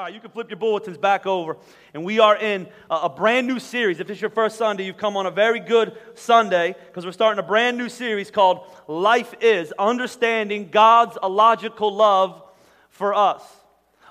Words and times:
All 0.00 0.06
right, 0.06 0.14
you 0.14 0.20
can 0.20 0.30
flip 0.30 0.48
your 0.48 0.56
bulletins 0.56 0.96
back 0.96 1.26
over. 1.26 1.58
And 1.92 2.06
we 2.06 2.20
are 2.20 2.34
in 2.34 2.68
a, 2.88 2.94
a 2.94 3.08
brand 3.10 3.46
new 3.46 3.58
series. 3.58 4.00
If 4.00 4.08
it's 4.08 4.18
your 4.18 4.30
first 4.30 4.56
Sunday, 4.56 4.86
you've 4.86 4.96
come 4.96 5.14
on 5.14 5.26
a 5.26 5.30
very 5.30 5.60
good 5.60 5.94
Sunday 6.14 6.74
because 6.86 7.04
we're 7.04 7.12
starting 7.12 7.38
a 7.38 7.46
brand 7.46 7.76
new 7.76 7.90
series 7.90 8.30
called 8.30 8.66
Life 8.88 9.34
Is 9.42 9.74
Understanding 9.78 10.70
God's 10.70 11.18
Illogical 11.22 11.94
Love 11.94 12.42
for 12.88 13.12
Us. 13.12 13.42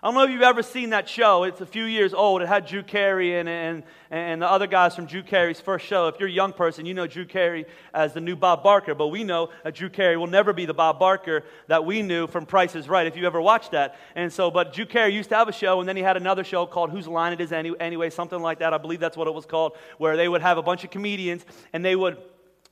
I 0.02 0.08
don't 0.08 0.16
know 0.16 0.24
if 0.24 0.30
you've 0.30 0.42
ever 0.42 0.64
seen 0.64 0.92
that 0.92 1.10
show. 1.10 1.44
It's 1.44 1.60
a 1.60 1.66
few 1.66 1.84
years 1.84 2.14
old. 2.14 2.42
It 2.42 2.48
had 2.48 2.66
Drew 2.66 2.84
Carey 2.84 3.38
in 3.38 3.50
it 3.50 3.52
and, 3.52 3.84
and 4.10 4.42
the 4.42 4.50
other 4.50 4.66
guys 4.66 4.96
from 4.96 5.08
Drew 5.08 5.22
Carey's 5.22 5.60
first 5.60 5.86
show. 5.86 6.08
If 6.08 6.22
you're 6.22 6.30
a 6.30 6.32
young 6.32 6.54
person, 6.54 6.86
you 6.86 6.94
know 6.94 7.06
Drew 7.06 7.26
Carey 7.26 7.66
as 7.94 8.14
the 8.14 8.22
new 8.22 8.38
Bob 8.38 8.64
Barker, 8.64 8.96
but 8.96 9.08
we 9.08 9.26
know 9.26 9.50
that 9.66 9.76
Drew 9.76 9.90
Carey 9.90 10.16
will 10.16 10.28
never 10.28 10.54
be 10.54 10.66
the 10.66 10.74
Bob 10.74 11.00
Barker 11.00 11.44
that 11.68 11.84
we 11.84 12.02
knew 12.02 12.28
from 12.28 12.46
Price 12.46 12.76
is 12.76 12.88
Right, 12.88 13.08
if 13.08 13.18
you 13.18 13.28
ever 13.28 13.42
watched 13.42 13.72
that. 13.72 14.00
And 14.16 14.32
so, 14.32 14.50
but 14.50 14.72
Drew 14.72 14.86
Carey 14.86 15.14
used 15.14 15.32
to 15.32 15.36
have 15.36 15.50
a 15.50 15.54
show, 15.54 15.82
and 15.82 15.90
then 15.90 15.98
he 15.98 16.02
had 16.02 16.16
another 16.16 16.46
show 16.46 16.66
called 16.66 16.92
Whose 16.92 17.06
Line 17.06 17.34
It 17.34 17.42
Is 17.42 17.52
Anyway, 17.52 18.10
something 18.10 18.42
like 18.42 18.60
that. 18.60 18.74
I 18.74 18.78
believe 18.78 19.02
that's 19.02 19.18
what 19.18 19.28
it 19.28 19.34
was 19.34 19.46
called, 19.46 19.74
where 19.98 20.16
they 20.16 20.30
would 20.30 20.42
have 20.42 20.58
a 20.58 20.64
bunch 20.64 20.86
of 20.86 20.92
comedians 20.92 21.46
and 21.74 21.84
they 21.84 21.98
would 21.98 22.18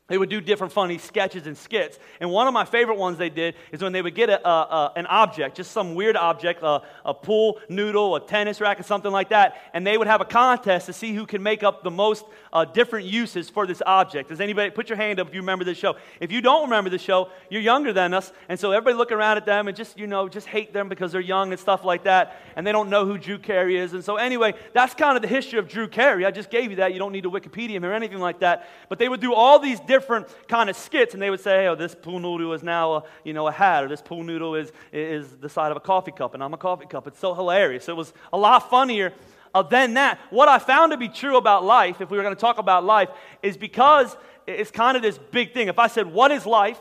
they 0.07 0.17
would 0.17 0.29
do 0.29 0.39
different 0.39 0.71
funny 0.71 0.97
sketches 0.97 1.47
and 1.47 1.57
skits. 1.57 1.99
And 2.21 2.31
one 2.31 2.47
of 2.47 2.53
my 2.53 2.63
favorite 2.63 2.97
ones 2.97 3.17
they 3.17 3.29
did 3.29 3.55
is 3.73 3.81
when 3.81 3.91
they 3.91 4.01
would 4.01 4.15
get 4.15 4.29
a, 4.29 4.47
a, 4.47 4.51
a, 4.51 4.93
an 4.95 5.05
object, 5.07 5.57
just 5.57 5.71
some 5.71 5.95
weird 5.95 6.15
object, 6.15 6.63
a, 6.63 6.81
pool 7.13 7.59
noodle, 7.67 8.15
a 8.15 8.25
tennis 8.25 8.61
racket, 8.61 8.85
something 8.85 9.11
like 9.11 9.29
that, 9.29 9.57
and 9.73 9.85
they 9.85 9.97
would 9.97 10.07
have 10.07 10.21
a 10.21 10.25
contest 10.25 10.85
to 10.85 10.93
see 10.93 11.13
who 11.13 11.25
can 11.25 11.43
make 11.43 11.61
up 11.61 11.83
the 11.83 11.91
most 11.91 12.23
uh, 12.53 12.63
different 12.63 13.05
uses 13.05 13.49
for 13.49 13.67
this 13.67 13.81
object. 13.85 14.29
Does 14.29 14.39
anybody 14.39 14.69
put 14.69 14.87
your 14.87 14.97
hand 14.97 15.19
up 15.19 15.27
if 15.27 15.33
you 15.33 15.41
remember 15.41 15.65
this 15.65 15.77
show? 15.77 15.97
If 16.21 16.31
you 16.31 16.41
don't 16.41 16.63
remember 16.63 16.89
the 16.89 16.99
show, 16.99 17.29
you're 17.49 17.61
younger 17.61 17.91
than 17.91 18.13
us, 18.13 18.31
and 18.47 18.57
so 18.57 18.71
everybody 18.71 18.95
look 18.95 19.11
around 19.11 19.37
at 19.37 19.45
them 19.45 19.67
and 19.67 19.75
just 19.75 19.97
you 19.99 20.07
know 20.07 20.29
just 20.29 20.47
hate 20.47 20.71
them 20.71 20.87
because 20.87 21.11
they're 21.11 21.19
young 21.19 21.51
and 21.51 21.59
stuff 21.59 21.83
like 21.83 22.05
that, 22.05 22.41
and 22.55 22.65
they 22.65 22.71
don't 22.71 22.89
know 22.89 23.05
who 23.05 23.17
Drew 23.17 23.39
Carey 23.39 23.77
is. 23.77 23.93
And 23.93 24.03
so 24.03 24.15
anyway, 24.15 24.53
that's 24.73 24.93
kind 24.93 25.17
of 25.17 25.21
the 25.21 25.27
history 25.27 25.59
of 25.59 25.67
Drew 25.67 25.87
Carey. 25.87 26.25
I 26.25 26.31
just 26.31 26.49
gave 26.49 26.69
you 26.69 26.77
that. 26.77 26.93
You 26.93 26.99
don't 26.99 27.11
need 27.11 27.23
to 27.23 27.31
Wikipedia 27.31 27.71
him 27.71 27.83
or 27.83 27.93
anything 27.93 28.19
like 28.19 28.39
that. 28.39 28.69
But 28.87 28.99
they 28.99 29.09
would 29.09 29.19
do 29.19 29.33
all 29.33 29.59
these 29.59 29.79
different 29.81 29.96
different 29.97 30.27
kind 30.47 30.69
of 30.69 30.75
skits, 30.75 31.13
and 31.13 31.21
they 31.21 31.29
would 31.29 31.39
say, 31.39 31.67
"Oh, 31.67 31.75
this 31.75 31.95
pool 31.95 32.19
noodle 32.19 32.53
is 32.53 32.61
now 32.61 32.93
a, 32.93 33.03
you 33.23 33.33
know 33.33 33.47
a 33.47 33.51
hat, 33.51 33.83
or 33.83 33.87
this 33.87 34.01
pool 34.01 34.23
noodle 34.23 34.53
is 34.55 34.71
is 34.91 35.25
the 35.37 35.49
side 35.49 35.71
of 35.71 35.77
a 35.77 35.79
coffee 35.79 36.11
cup, 36.11 36.33
and 36.33 36.43
I'm 36.43 36.53
a 36.53 36.57
coffee 36.57 36.85
cup." 36.85 37.07
It's 37.07 37.19
so 37.19 37.33
hilarious. 37.33 37.89
It 37.89 37.95
was 37.95 38.13
a 38.31 38.37
lot 38.37 38.69
funnier 38.69 39.13
uh, 39.55 39.63
than 39.63 39.95
that. 39.95 40.19
What 40.29 40.47
I 40.47 40.59
found 40.59 40.91
to 40.91 40.97
be 40.97 41.09
true 41.09 41.37
about 41.37 41.63
life, 41.63 41.99
if 42.01 42.11
we 42.11 42.17
were 42.17 42.23
going 42.23 42.35
to 42.35 42.45
talk 42.47 42.59
about 42.59 42.85
life, 42.85 43.09
is 43.41 43.57
because 43.57 44.15
it's 44.45 44.71
kind 44.71 44.95
of 44.95 45.01
this 45.03 45.17
big 45.17 45.53
thing. 45.53 45.67
If 45.67 45.79
I 45.79 45.87
said, 45.87 46.05
"What 46.07 46.31
is 46.31 46.45
life?" 46.45 46.79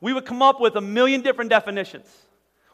we 0.00 0.12
would 0.12 0.26
come 0.26 0.42
up 0.42 0.60
with 0.60 0.76
a 0.76 0.80
million 0.80 1.22
different 1.22 1.48
definitions. 1.50 2.06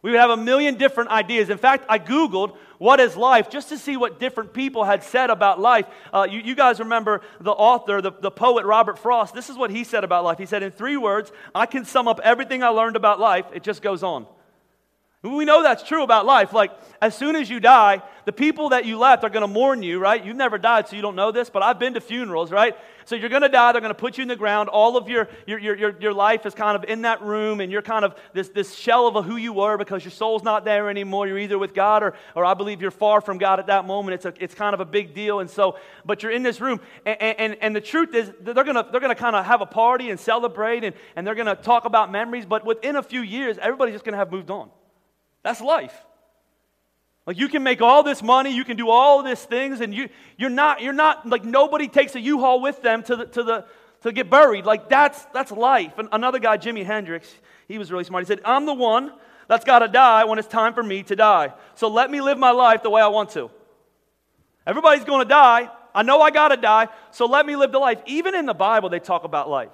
We 0.03 0.11
would 0.11 0.19
have 0.19 0.31
a 0.31 0.37
million 0.37 0.77
different 0.77 1.11
ideas. 1.11 1.51
In 1.51 1.59
fact, 1.59 1.87
I 1.89 1.99
Googled 1.99 2.57
what 2.83 2.99
is 2.99 3.17
life 3.17 3.49
just 3.49 3.69
to 3.69 3.79
see 3.79 3.97
what 3.97 4.19
different 4.19 4.53
people 4.53 4.83
had 4.83 5.05
said 5.05 5.31
about 5.31 5.61
life. 5.61 5.87
Uh, 6.13 6.27
you, 6.29 6.41
you, 6.41 6.57
guys 6.57 6.81
remember 6.81 7.21
the 7.41 7.53
author, 7.53 8.01
the, 8.03 8.11
the 8.11 8.31
poet 8.31 8.67
Robert 8.67 8.99
Frost. 8.99 9.35
This 9.35 9.49
is 9.49 9.57
what 9.57 9.71
he 9.71 9.85
said 9.85 10.03
about 10.03 10.25
life. 10.25 10.37
He 10.37 10.47
said, 10.47 10.65
In 10.65 10.73
three 10.73 10.97
words, 10.97 11.31
I 11.55 11.67
can 11.67 11.85
sum 11.85 12.09
up 12.09 12.19
everything 12.25 12.65
I 12.65 12.69
learned 12.71 12.97
about 12.97 13.21
life. 13.21 13.47
It 13.55 13.63
just 13.63 13.83
goes 13.83 14.03
on. 14.03 14.27
We 15.23 15.45
know 15.45 15.63
that's 15.63 15.85
true 15.85 16.03
about 16.03 16.27
life. 16.27 16.53
Like, 16.53 16.73
as 17.01 17.17
soon 17.17 17.37
as 17.37 17.49
you 17.49 17.61
die, 17.61 18.03
the 18.25 18.33
people 18.33 18.71
that 18.71 18.87
you 18.87 18.99
left 18.99 19.23
are 19.23 19.31
going 19.31 19.43
to 19.43 19.49
mourn 19.49 19.81
you, 19.81 20.01
right? 20.01 20.25
You've 20.25 20.37
never 20.37 20.59
died, 20.59 20.89
so 20.89 20.97
you 20.97 21.03
don't 21.03 21.15
know 21.15 21.31
this, 21.31 21.49
but 21.49 21.63
I've 21.63 21.79
been 21.79 21.95
to 21.95 22.01
funerals, 22.01 22.51
right? 22.51 22.77
So 23.05 23.15
you're 23.15 23.29
going 23.29 23.43
to 23.43 23.49
die. 23.49 23.71
They're 23.71 23.81
going 23.81 23.95
to 23.95 23.99
put 23.99 24.19
you 24.19 24.23
in 24.23 24.29
the 24.29 24.35
ground. 24.35 24.69
All 24.69 24.97
of 24.97 25.09
your, 25.09 25.29
your, 25.47 25.61
your, 25.61 25.97
your 26.01 26.13
life 26.13 26.45
is 26.45 26.55
kind 26.55 26.77
of 26.77 26.91
in 26.91 27.03
that 27.03 27.23
room, 27.23 27.61
and 27.61 27.71
you're 27.71 27.83
kind 27.83 28.05
of 28.05 28.17
this, 28.33 28.49
this 28.49 28.75
shell 28.75 29.07
of 29.07 29.15
a 29.15 29.23
who 29.23 29.37
you 29.37 29.53
were 29.53 29.79
because 29.79 30.05
your 30.05 30.11
soul's 30.11 30.43
not 30.43 30.65
there 30.65 30.91
anymore. 30.91 31.29
You're 31.29 31.39
either 31.39 31.59
with 31.59 31.73
God 31.73 32.03
or, 32.03 32.15
or 32.35 32.45
I 32.45 32.55
believe 32.55 32.83
you're 32.83 32.91
far 32.91 33.21
from 33.21 33.39
God 33.39 33.61
at 33.61 33.69
that 33.69 33.87
moment. 33.87 34.15
It's, 34.15 34.25
a, 34.25 34.35
it's 34.43 34.57
kind 34.57 34.75
of 34.75 34.81
a 34.81 34.85
big 34.85 35.15
deal. 35.15 35.39
And 35.39 35.49
so, 35.49 35.79
but 36.05 36.25
you're 36.25 36.33
in 36.33 36.43
this 36.43 36.61
room. 36.61 36.81
And, 37.07 37.21
and, 37.21 37.57
and 37.61 37.77
the 37.77 37.81
truth 37.81 38.13
is, 38.17 38.33
they're 38.41 38.55
going 38.55 38.75
to, 38.75 38.89
they're 38.91 39.01
to 39.01 39.15
kind 39.15 39.37
of 39.37 39.45
have 39.45 39.61
a 39.61 39.67
party 39.67 40.11
and 40.11 40.19
celebrate, 40.19 40.83
and, 40.83 40.97
and 41.15 41.25
they're 41.25 41.37
going 41.37 41.47
to 41.47 41.55
talk 41.55 41.85
about 41.85 42.11
memories. 42.11 42.45
But 42.45 42.67
within 42.67 42.97
a 42.97 43.05
few 43.05 43.21
years, 43.23 43.57
everybody's 43.59 43.95
just 43.95 44.05
going 44.05 44.15
to 44.15 44.19
have 44.19 44.33
moved 44.33 44.51
on. 44.51 44.71
That's 45.43 45.61
life. 45.61 45.95
Like 47.27 47.39
you 47.39 47.49
can 47.49 47.63
make 47.63 47.81
all 47.81 48.03
this 48.03 48.23
money, 48.23 48.55
you 48.55 48.65
can 48.65 48.77
do 48.77 48.91
all 48.91 49.23
these 49.23 49.43
things, 49.43 49.81
and 49.81 49.95
you, 49.95 50.09
you're 50.37 50.51
not, 50.51 50.83
you're 50.83 50.93
not, 50.93 51.29
like 51.29 51.45
nobody 51.45 51.87
takes 51.89 52.15
a 52.17 52.21
U-Haul 52.21 52.61
with 52.61 52.83
them 52.83 53.03
to 53.05 53.17
the, 53.17 53.27
to 53.27 53.43
the, 53.43 53.67
to 54.03 54.13
get 54.13 54.29
buried. 54.29 54.65
Like 54.65 54.89
that's, 54.89 55.25
that's 55.27 55.53
life. 55.53 55.99
And 55.99 56.09
another 56.11 56.41
guy, 56.41 56.59
Jimi 56.59 56.85
Hendrix, 56.85 57.33
he 57.69 57.79
was 57.79 57.93
really 57.93 58.05
smart. 58.05 58.25
He 58.25 58.27
said, 58.27 58.41
I'm 58.45 58.67
the 58.67 58.75
one 58.75 59.13
that's 59.47 59.65
got 59.65 59.81
to 59.81 59.89
die 59.89 60.25
when 60.25 60.39
it's 60.39 60.49
time 60.49 60.75
for 60.75 60.83
me 60.83 61.05
to 61.05 61.17
die. 61.17 61.53
So 61.77 61.89
let 61.89 62.11
me 62.11 62.21
live 62.21 62.39
my 62.39 62.51
life 62.51 62.83
the 62.83 62.91
way 62.91 63.01
I 63.01 63.09
want 63.09 63.31
to. 63.31 63.51
Everybody's 64.67 65.05
going 65.05 65.21
to 65.21 65.29
die. 65.29 65.71
I 65.95 66.03
know 66.03 66.21
I 66.21 66.31
got 66.31 66.49
to 66.49 66.57
die, 66.57 66.89
so 67.11 67.27
let 67.27 67.45
me 67.45 67.55
live 67.55 67.71
the 67.71 67.79
life. 67.79 67.99
Even 68.07 68.35
in 68.35 68.47
the 68.47 68.55
Bible, 68.55 68.89
they 68.89 68.99
talk 68.99 69.25
about 69.25 69.51
life. 69.51 69.69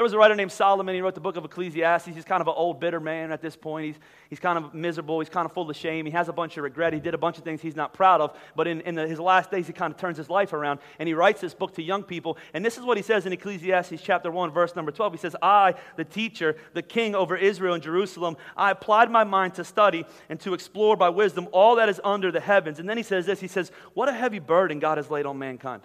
There 0.00 0.04
was 0.04 0.14
a 0.14 0.16
writer 0.16 0.34
named 0.34 0.50
Solomon. 0.50 0.94
He 0.94 1.02
wrote 1.02 1.14
the 1.14 1.20
book 1.20 1.36
of 1.36 1.44
Ecclesiastes. 1.44 2.14
He's 2.14 2.24
kind 2.24 2.40
of 2.40 2.48
an 2.48 2.54
old, 2.56 2.80
bitter 2.80 3.00
man 3.00 3.32
at 3.32 3.42
this 3.42 3.54
point. 3.54 3.84
He's, 3.84 3.96
he's 4.30 4.40
kind 4.40 4.56
of 4.56 4.72
miserable. 4.72 5.20
He's 5.20 5.28
kind 5.28 5.44
of 5.44 5.52
full 5.52 5.68
of 5.68 5.76
shame. 5.76 6.06
He 6.06 6.12
has 6.12 6.30
a 6.30 6.32
bunch 6.32 6.56
of 6.56 6.64
regret. 6.64 6.94
He 6.94 7.00
did 7.00 7.12
a 7.12 7.18
bunch 7.18 7.36
of 7.36 7.44
things 7.44 7.60
he's 7.60 7.76
not 7.76 7.92
proud 7.92 8.22
of. 8.22 8.34
But 8.56 8.66
in, 8.66 8.80
in 8.80 8.94
the, 8.94 9.06
his 9.06 9.20
last 9.20 9.50
days, 9.50 9.66
he 9.66 9.74
kind 9.74 9.92
of 9.92 10.00
turns 10.00 10.16
his 10.16 10.30
life 10.30 10.54
around. 10.54 10.80
And 10.98 11.06
he 11.06 11.12
writes 11.12 11.42
this 11.42 11.52
book 11.52 11.74
to 11.74 11.82
young 11.82 12.02
people. 12.02 12.38
And 12.54 12.64
this 12.64 12.78
is 12.78 12.82
what 12.82 12.96
he 12.96 13.02
says 13.02 13.26
in 13.26 13.34
Ecclesiastes 13.34 14.00
chapter 14.00 14.30
1, 14.30 14.50
verse 14.52 14.74
number 14.74 14.90
12. 14.90 15.12
He 15.12 15.18
says, 15.18 15.36
I, 15.42 15.74
the 15.96 16.04
teacher, 16.06 16.56
the 16.72 16.80
king 16.80 17.14
over 17.14 17.36
Israel 17.36 17.74
and 17.74 17.82
Jerusalem, 17.82 18.38
I 18.56 18.70
applied 18.70 19.10
my 19.10 19.24
mind 19.24 19.56
to 19.56 19.64
study 19.64 20.06
and 20.30 20.40
to 20.40 20.54
explore 20.54 20.96
by 20.96 21.10
wisdom 21.10 21.46
all 21.52 21.76
that 21.76 21.90
is 21.90 22.00
under 22.02 22.32
the 22.32 22.40
heavens. 22.40 22.78
And 22.78 22.88
then 22.88 22.96
he 22.96 23.02
says 23.02 23.26
this 23.26 23.38
He 23.38 23.48
says, 23.48 23.70
What 23.92 24.08
a 24.08 24.14
heavy 24.14 24.38
burden 24.38 24.78
God 24.78 24.96
has 24.96 25.10
laid 25.10 25.26
on 25.26 25.38
mankind. 25.38 25.82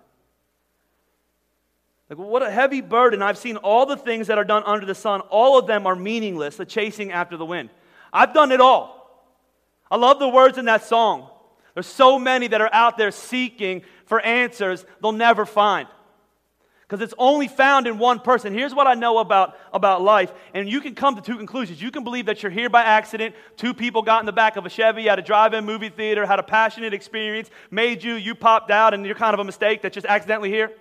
Like, 2.10 2.20
what 2.20 2.44
a 2.44 2.52
heavy 2.52 2.82
burden. 2.82 3.22
I've 3.22 3.38
seen 3.38 3.58
all 3.58 3.86
the 3.86 3.98
things 3.98 4.28
that 4.28 4.38
are 4.38 4.44
done 4.44 4.64
under 4.66 4.86
the 4.86 4.96
sun. 4.96 5.22
All 5.22 5.58
of 5.58 5.66
them 5.66 5.88
are 5.88 5.96
meaningless, 5.96 6.58
the 6.58 6.66
chasing 6.66 7.12
after 7.12 7.36
the 7.36 7.46
wind. 7.46 7.70
I've 8.14 8.34
done 8.34 8.52
it 8.52 8.62
all. 8.62 8.96
I 9.90 9.98
love 9.98 10.20
the 10.20 10.30
words 10.30 10.58
in 10.58 10.66
that 10.66 10.84
song. 10.84 11.30
There's 11.74 11.88
so 11.88 12.18
many 12.20 12.48
that 12.48 12.62
are 12.62 12.70
out 12.72 12.98
there 12.98 13.12
seeking 13.12 13.84
for 14.06 14.20
answers 14.22 14.86
they'll 15.02 15.12
never 15.12 15.46
find. 15.46 15.88
Because 16.88 17.02
it's 17.02 17.16
only 17.18 17.48
found 17.48 17.88
in 17.88 17.98
one 17.98 18.20
person. 18.20 18.54
Here's 18.54 18.74
what 18.74 18.86
I 18.86 18.94
know 18.94 19.18
about, 19.18 19.58
about 19.74 20.04
life. 20.04 20.32
And 20.54 20.70
you 20.70 20.82
can 20.82 20.94
come 20.94 21.16
to 21.16 21.22
two 21.22 21.38
conclusions. 21.38 21.82
You 21.82 21.90
can 21.90 22.04
believe 22.04 22.28
that 22.28 22.44
you're 22.44 22.52
here 22.52 22.70
by 22.70 22.84
accident. 22.84 23.34
Two 23.58 23.74
people 23.74 24.04
got 24.04 24.20
in 24.20 24.28
the 24.28 24.32
back 24.32 24.56
of 24.56 24.68
a 24.68 24.70
Chevy 24.70 25.10
at 25.10 25.18
a 25.18 25.24
drive 25.24 25.56
in 25.56 25.66
movie 25.66 25.90
theater, 25.90 26.28
had 26.28 26.38
a 26.38 26.44
passionate 26.44 26.94
experience, 26.94 27.50
made 27.72 28.04
you, 28.04 28.14
you 28.14 28.36
popped 28.36 28.70
out, 28.70 28.94
and 28.94 29.04
you're 29.04 29.16
kind 29.16 29.34
of 29.34 29.40
a 29.40 29.44
mistake 29.44 29.82
that's 29.82 29.96
just 29.96 30.06
accidentally 30.06 30.52
here. 30.52 30.72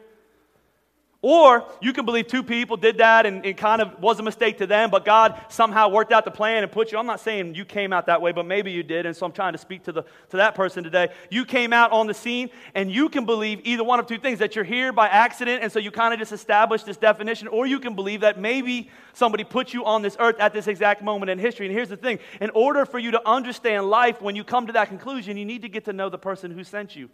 Or 1.27 1.65
you 1.81 1.95
can 1.95 2.05
believe 2.05 2.27
two 2.27 2.43
people 2.43 2.77
did 2.77 2.99
that 2.99 3.25
and 3.25 3.47
it 3.47 3.57
kind 3.57 3.81
of 3.81 3.99
was 3.99 4.21
a 4.21 4.23
mistake 4.23 4.59
to 4.59 4.67
them, 4.67 4.91
but 4.91 5.07
God 5.07 5.41
somehow 5.49 5.89
worked 5.89 6.13
out 6.13 6.27
the 6.27 6.31
plan 6.31 6.63
and 6.63 6.71
put 6.71 6.93
you. 6.93 6.99
I'm 6.99 7.07
not 7.07 7.19
saying 7.19 7.55
you 7.55 7.65
came 7.65 7.95
out 7.95 8.05
that 8.09 8.21
way, 8.21 8.31
but 8.33 8.45
maybe 8.45 8.71
you 8.71 8.83
did. 8.83 9.07
And 9.07 9.17
so 9.17 9.25
I'm 9.25 9.33
trying 9.33 9.53
to 9.53 9.59
speak 9.59 9.85
to, 9.85 9.93
the, 9.93 10.03
to 10.03 10.37
that 10.37 10.55
person 10.55 10.85
today. 10.85 11.09
You 11.31 11.47
came 11.47 11.73
out 11.73 11.93
on 11.93 12.09
the 12.09 12.13
scene 12.13 12.51
and 12.75 12.93
you 12.93 13.09
can 13.09 13.25
believe 13.25 13.63
either 13.65 13.83
one 13.83 13.99
of 14.01 14.07
two 14.07 14.19
things 14.19 14.39
that 14.41 14.55
you're 14.55 14.67
here 14.67 14.93
by 14.93 15.09
accident 15.09 15.63
and 15.63 15.73
so 15.73 15.79
you 15.79 15.91
kind 15.91 16.13
of 16.13 16.21
just 16.21 16.33
established 16.33 16.85
this 16.85 16.99
definition, 16.99 17.49
or 17.49 17.67
you 17.67 17.81
can 17.81 17.95
believe 17.95 18.21
that 18.21 18.39
maybe 18.39 18.91
somebody 19.15 19.45
put 19.45 19.73
you 19.73 19.83
on 19.87 20.03
this 20.03 20.19
earth 20.21 20.37
at 20.41 20.53
this 20.53 20.67
exact 20.67 21.03
moment 21.03 21.31
in 21.31 21.39
history. 21.39 21.65
And 21.65 21.75
here's 21.75 21.89
the 21.89 21.97
thing 21.97 22.19
in 22.43 22.51
order 22.51 22.85
for 22.85 22.99
you 22.99 23.13
to 23.13 23.27
understand 23.27 23.89
life, 23.89 24.21
when 24.21 24.37
you 24.37 24.45
come 24.45 24.67
to 24.67 24.75
that 24.75 24.89
conclusion, 24.89 25.39
you 25.39 25.47
need 25.47 25.63
to 25.63 25.71
get 25.71 25.87
to 25.87 25.95
know 25.95 26.11
the 26.11 26.19
person 26.19 26.51
who 26.51 26.65
sent 26.65 26.95
you. 26.95 27.09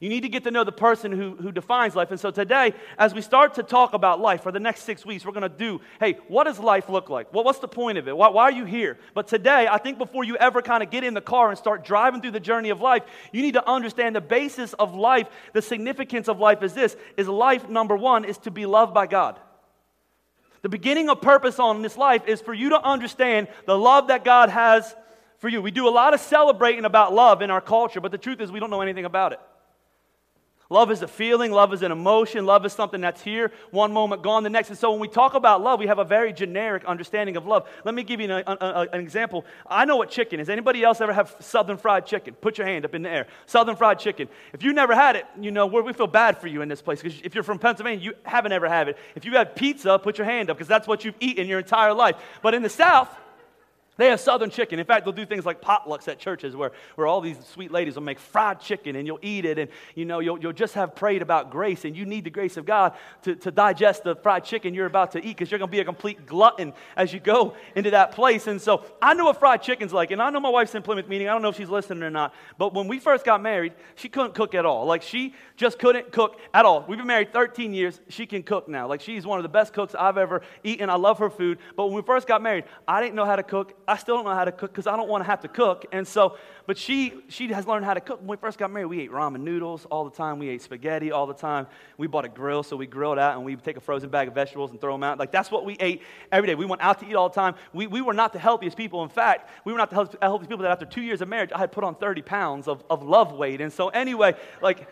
You 0.00 0.08
need 0.08 0.20
to 0.20 0.28
get 0.28 0.44
to 0.44 0.50
know 0.52 0.62
the 0.62 0.70
person 0.70 1.10
who, 1.10 1.34
who 1.34 1.50
defines 1.50 1.96
life. 1.96 2.12
And 2.12 2.20
so 2.20 2.30
today, 2.30 2.72
as 2.98 3.14
we 3.14 3.20
start 3.20 3.54
to 3.54 3.64
talk 3.64 3.94
about 3.94 4.20
life 4.20 4.42
for 4.42 4.52
the 4.52 4.60
next 4.60 4.82
six 4.82 5.04
weeks, 5.04 5.24
we're 5.24 5.32
going 5.32 5.42
to 5.42 5.48
do 5.48 5.80
hey, 5.98 6.18
what 6.28 6.44
does 6.44 6.60
life 6.60 6.88
look 6.88 7.10
like? 7.10 7.32
Well, 7.34 7.42
what's 7.42 7.58
the 7.58 7.68
point 7.68 7.98
of 7.98 8.06
it? 8.06 8.16
Why, 8.16 8.28
why 8.28 8.44
are 8.44 8.52
you 8.52 8.64
here? 8.64 8.98
But 9.14 9.26
today, 9.26 9.66
I 9.68 9.78
think 9.78 9.98
before 9.98 10.22
you 10.22 10.36
ever 10.36 10.62
kind 10.62 10.82
of 10.82 10.90
get 10.90 11.02
in 11.02 11.14
the 11.14 11.20
car 11.20 11.48
and 11.48 11.58
start 11.58 11.84
driving 11.84 12.20
through 12.20 12.30
the 12.30 12.40
journey 12.40 12.70
of 12.70 12.80
life, 12.80 13.02
you 13.32 13.42
need 13.42 13.54
to 13.54 13.68
understand 13.68 14.14
the 14.14 14.20
basis 14.20 14.72
of 14.74 14.94
life, 14.94 15.26
the 15.52 15.62
significance 15.62 16.28
of 16.28 16.38
life 16.38 16.62
is 16.62 16.74
this 16.74 16.96
is 17.16 17.26
life, 17.26 17.68
number 17.68 17.96
one, 17.96 18.24
is 18.24 18.38
to 18.38 18.52
be 18.52 18.66
loved 18.66 18.94
by 18.94 19.06
God. 19.06 19.38
The 20.62 20.68
beginning 20.68 21.08
of 21.08 21.20
purpose 21.20 21.58
on 21.58 21.82
this 21.82 21.96
life 21.96 22.26
is 22.26 22.40
for 22.40 22.54
you 22.54 22.70
to 22.70 22.80
understand 22.80 23.48
the 23.66 23.76
love 23.76 24.08
that 24.08 24.24
God 24.24 24.48
has 24.48 24.94
for 25.38 25.48
you. 25.48 25.60
We 25.62 25.70
do 25.70 25.88
a 25.88 25.90
lot 25.90 26.14
of 26.14 26.20
celebrating 26.20 26.84
about 26.84 27.12
love 27.12 27.42
in 27.42 27.50
our 27.50 27.60
culture, 27.60 28.00
but 28.00 28.12
the 28.12 28.18
truth 28.18 28.40
is 28.40 28.52
we 28.52 28.60
don't 28.60 28.70
know 28.70 28.80
anything 28.80 29.04
about 29.04 29.32
it. 29.32 29.40
Love 30.70 30.90
is 30.90 31.00
a 31.00 31.08
feeling, 31.08 31.50
love 31.50 31.72
is 31.72 31.82
an 31.82 31.90
emotion, 31.90 32.44
love 32.44 32.66
is 32.66 32.74
something 32.74 33.00
that's 33.00 33.22
here, 33.22 33.50
one 33.70 33.90
moment 33.90 34.22
gone, 34.22 34.42
the 34.42 34.50
next. 34.50 34.68
And 34.68 34.78
so 34.78 34.90
when 34.90 35.00
we 35.00 35.08
talk 35.08 35.32
about 35.32 35.62
love, 35.62 35.80
we 35.80 35.86
have 35.86 35.98
a 35.98 36.04
very 36.04 36.30
generic 36.30 36.84
understanding 36.84 37.38
of 37.38 37.46
love. 37.46 37.66
Let 37.86 37.94
me 37.94 38.02
give 38.02 38.20
you 38.20 38.30
an, 38.30 38.44
an 38.60 39.00
example. 39.00 39.46
I 39.66 39.86
know 39.86 39.96
what 39.96 40.10
chicken 40.10 40.40
is. 40.40 40.50
Anybody 40.50 40.84
else 40.84 41.00
ever 41.00 41.14
have 41.14 41.34
southern 41.40 41.78
fried 41.78 42.04
chicken? 42.04 42.34
Put 42.34 42.58
your 42.58 42.66
hand 42.66 42.84
up 42.84 42.94
in 42.94 43.00
the 43.00 43.08
air. 43.08 43.28
Southern 43.46 43.76
fried 43.76 43.98
chicken. 43.98 44.28
If 44.52 44.62
you 44.62 44.74
never 44.74 44.94
had 44.94 45.16
it, 45.16 45.24
you 45.40 45.50
know, 45.50 45.64
we 45.64 45.92
feel 45.94 46.06
bad 46.06 46.36
for 46.36 46.48
you 46.48 46.60
in 46.60 46.68
this 46.68 46.82
place 46.82 47.00
because 47.00 47.18
if 47.22 47.34
you're 47.34 47.44
from 47.44 47.58
Pennsylvania, 47.58 48.04
you 48.04 48.12
haven't 48.24 48.52
ever 48.52 48.68
had 48.68 48.88
it. 48.88 48.98
If 49.14 49.24
you 49.24 49.32
had 49.32 49.56
pizza, 49.56 49.98
put 49.98 50.18
your 50.18 50.26
hand 50.26 50.50
up 50.50 50.58
because 50.58 50.68
that's 50.68 50.86
what 50.86 51.02
you've 51.02 51.16
eaten 51.18 51.46
your 51.46 51.60
entire 51.60 51.94
life. 51.94 52.16
But 52.42 52.52
in 52.52 52.62
the 52.62 52.68
South, 52.68 53.08
They 53.98 54.06
have 54.10 54.20
southern 54.20 54.48
chicken. 54.50 54.78
In 54.78 54.86
fact, 54.86 55.04
they'll 55.04 55.12
do 55.12 55.26
things 55.26 55.44
like 55.44 55.60
potlucks 55.60 56.06
at 56.06 56.20
churches 56.20 56.54
where, 56.54 56.70
where 56.94 57.08
all 57.08 57.20
these 57.20 57.36
sweet 57.44 57.72
ladies 57.72 57.96
will 57.96 58.04
make 58.04 58.20
fried 58.20 58.60
chicken 58.60 58.94
and 58.94 59.08
you'll 59.08 59.18
eat 59.22 59.44
it 59.44 59.58
and 59.58 59.68
you 59.96 60.04
know 60.04 60.20
you'll, 60.20 60.38
you'll 60.38 60.52
just 60.52 60.74
have 60.74 60.94
prayed 60.94 61.20
about 61.20 61.50
grace 61.50 61.84
and 61.84 61.96
you 61.96 62.06
need 62.06 62.22
the 62.22 62.30
grace 62.30 62.56
of 62.56 62.64
God 62.64 62.94
to, 63.22 63.34
to 63.34 63.50
digest 63.50 64.04
the 64.04 64.14
fried 64.14 64.44
chicken 64.44 64.72
you're 64.72 64.86
about 64.86 65.12
to 65.12 65.18
eat 65.18 65.36
because 65.36 65.50
you're 65.50 65.58
to 65.58 65.66
be 65.66 65.80
a 65.80 65.84
complete 65.84 66.26
glutton 66.26 66.72
as 66.96 67.12
you 67.12 67.18
go 67.18 67.56
into 67.74 67.90
that 67.90 68.12
place. 68.12 68.46
And 68.46 68.62
so 68.62 68.84
I 69.02 69.14
know 69.14 69.24
what 69.24 69.40
fried 69.40 69.62
chicken's 69.62 69.92
like 69.92 70.12
and 70.12 70.22
I 70.22 70.30
know 70.30 70.38
my 70.38 70.48
wife's 70.48 70.76
in 70.76 70.82
Plymouth 70.82 71.08
meeting. 71.08 71.28
I 71.28 71.32
don't 71.32 71.42
know 71.42 71.48
if 71.48 71.56
she's 71.56 71.68
listening 71.68 72.04
or 72.04 72.10
not. 72.10 72.32
But 72.56 72.74
when 72.74 72.86
we 72.86 73.00
first 73.00 73.24
got 73.24 73.42
married, 73.42 73.72
she 73.96 74.08
couldn't 74.08 74.34
cook 74.34 74.54
at 74.54 74.64
all. 74.64 74.86
Like 74.86 75.02
she 75.02 75.34
just 75.56 75.80
couldn't 75.80 76.12
cook 76.12 76.38
at 76.54 76.64
all. 76.64 76.84
We've 76.86 76.98
been 76.98 77.08
married 77.08 77.32
13 77.32 77.74
years. 77.74 78.00
She 78.08 78.26
can 78.26 78.44
cook 78.44 78.68
now. 78.68 78.86
Like 78.86 79.00
she's 79.00 79.26
one 79.26 79.40
of 79.40 79.42
the 79.42 79.48
best 79.48 79.72
cooks 79.72 79.96
I've 79.98 80.18
ever 80.18 80.42
eaten. 80.62 80.88
I 80.88 80.94
love 80.94 81.18
her 81.18 81.30
food. 81.30 81.58
But 81.74 81.86
when 81.86 81.96
we 81.96 82.02
first 82.02 82.28
got 82.28 82.42
married, 82.42 82.62
I 82.86 83.00
didn't 83.00 83.16
know 83.16 83.24
how 83.24 83.34
to 83.34 83.42
cook. 83.42 83.74
I 83.88 83.96
still 83.96 84.16
don't 84.16 84.26
know 84.26 84.34
how 84.34 84.44
to 84.44 84.52
cook 84.52 84.70
because 84.70 84.86
I 84.86 84.96
don't 84.96 85.08
want 85.08 85.24
to 85.24 85.26
have 85.26 85.40
to 85.40 85.48
cook. 85.48 85.86
And 85.92 86.06
so, 86.06 86.36
but 86.66 86.76
she, 86.76 87.14
she 87.28 87.48
has 87.48 87.66
learned 87.66 87.86
how 87.86 87.94
to 87.94 88.00
cook. 88.00 88.20
When 88.20 88.28
we 88.28 88.36
first 88.36 88.58
got 88.58 88.70
married, 88.70 88.86
we 88.86 89.00
ate 89.00 89.10
ramen 89.10 89.40
noodles 89.40 89.86
all 89.86 90.04
the 90.04 90.14
time. 90.14 90.38
We 90.38 90.50
ate 90.50 90.60
spaghetti 90.60 91.10
all 91.10 91.26
the 91.26 91.34
time. 91.34 91.66
We 91.96 92.06
bought 92.06 92.26
a 92.26 92.28
grill, 92.28 92.62
so 92.62 92.76
we 92.76 92.86
grilled 92.86 93.18
out 93.18 93.36
and 93.36 93.44
we 93.44 93.56
take 93.56 93.78
a 93.78 93.80
frozen 93.80 94.10
bag 94.10 94.28
of 94.28 94.34
vegetables 94.34 94.70
and 94.70 94.80
throw 94.80 94.92
them 94.92 95.02
out. 95.02 95.18
Like 95.18 95.32
that's 95.32 95.50
what 95.50 95.64
we 95.64 95.76
ate 95.80 96.02
every 96.30 96.46
day. 96.46 96.54
We 96.54 96.66
went 96.66 96.82
out 96.82 97.00
to 97.00 97.08
eat 97.08 97.14
all 97.14 97.30
the 97.30 97.34
time. 97.34 97.54
We, 97.72 97.86
we 97.86 98.02
were 98.02 98.12
not 98.12 98.34
the 98.34 98.38
healthiest 98.38 98.76
people. 98.76 99.02
In 99.02 99.08
fact, 99.08 99.50
we 99.64 99.72
were 99.72 99.78
not 99.78 99.88
the 99.88 100.18
healthiest 100.20 100.50
people 100.50 100.62
that 100.64 100.70
after 100.70 100.84
two 100.86 101.02
years 101.02 101.22
of 101.22 101.28
marriage, 101.28 101.50
I 101.54 101.58
had 101.58 101.72
put 101.72 101.82
on 101.82 101.94
30 101.94 102.22
pounds 102.22 102.68
of, 102.68 102.84
of 102.90 103.02
love 103.02 103.32
weight. 103.32 103.62
And 103.62 103.72
so 103.72 103.88
anyway, 103.88 104.34
like, 104.60 104.86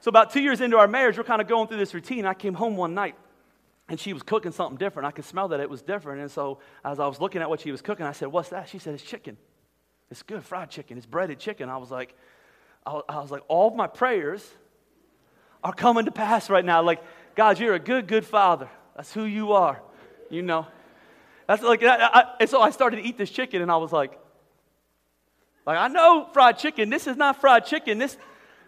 so 0.00 0.08
about 0.08 0.32
two 0.32 0.40
years 0.40 0.60
into 0.60 0.78
our 0.78 0.88
marriage, 0.88 1.18
we're 1.18 1.24
kind 1.24 1.42
of 1.42 1.48
going 1.48 1.68
through 1.68 1.78
this 1.78 1.92
routine. 1.92 2.24
I 2.24 2.34
came 2.34 2.54
home 2.54 2.76
one 2.76 2.94
night 2.94 3.16
and 3.92 4.00
she 4.00 4.14
was 4.14 4.22
cooking 4.22 4.52
something 4.52 4.78
different. 4.78 5.06
I 5.06 5.10
could 5.10 5.26
smell 5.26 5.48
that 5.48 5.60
it 5.60 5.68
was 5.68 5.82
different. 5.82 6.22
And 6.22 6.30
so 6.30 6.60
as 6.82 6.98
I 6.98 7.06
was 7.06 7.20
looking 7.20 7.42
at 7.42 7.50
what 7.50 7.60
she 7.60 7.70
was 7.70 7.82
cooking, 7.82 8.06
I 8.06 8.12
said, 8.12 8.28
What's 8.28 8.48
that? 8.48 8.70
She 8.70 8.78
said, 8.78 8.94
It's 8.94 9.02
chicken. 9.02 9.36
It's 10.10 10.22
good 10.22 10.42
fried 10.42 10.70
chicken. 10.70 10.96
It's 10.96 11.04
breaded 11.04 11.38
chicken. 11.38 11.68
I 11.68 11.76
was 11.76 11.90
like, 11.90 12.16
I 12.86 13.20
was 13.20 13.30
like, 13.30 13.42
all 13.48 13.70
my 13.76 13.86
prayers 13.86 14.48
are 15.62 15.74
coming 15.74 16.06
to 16.06 16.10
pass 16.10 16.48
right 16.48 16.64
now. 16.64 16.82
Like, 16.82 17.02
God, 17.34 17.60
you're 17.60 17.74
a 17.74 17.78
good, 17.78 18.08
good 18.08 18.24
father. 18.24 18.70
That's 18.96 19.12
who 19.12 19.24
you 19.24 19.52
are. 19.52 19.82
You 20.30 20.40
know. 20.40 20.66
That's 21.46 21.62
like, 21.62 21.82
I, 21.82 21.96
I, 22.00 22.24
and 22.40 22.48
so 22.48 22.62
I 22.62 22.70
started 22.70 22.96
to 22.96 23.02
eat 23.02 23.18
this 23.18 23.28
chicken, 23.28 23.60
and 23.60 23.70
I 23.70 23.76
was 23.76 23.92
like, 23.92 24.18
like 25.66 25.76
I 25.76 25.88
know 25.88 26.30
fried 26.32 26.56
chicken. 26.56 26.88
This 26.88 27.06
is 27.06 27.18
not 27.18 27.42
fried 27.42 27.66
chicken. 27.66 27.98
This, 27.98 28.16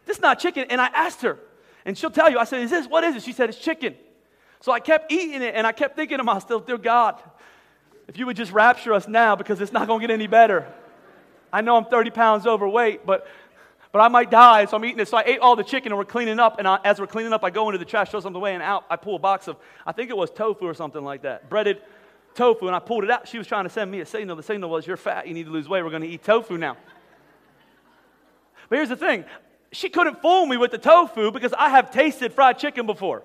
this 0.05 0.19
is 0.19 0.23
not 0.23 0.39
chicken. 0.39 0.67
And 0.69 0.83
I 0.83 0.89
asked 0.89 1.23
her, 1.23 1.39
and 1.87 1.97
she'll 1.97 2.11
tell 2.11 2.31
you. 2.31 2.39
I 2.39 2.45
said, 2.45 2.61
"Is 2.61 2.71
this 2.71 2.87
what 2.87 3.05
is 3.05 3.17
it?" 3.17 3.23
She 3.23 3.33
said, 3.33 3.49
"It's 3.49 3.59
chicken." 3.59 3.95
So 4.65 4.73
I 4.73 4.81
kept 4.81 5.13
eating 5.13 5.43
it 5.43 5.55
and 5.55 5.67
I 5.67 5.73
kept 5.73 5.95
thinking 5.95 6.17
to 6.17 6.25
myself, 6.25 6.65
dear 6.65 6.79
God, 6.79 7.23
if 8.09 8.17
you 8.17 8.25
would 8.25 8.35
just 8.35 8.51
rapture 8.51 8.95
us 8.95 9.07
now 9.07 9.37
because 9.37 9.61
it's 9.61 9.73
not 9.73 9.87
going 9.87 10.01
to 10.01 10.07
get 10.07 10.11
any 10.15 10.27
better. 10.27 10.67
I 11.53 11.61
know 11.61 11.77
I'm 11.77 11.85
30 11.85 12.09
pounds 12.13 12.47
overweight, 12.47 13.05
but, 13.05 13.27
but 13.93 13.99
I 13.99 14.09
might 14.09 14.31
die, 14.31 14.65
so 14.65 14.79
I'm 14.79 14.85
eating 14.87 15.01
it. 15.01 15.09
So 15.09 15.19
I 15.19 15.25
ate 15.27 15.41
all 15.41 15.55
the 15.55 15.65
chicken 15.65 15.93
and 15.93 15.99
we're 15.99 16.07
cleaning 16.07 16.41
up. 16.41 16.59
And 16.59 16.67
I, 16.67 16.79
as 16.83 16.99
we're 16.99 17.07
cleaning 17.07 17.35
up, 17.35 17.45
I 17.45 17.51
go 17.51 17.69
into 17.69 17.77
the 17.77 17.85
trash, 17.85 18.09
throw 18.09 18.21
something 18.21 18.41
away, 18.41 18.55
and 18.55 18.63
out 18.63 18.87
I 18.89 18.97
pull 18.97 19.17
a 19.17 19.19
box 19.19 19.49
of, 19.49 19.59
I 19.87 19.93
think 19.93 20.09
it 20.09 20.17
was 20.17 20.31
tofu 20.31 20.65
or 20.65 20.73
something 20.73 21.05
like 21.05 21.21
that, 21.25 21.51
breaded 21.51 21.83
tofu. 22.33 22.67
And 22.67 22.75
I 22.75 22.79
pulled 22.79 23.05
it 23.05 23.11
out. 23.11 23.29
She 23.29 23.37
was 23.37 23.47
trying 23.47 23.65
to 23.65 23.71
send 23.71 23.91
me 23.91 24.01
a 24.01 24.07
signal. 24.07 24.35
The 24.35 24.43
signal 24.43 24.71
was, 24.71 24.87
You're 24.87 24.97
fat, 24.97 25.29
you 25.29 25.35
need 25.35 25.45
to 25.45 25.53
lose 25.53 25.69
weight, 25.69 25.83
we're 25.83 25.91
going 25.91 26.01
to 26.01 26.09
eat 26.09 26.25
tofu 26.25 26.57
now. 26.57 26.79
But 28.71 28.77
here's 28.77 28.89
the 28.89 28.97
thing 28.97 29.27
she 29.73 29.91
couldn't 29.91 30.23
fool 30.23 30.47
me 30.47 30.57
with 30.57 30.71
the 30.71 30.79
tofu 30.79 31.33
because 31.33 31.53
I 31.53 31.69
have 31.69 31.91
tasted 31.91 32.33
fried 32.33 32.59
chicken 32.59 32.87
before. 32.87 33.25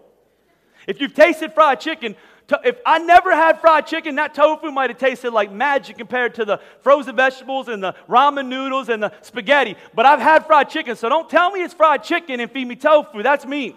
If 0.88 1.02
you've 1.02 1.14
tasted 1.14 1.54
fried 1.54 1.80
chicken, 1.80 2.16
if 2.64 2.80
I 2.86 3.00
never 3.00 3.32
had 3.32 3.62
fried 3.62 3.86
chicken, 3.86 4.16
that 4.16 4.34
tofu 4.34 4.72
might 4.72 4.90
have 4.90 4.98
tasted 4.98 5.32
like 5.32 5.52
magic 5.52 5.98
compared 5.98 6.36
to 6.36 6.46
the 6.46 6.60
frozen 6.82 7.16
vegetables 7.16 7.68
and 7.68 7.84
the 7.84 7.94
ramen 8.08 8.48
noodles 8.48 8.90
and 8.90 9.04
the 9.04 9.12
spaghetti. 9.22 9.76
But 9.94 10.06
I've 10.06 10.20
had 10.20 10.48
fried 10.48 10.70
chicken, 10.70 10.96
so 10.96 11.10
don't 11.10 11.30
tell 11.30 11.52
me 11.52 11.62
it's 11.62 11.74
fried 11.74 12.04
chicken 12.04 12.40
and 12.40 12.50
feed 12.52 12.68
me 12.68 12.76
tofu. 12.76 13.22
That's 13.22 13.46
mean. 13.46 13.76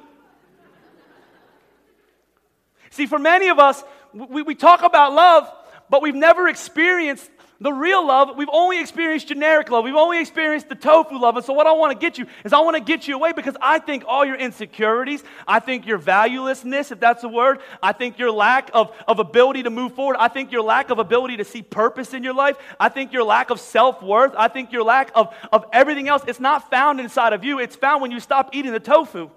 See, 2.90 3.06
for 3.06 3.18
many 3.18 3.48
of 3.48 3.58
us, 3.58 3.82
we, 4.12 4.42
we 4.42 4.54
talk 4.54 4.82
about 4.82 5.12
love, 5.12 5.50
but 5.88 6.02
we've 6.02 6.14
never 6.14 6.48
experienced 6.48 7.30
the 7.62 7.72
real 7.72 8.04
love, 8.04 8.36
we've 8.36 8.48
only 8.52 8.80
experienced 8.80 9.28
generic 9.28 9.70
love. 9.70 9.84
We've 9.84 9.94
only 9.94 10.20
experienced 10.20 10.68
the 10.68 10.74
tofu 10.74 11.16
love. 11.16 11.36
And 11.36 11.46
so, 11.46 11.52
what 11.52 11.68
I 11.68 11.72
want 11.72 11.92
to 11.92 11.98
get 11.98 12.18
you 12.18 12.26
is 12.44 12.52
I 12.52 12.58
want 12.58 12.76
to 12.76 12.82
get 12.82 13.06
you 13.06 13.14
away 13.14 13.32
because 13.32 13.56
I 13.62 13.78
think 13.78 14.02
all 14.08 14.24
your 14.24 14.34
insecurities, 14.34 15.22
I 15.46 15.60
think 15.60 15.86
your 15.86 16.00
valuelessness, 16.00 16.90
if 16.90 16.98
that's 16.98 17.22
a 17.22 17.28
word, 17.28 17.60
I 17.80 17.92
think 17.92 18.18
your 18.18 18.32
lack 18.32 18.70
of, 18.74 18.92
of 19.06 19.20
ability 19.20 19.62
to 19.62 19.70
move 19.70 19.94
forward, 19.94 20.16
I 20.18 20.26
think 20.26 20.50
your 20.50 20.62
lack 20.62 20.90
of 20.90 20.98
ability 20.98 21.36
to 21.36 21.44
see 21.44 21.62
purpose 21.62 22.14
in 22.14 22.24
your 22.24 22.34
life, 22.34 22.56
I 22.80 22.88
think 22.88 23.12
your 23.12 23.22
lack 23.22 23.50
of 23.50 23.60
self 23.60 24.02
worth, 24.02 24.34
I 24.36 24.48
think 24.48 24.72
your 24.72 24.82
lack 24.82 25.12
of, 25.14 25.32
of 25.52 25.64
everything 25.72 26.08
else, 26.08 26.24
it's 26.26 26.40
not 26.40 26.68
found 26.68 26.98
inside 26.98 27.32
of 27.32 27.44
you. 27.44 27.60
It's 27.60 27.76
found 27.76 28.02
when 28.02 28.10
you 28.10 28.18
stop 28.18 28.50
eating 28.52 28.72
the 28.72 28.80
tofu. 28.80 29.30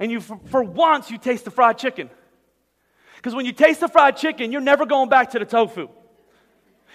And 0.00 0.10
you, 0.10 0.22
for, 0.22 0.40
for 0.46 0.62
once, 0.62 1.10
you 1.10 1.18
taste 1.18 1.44
the 1.44 1.50
fried 1.50 1.76
chicken. 1.76 2.08
Because 3.16 3.34
when 3.34 3.44
you 3.44 3.52
taste 3.52 3.80
the 3.80 3.88
fried 3.88 4.16
chicken, 4.16 4.52
you're 4.52 4.62
never 4.62 4.86
going 4.86 5.10
back 5.10 5.32
to 5.32 5.38
the 5.38 5.44
tofu. 5.44 5.88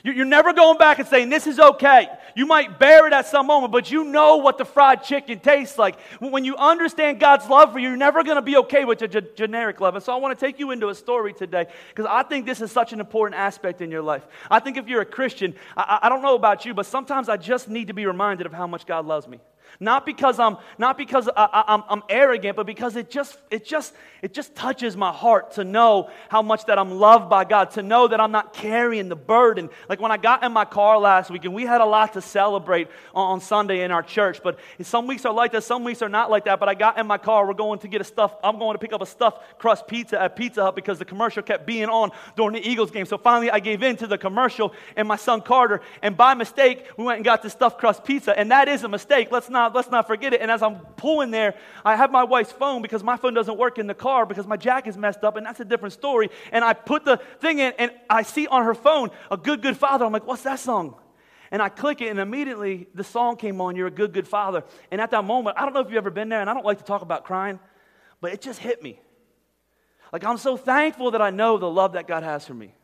You're 0.03 0.25
never 0.25 0.51
going 0.51 0.77
back 0.77 0.99
and 0.99 1.07
saying, 1.07 1.29
This 1.29 1.47
is 1.47 1.59
okay. 1.59 2.09
You 2.35 2.45
might 2.45 2.77
bear 2.77 3.07
it 3.07 3.13
at 3.13 3.25
some 3.27 3.47
moment, 3.47 3.71
but 3.71 3.89
you 3.89 4.03
know 4.03 4.37
what 4.37 4.57
the 4.57 4.65
fried 4.65 5.03
chicken 5.03 5.39
tastes 5.39 5.77
like. 5.77 5.97
When 6.19 6.43
you 6.43 6.57
understand 6.57 7.21
God's 7.21 7.47
love 7.47 7.71
for 7.71 7.79
you, 7.79 7.87
you're 7.87 7.97
never 7.97 8.21
going 8.23 8.35
to 8.35 8.41
be 8.41 8.57
okay 8.57 8.83
with 8.83 8.99
the 8.99 9.07
g- 9.07 9.21
generic 9.35 9.79
love. 9.79 9.95
And 9.95 10.03
so 10.03 10.11
I 10.11 10.17
want 10.17 10.37
to 10.37 10.45
take 10.45 10.59
you 10.59 10.71
into 10.71 10.89
a 10.89 10.95
story 10.95 11.31
today 11.31 11.67
because 11.89 12.05
I 12.09 12.23
think 12.23 12.45
this 12.45 12.59
is 12.59 12.69
such 12.69 12.91
an 12.91 12.99
important 12.99 13.39
aspect 13.39 13.79
in 13.79 13.91
your 13.91 14.01
life. 14.01 14.27
I 14.51 14.59
think 14.59 14.75
if 14.75 14.89
you're 14.89 15.01
a 15.01 15.05
Christian, 15.05 15.55
I, 15.77 15.99
I 16.03 16.09
don't 16.09 16.21
know 16.21 16.35
about 16.35 16.65
you, 16.65 16.73
but 16.73 16.85
sometimes 16.85 17.29
I 17.29 17.37
just 17.37 17.69
need 17.69 17.87
to 17.87 17.93
be 17.93 18.05
reminded 18.05 18.45
of 18.45 18.51
how 18.51 18.67
much 18.67 18.85
God 18.85 19.05
loves 19.05 19.27
me. 19.27 19.39
Not 19.79 20.05
because 20.05 20.39
I'm 20.39 20.57
not 20.77 20.97
because 20.97 21.29
I, 21.35 21.63
am 21.67 21.83
I'm 21.89 22.03
arrogant, 22.09 22.55
but 22.55 22.65
because 22.65 22.95
it 22.95 23.09
just 23.09 23.37
it 23.51 23.65
just 23.65 23.93
it 24.21 24.33
just 24.33 24.55
touches 24.55 24.95
my 24.95 25.11
heart 25.11 25.53
to 25.53 25.63
know 25.63 26.09
how 26.29 26.41
much 26.41 26.65
that 26.65 26.79
I'm 26.79 26.91
loved 26.91 27.29
by 27.29 27.43
God, 27.43 27.71
to 27.71 27.83
know 27.83 28.07
that 28.07 28.19
I'm 28.19 28.31
not 28.31 28.53
carrying 28.53 29.09
the 29.09 29.15
burden. 29.15 29.69
Like 29.89 29.99
when 29.99 30.11
I 30.11 30.17
got 30.17 30.43
in 30.43 30.51
my 30.51 30.65
car 30.65 30.97
last 30.97 31.29
week, 31.29 31.45
and 31.45 31.53
we 31.53 31.63
had 31.63 31.81
a 31.81 31.85
lot 31.85 32.13
to 32.13 32.21
celebrate 32.21 32.87
on, 33.13 33.33
on 33.33 33.41
Sunday 33.41 33.83
in 33.83 33.91
our 33.91 34.03
church. 34.03 34.41
But 34.43 34.59
some 34.81 35.07
weeks 35.07 35.25
are 35.25 35.33
like 35.33 35.51
that, 35.51 35.63
some 35.63 35.83
weeks 35.83 36.01
are 36.01 36.09
not 36.09 36.31
like 36.31 36.45
that. 36.45 36.59
But 36.59 36.69
I 36.69 36.73
got 36.73 36.97
in 36.97 37.07
my 37.07 37.17
car, 37.17 37.47
we're 37.47 37.53
going 37.53 37.79
to 37.79 37.87
get 37.87 38.01
a 38.01 38.03
stuff. 38.03 38.35
I'm 38.43 38.59
going 38.59 38.75
to 38.75 38.79
pick 38.79 38.93
up 38.93 39.01
a 39.01 39.05
stuffed 39.05 39.59
crust 39.59 39.87
pizza 39.87 40.21
at 40.21 40.35
Pizza 40.35 40.63
Hut 40.63 40.75
because 40.75 40.99
the 40.99 41.05
commercial 41.05 41.43
kept 41.43 41.65
being 41.65 41.89
on 41.89 42.11
during 42.35 42.53
the 42.53 42.67
Eagles 42.67 42.91
game. 42.91 43.05
So 43.05 43.17
finally, 43.17 43.51
I 43.51 43.59
gave 43.59 43.83
in 43.83 43.97
to 43.97 44.07
the 44.07 44.17
commercial 44.17 44.73
and 44.95 45.07
my 45.07 45.15
son 45.15 45.41
Carter. 45.41 45.81
And 46.01 46.17
by 46.17 46.33
mistake, 46.33 46.85
we 46.97 47.03
went 47.03 47.17
and 47.17 47.25
got 47.25 47.41
the 47.41 47.49
stuffed 47.49 47.79
crust 47.79 48.03
pizza, 48.03 48.37
and 48.37 48.51
that 48.51 48.67
is 48.67 48.83
a 48.83 48.89
mistake. 48.89 49.29
Let's 49.31 49.49
not 49.49 49.62
not, 49.63 49.75
let's 49.75 49.89
not 49.89 50.07
forget 50.07 50.33
it. 50.33 50.41
And 50.41 50.51
as 50.51 50.61
I'm 50.61 50.77
pulling 50.97 51.31
there, 51.31 51.55
I 51.85 51.95
have 51.95 52.11
my 52.11 52.23
wife's 52.23 52.51
phone 52.51 52.81
because 52.81 53.03
my 53.03 53.17
phone 53.17 53.33
doesn't 53.33 53.57
work 53.57 53.77
in 53.77 53.87
the 53.87 53.93
car 53.93 54.25
because 54.25 54.45
my 54.45 54.57
jack 54.57 54.87
is 54.87 54.97
messed 54.97 55.23
up, 55.23 55.37
and 55.37 55.45
that's 55.45 55.59
a 55.59 55.65
different 55.65 55.93
story. 55.93 56.29
And 56.51 56.63
I 56.63 56.73
put 56.73 57.05
the 57.05 57.17
thing 57.39 57.59
in, 57.59 57.73
and 57.79 57.91
I 58.09 58.23
see 58.23 58.47
on 58.47 58.63
her 58.63 58.73
phone, 58.73 59.09
A 59.31 59.37
Good, 59.37 59.61
Good 59.61 59.77
Father. 59.77 60.05
I'm 60.05 60.11
like, 60.11 60.27
what's 60.27 60.43
that 60.43 60.59
song? 60.59 60.95
And 61.51 61.61
I 61.61 61.69
click 61.69 62.01
it, 62.01 62.09
and 62.09 62.19
immediately 62.19 62.87
the 62.93 63.03
song 63.03 63.37
came 63.37 63.61
on, 63.61 63.75
You're 63.75 63.87
a 63.87 63.91
Good, 63.91 64.13
Good 64.13 64.27
Father. 64.27 64.63
And 64.91 64.99
at 64.99 65.11
that 65.11 65.23
moment, 65.23 65.57
I 65.57 65.61
don't 65.61 65.73
know 65.73 65.81
if 65.81 65.87
you've 65.87 65.97
ever 65.97 66.11
been 66.11 66.29
there, 66.29 66.41
and 66.41 66.49
I 66.49 66.53
don't 66.53 66.65
like 66.65 66.79
to 66.79 66.83
talk 66.83 67.01
about 67.01 67.23
crying, 67.23 67.59
but 68.21 68.33
it 68.33 68.41
just 68.41 68.59
hit 68.59 68.81
me. 68.83 68.99
Like, 70.11 70.25
I'm 70.25 70.37
so 70.37 70.57
thankful 70.57 71.11
that 71.11 71.21
I 71.21 71.29
know 71.29 71.57
the 71.57 71.69
love 71.69 71.93
that 71.93 72.07
God 72.07 72.23
has 72.23 72.45
for 72.45 72.53
me. 72.53 72.75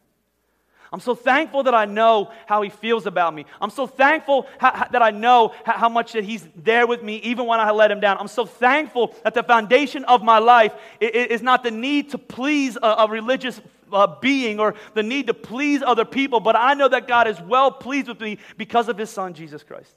I'm 0.91 0.99
so 0.99 1.13
thankful 1.13 1.63
that 1.63 1.75
I 1.75 1.85
know 1.85 2.31
how 2.47 2.63
he 2.63 2.69
feels 2.69 3.05
about 3.05 3.35
me. 3.35 3.45
I'm 3.61 3.69
so 3.69 3.85
thankful 3.85 4.47
how, 4.57 4.87
that 4.91 5.01
I 5.01 5.11
know 5.11 5.53
how, 5.63 5.73
how, 5.73 5.89
much 5.89 6.13
that 6.13 6.23
he's 6.23 6.47
there 6.55 6.87
with 6.87 7.03
me 7.03 7.17
even 7.17 7.45
when 7.45 7.59
I 7.59 7.69
let 7.71 7.91
him 7.91 7.99
down. 7.99 8.17
I'm 8.17 8.27
so 8.27 8.45
thankful 8.45 9.15
that 9.23 9.35
the 9.35 9.43
foundation 9.43 10.03
of 10.05 10.23
my 10.23 10.39
life 10.39 10.73
is 10.99 11.43
not 11.43 11.63
the 11.63 11.71
need 11.71 12.09
to 12.11 12.17
please 12.17 12.75
a, 12.75 12.87
a 12.87 13.07
religious 13.07 13.61
uh, 13.91 14.07
being 14.19 14.59
or 14.59 14.75
the 14.95 15.03
need 15.03 15.27
to 15.27 15.33
please 15.33 15.83
other 15.83 16.05
people, 16.05 16.39
but 16.39 16.55
I 16.55 16.73
know 16.73 16.87
that 16.87 17.07
God 17.07 17.27
is 17.27 17.39
well 17.41 17.71
pleased 17.71 18.07
with 18.07 18.19
me 18.19 18.39
because 18.57 18.89
of 18.89 18.97
his 18.97 19.09
son, 19.09 19.33
Jesus 19.33 19.63
Christ. 19.63 19.93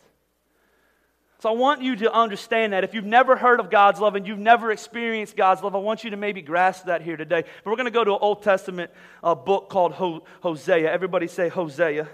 So 1.42 1.48
I 1.48 1.54
want 1.54 1.82
you 1.82 1.96
to 1.96 2.12
understand 2.12 2.72
that. 2.72 2.84
If 2.84 2.94
you've 2.94 3.04
never 3.04 3.34
heard 3.34 3.58
of 3.58 3.68
God's 3.68 3.98
love 3.98 4.14
and 4.14 4.24
you've 4.28 4.38
never 4.38 4.70
experienced 4.70 5.36
God's 5.36 5.60
love, 5.60 5.74
I 5.74 5.78
want 5.78 6.04
you 6.04 6.10
to 6.10 6.16
maybe 6.16 6.40
grasp 6.40 6.84
that 6.84 7.02
here 7.02 7.16
today. 7.16 7.42
But 7.42 7.70
we're 7.70 7.74
going 7.74 7.86
to 7.86 7.90
go 7.90 8.04
to 8.04 8.12
an 8.12 8.18
Old 8.20 8.44
Testament 8.44 8.92
uh, 9.24 9.34
book 9.34 9.68
called 9.68 9.90
Ho- 9.94 10.22
Hosea. 10.40 10.88
Everybody 10.88 11.26
say 11.26 11.48
Hosea. 11.48 12.08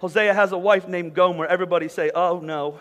Hosea 0.00 0.32
has 0.32 0.52
a 0.52 0.56
wife 0.56 0.88
named 0.88 1.12
Gomer. 1.12 1.44
Everybody 1.44 1.88
say, 1.88 2.10
oh 2.14 2.40
no. 2.40 2.80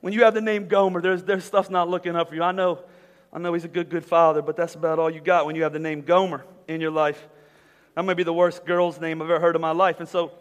When 0.00 0.14
you 0.14 0.24
have 0.24 0.32
the 0.32 0.40
name 0.40 0.66
Gomer, 0.66 1.02
there's, 1.02 1.22
there's 1.24 1.44
stuff's 1.44 1.68
not 1.68 1.86
looking 1.86 2.16
up 2.16 2.30
for 2.30 2.36
you. 2.36 2.42
I 2.42 2.52
know, 2.52 2.78
I 3.30 3.40
know 3.40 3.52
he's 3.52 3.66
a 3.66 3.68
good, 3.68 3.90
good 3.90 4.06
father, 4.06 4.40
but 4.40 4.56
that's 4.56 4.74
about 4.74 4.98
all 4.98 5.10
you 5.10 5.20
got 5.20 5.44
when 5.44 5.54
you 5.54 5.64
have 5.64 5.74
the 5.74 5.78
name 5.78 6.00
Gomer 6.00 6.46
in 6.66 6.80
your 6.80 6.92
life. 6.92 7.28
That 7.94 8.06
may 8.06 8.14
be 8.14 8.22
the 8.22 8.32
worst 8.32 8.64
girl's 8.64 8.98
name 8.98 9.20
I've 9.20 9.28
ever 9.28 9.38
heard 9.38 9.54
in 9.54 9.60
my 9.60 9.72
life. 9.72 10.00
And 10.00 10.08
so 10.08 10.32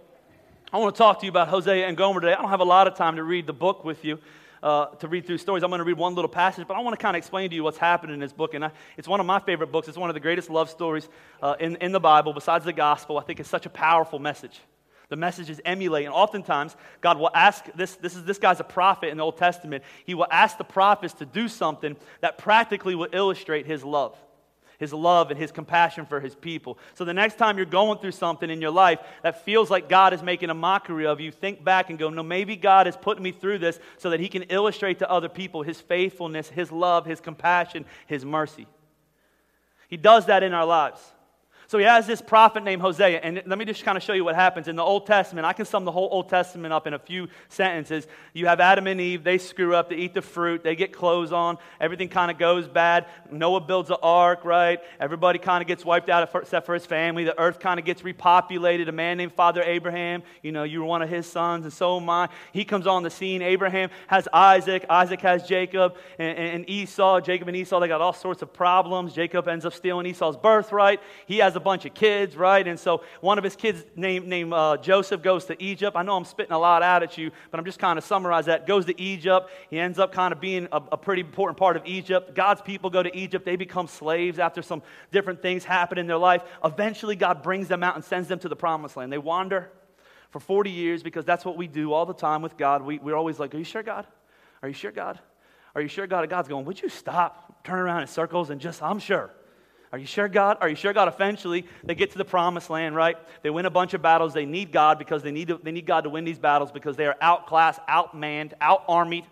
I 0.72 0.78
want 0.78 0.94
to 0.94 1.00
talk 1.00 1.20
to 1.22 1.26
you 1.26 1.32
about 1.32 1.48
Hosea 1.48 1.88
and 1.88 1.98
Gomer 1.98 2.22
today. 2.22 2.34
I 2.34 2.42
don't 2.42 2.52
have 2.52 2.60
a 2.60 2.64
lot 2.64 2.88
of 2.88 2.94
time 2.94 3.16
to 3.16 3.24
read 3.24 3.48
the 3.48 3.54
book 3.54 3.84
with 3.84 4.06
you. 4.06 4.20
uh, 4.62 4.88
to 4.88 5.08
read 5.08 5.26
through 5.26 5.38
stories. 5.38 5.64
I'm 5.64 5.70
going 5.70 5.80
to 5.80 5.86
read 5.86 5.98
one 5.98 6.16
little 6.16 6.30
passage, 6.30 6.68
but 6.68 6.76
I 6.76 6.82
want 6.82 6.94
to 6.94 7.02
kind 7.02 7.16
of 7.16 7.20
explain 7.20 7.50
to 7.50 7.56
you 7.56 7.64
what's 7.64 7.78
happening 7.78 8.14
in 8.14 8.20
this 8.20 8.34
book. 8.34 8.54
And 8.54 8.66
I, 8.66 8.72
it's 8.98 9.08
one 9.08 9.20
of 9.20 9.26
my 9.26 9.40
favorite 9.40 9.72
books. 9.72 9.88
It's 9.88 9.98
one 9.98 10.10
of 10.10 10.14
the 10.14 10.20
greatest 10.20 10.50
love 10.50 10.70
stories 10.70 11.08
uh, 11.42 11.56
in, 11.60 11.78
in 11.78 11.92
the 11.92 12.00
Bible, 12.00 12.34
besides 12.34 12.66
the 12.66 12.74
gospel. 12.74 13.18
I 13.18 13.24
think 13.24 13.40
it's 13.40 13.50
such 13.50 13.66
a 13.66 13.70
powerful 13.70 14.20
message. 14.20 14.60
The 15.08 15.16
message 15.16 15.50
is 15.50 15.62
emulate. 15.66 16.06
And 16.06 16.14
oftentimes, 16.14 16.76
God 17.02 17.18
will 17.18 17.32
ask 17.34 17.66
this, 17.74 17.96
this, 17.96 18.16
is, 18.16 18.26
this 18.26 18.38
guy's 18.38 18.60
a 18.60 18.66
prophet 18.66 19.10
in 19.10 19.18
the 19.18 19.24
Old 19.24 19.38
Testament. 19.38 19.84
He 20.06 20.14
will 20.14 20.28
ask 20.30 20.58
the 20.58 20.66
prophets 20.66 21.14
to 21.16 21.26
do 21.26 21.48
something 21.48 21.96
that 22.22 22.38
practically 22.38 22.96
will 22.96 23.10
illustrate 23.12 23.66
his 23.66 23.84
love 23.84 24.16
his 24.80 24.94
love 24.94 25.30
and 25.30 25.40
his 25.40 25.52
compassion 25.52 26.06
for 26.06 26.20
his 26.20 26.34
people. 26.34 26.80
So 26.96 27.06
the 27.06 27.14
next 27.14 27.38
time 27.38 27.58
you're 27.58 27.66
going 27.66 28.00
through 28.00 28.14
something 28.14 28.50
in 28.50 28.62
your 28.62 28.72
life 28.72 29.00
that 29.22 29.44
feels 29.44 29.70
like 29.70 29.90
God 29.90 30.14
is 30.14 30.24
making 30.24 30.50
a 30.50 30.54
mockery 30.54 31.06
of 31.06 31.20
you, 31.20 31.32
think 31.32 31.64
back 31.64 31.90
and 31.90 32.00
go, 32.00 32.10
no, 32.10 32.24
maybe 32.24 32.56
God 32.56 32.88
is 32.88 32.96
putting 32.96 33.22
me 33.22 33.32
through 33.32 33.60
this 33.60 33.80
so 33.98 34.10
that 34.10 34.22
he 34.22 34.30
can 34.30 34.44
illustrate 34.44 35.00
to 35.00 35.10
other 35.10 35.30
people 35.30 35.62
his 35.62 35.80
faithfulness, 35.80 36.50
his 36.50 36.72
love, 36.72 37.06
his 37.06 37.20
compassion, 37.20 37.86
his 38.08 38.24
mercy. 38.24 38.66
He 39.90 39.98
does 39.98 40.28
that 40.28 40.42
in 40.42 40.54
our 40.54 40.66
lives. 40.66 41.02
So 41.70 41.78
he 41.78 41.84
has 41.84 42.08
this 42.08 42.20
prophet 42.20 42.64
named 42.64 42.82
Hosea, 42.82 43.20
and 43.20 43.44
let 43.46 43.60
me 43.60 43.64
just 43.64 43.84
kind 43.84 43.96
of 43.96 44.02
show 44.02 44.14
you 44.14 44.26
what 44.26 44.34
happens. 44.34 44.68
In 44.68 44.76
the 44.76 44.82
Old 44.82 45.06
Testament, 45.06 45.46
I 45.46 45.54
can 45.54 45.66
sum 45.66 45.86
the 45.86 45.92
whole 45.92 46.10
Old 46.12 46.28
Testament 46.28 46.74
up 46.74 46.88
in 46.88 46.96
a 46.96 46.98
few 46.98 47.28
sentences. 47.48 48.08
You 48.34 48.48
have 48.48 48.60
Adam 48.60 48.88
and 48.88 49.00
Eve, 49.00 49.24
they 49.24 49.38
screw 49.38 49.76
up, 49.76 49.92
they 49.92 49.98
eat 49.98 50.16
the 50.16 50.24
fruit, 50.24 50.64
they 50.64 50.76
get 50.76 50.92
clothes 50.92 51.32
on, 51.32 51.60
everything 51.80 52.10
kind 52.10 52.32
of 52.32 52.40
goes 52.40 52.68
bad. 52.68 53.06
Noah 53.30 53.62
builds 53.62 53.92
an 53.92 53.98
ark, 54.02 54.46
right? 54.46 54.80
Everybody 55.00 55.38
kind 55.38 55.62
of 55.62 55.68
gets 55.68 55.86
wiped 55.86 56.10
out 56.10 56.28
except 56.34 56.66
for 56.66 56.74
his 56.74 56.88
family. 56.88 57.24
The 57.24 57.40
earth 57.40 57.60
kind 57.60 57.80
of 57.80 57.86
gets 57.86 58.02
repopulated. 58.02 58.88
A 58.88 58.92
man 58.92 59.18
named 59.18 59.34
Father 59.34 59.62
Abraham, 59.62 60.24
you 60.42 60.52
know, 60.52 60.64
you 60.64 60.80
were 60.80 60.88
one 60.88 61.04
of 61.04 61.10
his 61.10 61.28
sons, 61.28 61.66
and 61.66 61.72
so 61.72 61.98
am 62.00 62.10
I. 62.10 62.30
He 62.52 62.66
comes 62.66 62.88
on 62.88 63.04
the 63.04 63.12
scene. 63.12 63.44
Abraham 63.44 63.92
has 64.08 64.28
Isaac, 64.34 64.86
Isaac 64.90 65.22
has 65.22 65.48
Jacob 65.48 65.98
and, 66.18 66.36
and 66.36 66.68
Esau. 66.68 67.22
Jacob 67.22 67.48
and 67.48 67.56
Esau, 67.56 67.80
they 67.80 67.88
got 67.88 68.02
all 68.02 68.12
sorts 68.12 68.42
of 68.42 68.52
problems. 68.52 69.14
Jacob 69.14 69.48
ends 69.48 69.68
up 69.68 69.74
stealing 69.76 70.08
Esau's 70.08 70.36
birthright. 70.36 71.00
He 71.28 71.38
has 71.38 71.59
a 71.60 71.64
bunch 71.64 71.86
of 71.86 71.94
kids, 71.94 72.36
right? 72.36 72.66
And 72.68 72.80
so 72.80 73.04
one 73.22 73.38
of 73.38 73.44
his 73.44 73.56
kids, 73.56 73.84
named, 73.96 74.28
named 74.28 74.54
uh, 74.54 74.78
Joseph, 74.78 75.22
goes 75.22 75.46
to 75.46 75.62
Egypt. 75.62 75.96
I 75.96 76.04
know 76.04 76.16
I'm 76.16 76.26
spitting 76.26 76.54
a 76.54 76.58
lot 76.58 76.82
out 76.82 77.04
at 77.04 77.18
you, 77.18 77.32
but 77.52 77.60
I'm 77.60 77.66
just 77.66 77.80
kind 77.80 77.98
of 77.98 78.04
summarize 78.04 78.46
that. 78.46 78.66
Goes 78.66 78.86
to 78.86 79.00
Egypt. 79.00 79.50
He 79.70 79.78
ends 79.78 80.00
up 80.00 80.12
kind 80.12 80.32
of 80.32 80.40
being 80.40 80.68
a, 80.72 80.82
a 80.94 80.98
pretty 80.98 81.22
important 81.22 81.58
part 81.58 81.76
of 81.76 81.86
Egypt. 81.86 82.34
God's 82.34 82.62
people 82.62 82.90
go 82.90 83.04
to 83.04 83.16
Egypt. 83.16 83.46
They 83.46 83.56
become 83.56 83.88
slaves 83.88 84.40
after 84.40 84.62
some 84.62 84.82
different 85.12 85.42
things 85.42 85.64
happen 85.64 85.98
in 85.98 86.08
their 86.08 86.18
life. 86.18 86.42
Eventually, 86.64 87.16
God 87.16 87.44
brings 87.44 87.68
them 87.68 87.84
out 87.84 87.96
and 87.96 88.04
sends 88.04 88.28
them 88.28 88.40
to 88.40 88.50
the 88.50 88.56
promised 88.56 88.98
land. 88.98 89.12
They 89.12 89.18
wander 89.18 89.70
for 90.30 90.40
40 90.40 90.70
years 90.70 91.04
because 91.04 91.26
that's 91.26 91.44
what 91.44 91.58
we 91.58 91.68
do 91.68 91.94
all 91.94 92.06
the 92.06 92.14
time 92.14 92.42
with 92.42 92.58
God. 92.58 92.84
We, 92.84 93.00
we're 93.00 93.16
always 93.16 93.40
like, 93.40 93.54
Are 93.54 93.58
you 93.58 93.64
sure, 93.64 93.84
God? 93.84 94.08
Are 94.62 94.68
you 94.68 94.74
sure, 94.74 94.92
God? 94.92 95.20
Are 95.76 95.82
you 95.82 95.88
sure, 95.88 96.08
God? 96.08 96.22
And 96.22 96.30
God's 96.30 96.48
going, 96.48 96.66
Would 96.66 96.82
you 96.82 96.90
stop, 96.90 97.64
turn 97.64 97.80
around 97.80 98.02
in 98.02 98.08
circles, 98.08 98.50
and 98.50 98.62
just, 98.62 98.82
I'm 98.82 99.00
sure. 99.00 99.32
Are 99.92 99.98
you 99.98 100.06
sure, 100.06 100.28
God? 100.28 100.58
Are 100.62 100.70
you 100.70 100.76
sure, 100.76 100.94
God? 100.94 101.08
Eventually, 101.08 101.66
they 101.84 101.96
get 101.96 102.12
to 102.12 102.18
the 102.20 102.26
promised 102.26 102.70
land, 102.70 102.96
right? 102.96 103.18
They 103.42 103.50
win 103.50 103.66
a 103.66 103.72
bunch 103.72 103.96
of 103.96 104.02
battles. 104.02 104.34
They 104.34 104.46
need 104.46 104.72
God 104.72 105.00
because 105.00 105.24
they 105.24 105.32
need, 105.32 105.48
to, 105.48 105.60
they 105.62 105.72
need 105.72 105.88
God 105.88 106.02
to 106.02 106.10
win 106.10 106.26
these 106.26 106.38
battles 106.38 106.72
because 106.72 106.96
they 106.96 107.08
are 107.08 107.16
outclassed, 107.22 107.80
outmanned, 107.90 108.54
outarmied. 108.60 109.26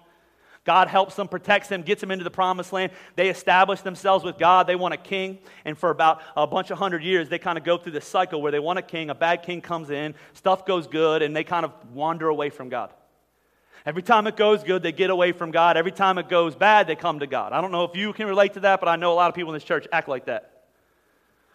God 0.63 0.87
helps 0.89 1.15
them, 1.15 1.27
protects 1.27 1.69
them, 1.69 1.81
gets 1.83 2.01
them 2.01 2.11
into 2.11 2.23
the 2.23 2.31
promised 2.31 2.73
land. 2.73 2.91
They 3.15 3.29
establish 3.29 3.81
themselves 3.81 4.25
with 4.25 4.37
God. 4.37 4.67
They 4.67 4.75
want 4.75 4.93
a 4.93 4.97
king. 4.97 5.37
And 5.63 5.77
for 5.77 5.91
about 5.91 6.21
a 6.35 6.47
bunch 6.47 6.71
of 6.71 6.77
hundred 6.77 7.03
years, 7.03 7.29
they 7.29 7.39
kind 7.39 7.57
of 7.57 7.63
go 7.63 7.77
through 7.77 7.93
this 7.93 8.05
cycle 8.05 8.41
where 8.41 8.51
they 8.51 8.59
want 8.59 8.79
a 8.79 8.81
king, 8.81 9.09
a 9.09 9.15
bad 9.15 9.43
king 9.43 9.61
comes 9.61 9.91
in, 9.91 10.15
stuff 10.33 10.65
goes 10.65 10.87
good, 10.87 11.21
and 11.21 11.35
they 11.35 11.43
kind 11.43 11.65
of 11.65 11.71
wander 11.93 12.27
away 12.27 12.49
from 12.49 12.67
God. 12.67 12.91
Every 13.87 14.03
time 14.03 14.27
it 14.27 14.35
goes 14.35 14.65
good, 14.65 14.83
they 14.83 14.91
get 14.91 15.09
away 15.09 15.31
from 15.31 15.51
God. 15.51 15.77
Every 15.77 15.93
time 15.93 16.17
it 16.17 16.27
goes 16.27 16.57
bad, 16.57 16.87
they 16.87 16.97
come 16.97 17.19
to 17.19 17.27
God. 17.27 17.53
I 17.53 17.61
don't 17.61 17.71
know 17.71 17.85
if 17.85 17.95
you 17.95 18.11
can 18.11 18.27
relate 18.27 18.55
to 18.55 18.59
that, 18.59 18.81
but 18.81 18.89
I 18.89 18.97
know 18.97 19.13
a 19.13 19.15
lot 19.15 19.29
of 19.29 19.33
people 19.33 19.53
in 19.53 19.53
this 19.53 19.63
church 19.63 19.87
act 19.93 20.09
like 20.09 20.25
that. 20.25 20.65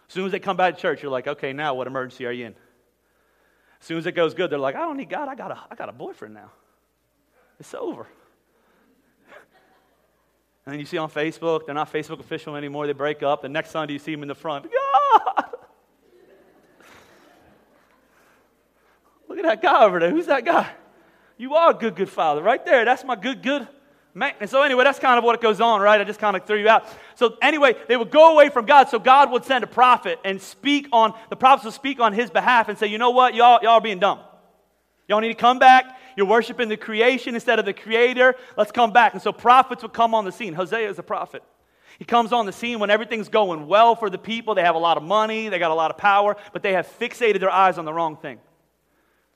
As 0.07 0.13
soon 0.15 0.25
as 0.25 0.31
they 0.31 0.39
come 0.39 0.57
back 0.57 0.73
to 0.73 0.81
church, 0.81 1.03
you're 1.03 1.11
like, 1.11 1.27
okay, 1.27 1.53
now 1.53 1.75
what 1.75 1.85
emergency 1.85 2.25
are 2.25 2.31
you 2.31 2.47
in? 2.47 2.55
As 3.79 3.85
soon 3.85 3.99
as 3.99 4.07
it 4.07 4.13
goes 4.13 4.33
good, 4.33 4.49
they're 4.49 4.57
like, 4.57 4.73
I 4.75 4.79
don't 4.79 4.97
need 4.97 5.11
God. 5.11 5.29
I 5.29 5.35
got 5.35 5.51
a, 5.51 5.59
I 5.69 5.75
got 5.75 5.89
a 5.89 5.91
boyfriend 5.91 6.33
now. 6.33 6.49
It's 7.59 7.71
over. 7.75 8.07
And 10.65 10.73
then 10.73 10.79
you 10.79 10.87
see 10.87 10.97
on 10.97 11.11
Facebook, 11.11 11.67
they're 11.67 11.75
not 11.75 11.93
Facebook 11.93 12.19
official 12.19 12.55
anymore. 12.55 12.87
They 12.87 12.93
break 12.93 13.21
up. 13.21 13.43
The 13.43 13.49
next 13.49 13.69
Sunday, 13.69 13.93
you 13.93 13.99
see 13.99 14.11
them 14.11 14.23
in 14.23 14.27
the 14.27 14.33
front. 14.33 14.65
God! 14.65 15.45
Look 19.29 19.37
at 19.37 19.43
that 19.43 19.61
guy 19.61 19.83
over 19.83 19.99
there. 19.99 20.09
Who's 20.09 20.25
that 20.25 20.43
guy? 20.43 20.71
You 21.43 21.55
are 21.55 21.71
a 21.71 21.73
good, 21.73 21.97
good 21.97 22.07
father. 22.07 22.41
Right 22.41 22.65
there. 22.65 22.85
That's 22.85 23.03
my 23.03 23.17
good, 23.17 23.43
good 23.43 23.67
man. 24.13 24.31
And 24.39 24.49
so, 24.49 24.61
anyway, 24.61 24.85
that's 24.85 24.97
kind 24.97 25.17
of 25.17 25.25
what 25.25 25.35
it 25.35 25.41
goes 25.41 25.59
on, 25.59 25.81
right? 25.81 25.99
I 25.99 26.05
just 26.05 26.21
kind 26.21 26.37
of 26.37 26.45
threw 26.45 26.57
you 26.57 26.69
out. 26.69 26.85
So, 27.15 27.35
anyway, 27.41 27.75
they 27.89 27.97
would 27.97 28.11
go 28.11 28.31
away 28.31 28.47
from 28.47 28.65
God. 28.65 28.87
So, 28.87 28.97
God 28.97 29.29
would 29.29 29.43
send 29.43 29.61
a 29.61 29.67
prophet 29.67 30.19
and 30.23 30.41
speak 30.41 30.87
on, 30.93 31.13
the 31.29 31.35
prophets 31.35 31.65
would 31.65 31.73
speak 31.73 31.99
on 31.99 32.13
his 32.13 32.29
behalf 32.29 32.69
and 32.69 32.77
say, 32.77 32.87
you 32.87 32.97
know 32.97 33.09
what? 33.09 33.35
Y'all, 33.35 33.59
y'all 33.61 33.71
are 33.73 33.81
being 33.81 33.99
dumb. 33.99 34.21
Y'all 35.09 35.19
need 35.19 35.27
to 35.27 35.33
come 35.33 35.59
back. 35.59 35.99
You're 36.15 36.27
worshiping 36.27 36.69
the 36.69 36.77
creation 36.77 37.35
instead 37.35 37.59
of 37.59 37.65
the 37.65 37.73
creator. 37.73 38.35
Let's 38.55 38.71
come 38.71 38.93
back. 38.93 39.11
And 39.11 39.21
so, 39.21 39.33
prophets 39.33 39.83
would 39.83 39.91
come 39.91 40.15
on 40.15 40.23
the 40.23 40.31
scene. 40.31 40.53
Hosea 40.53 40.89
is 40.89 40.97
a 40.97 41.03
prophet. 41.03 41.43
He 41.99 42.05
comes 42.05 42.31
on 42.31 42.45
the 42.45 42.53
scene 42.53 42.79
when 42.79 42.89
everything's 42.89 43.27
going 43.27 43.67
well 43.67 43.95
for 43.95 44.09
the 44.09 44.17
people. 44.17 44.55
They 44.55 44.61
have 44.61 44.75
a 44.75 44.79
lot 44.79 44.95
of 44.95 45.03
money, 45.03 45.49
they 45.49 45.59
got 45.59 45.71
a 45.71 45.75
lot 45.75 45.91
of 45.91 45.97
power, 45.97 46.37
but 46.53 46.63
they 46.63 46.71
have 46.71 46.87
fixated 46.87 47.41
their 47.41 47.51
eyes 47.51 47.77
on 47.77 47.83
the 47.83 47.93
wrong 47.93 48.15
thing. 48.15 48.39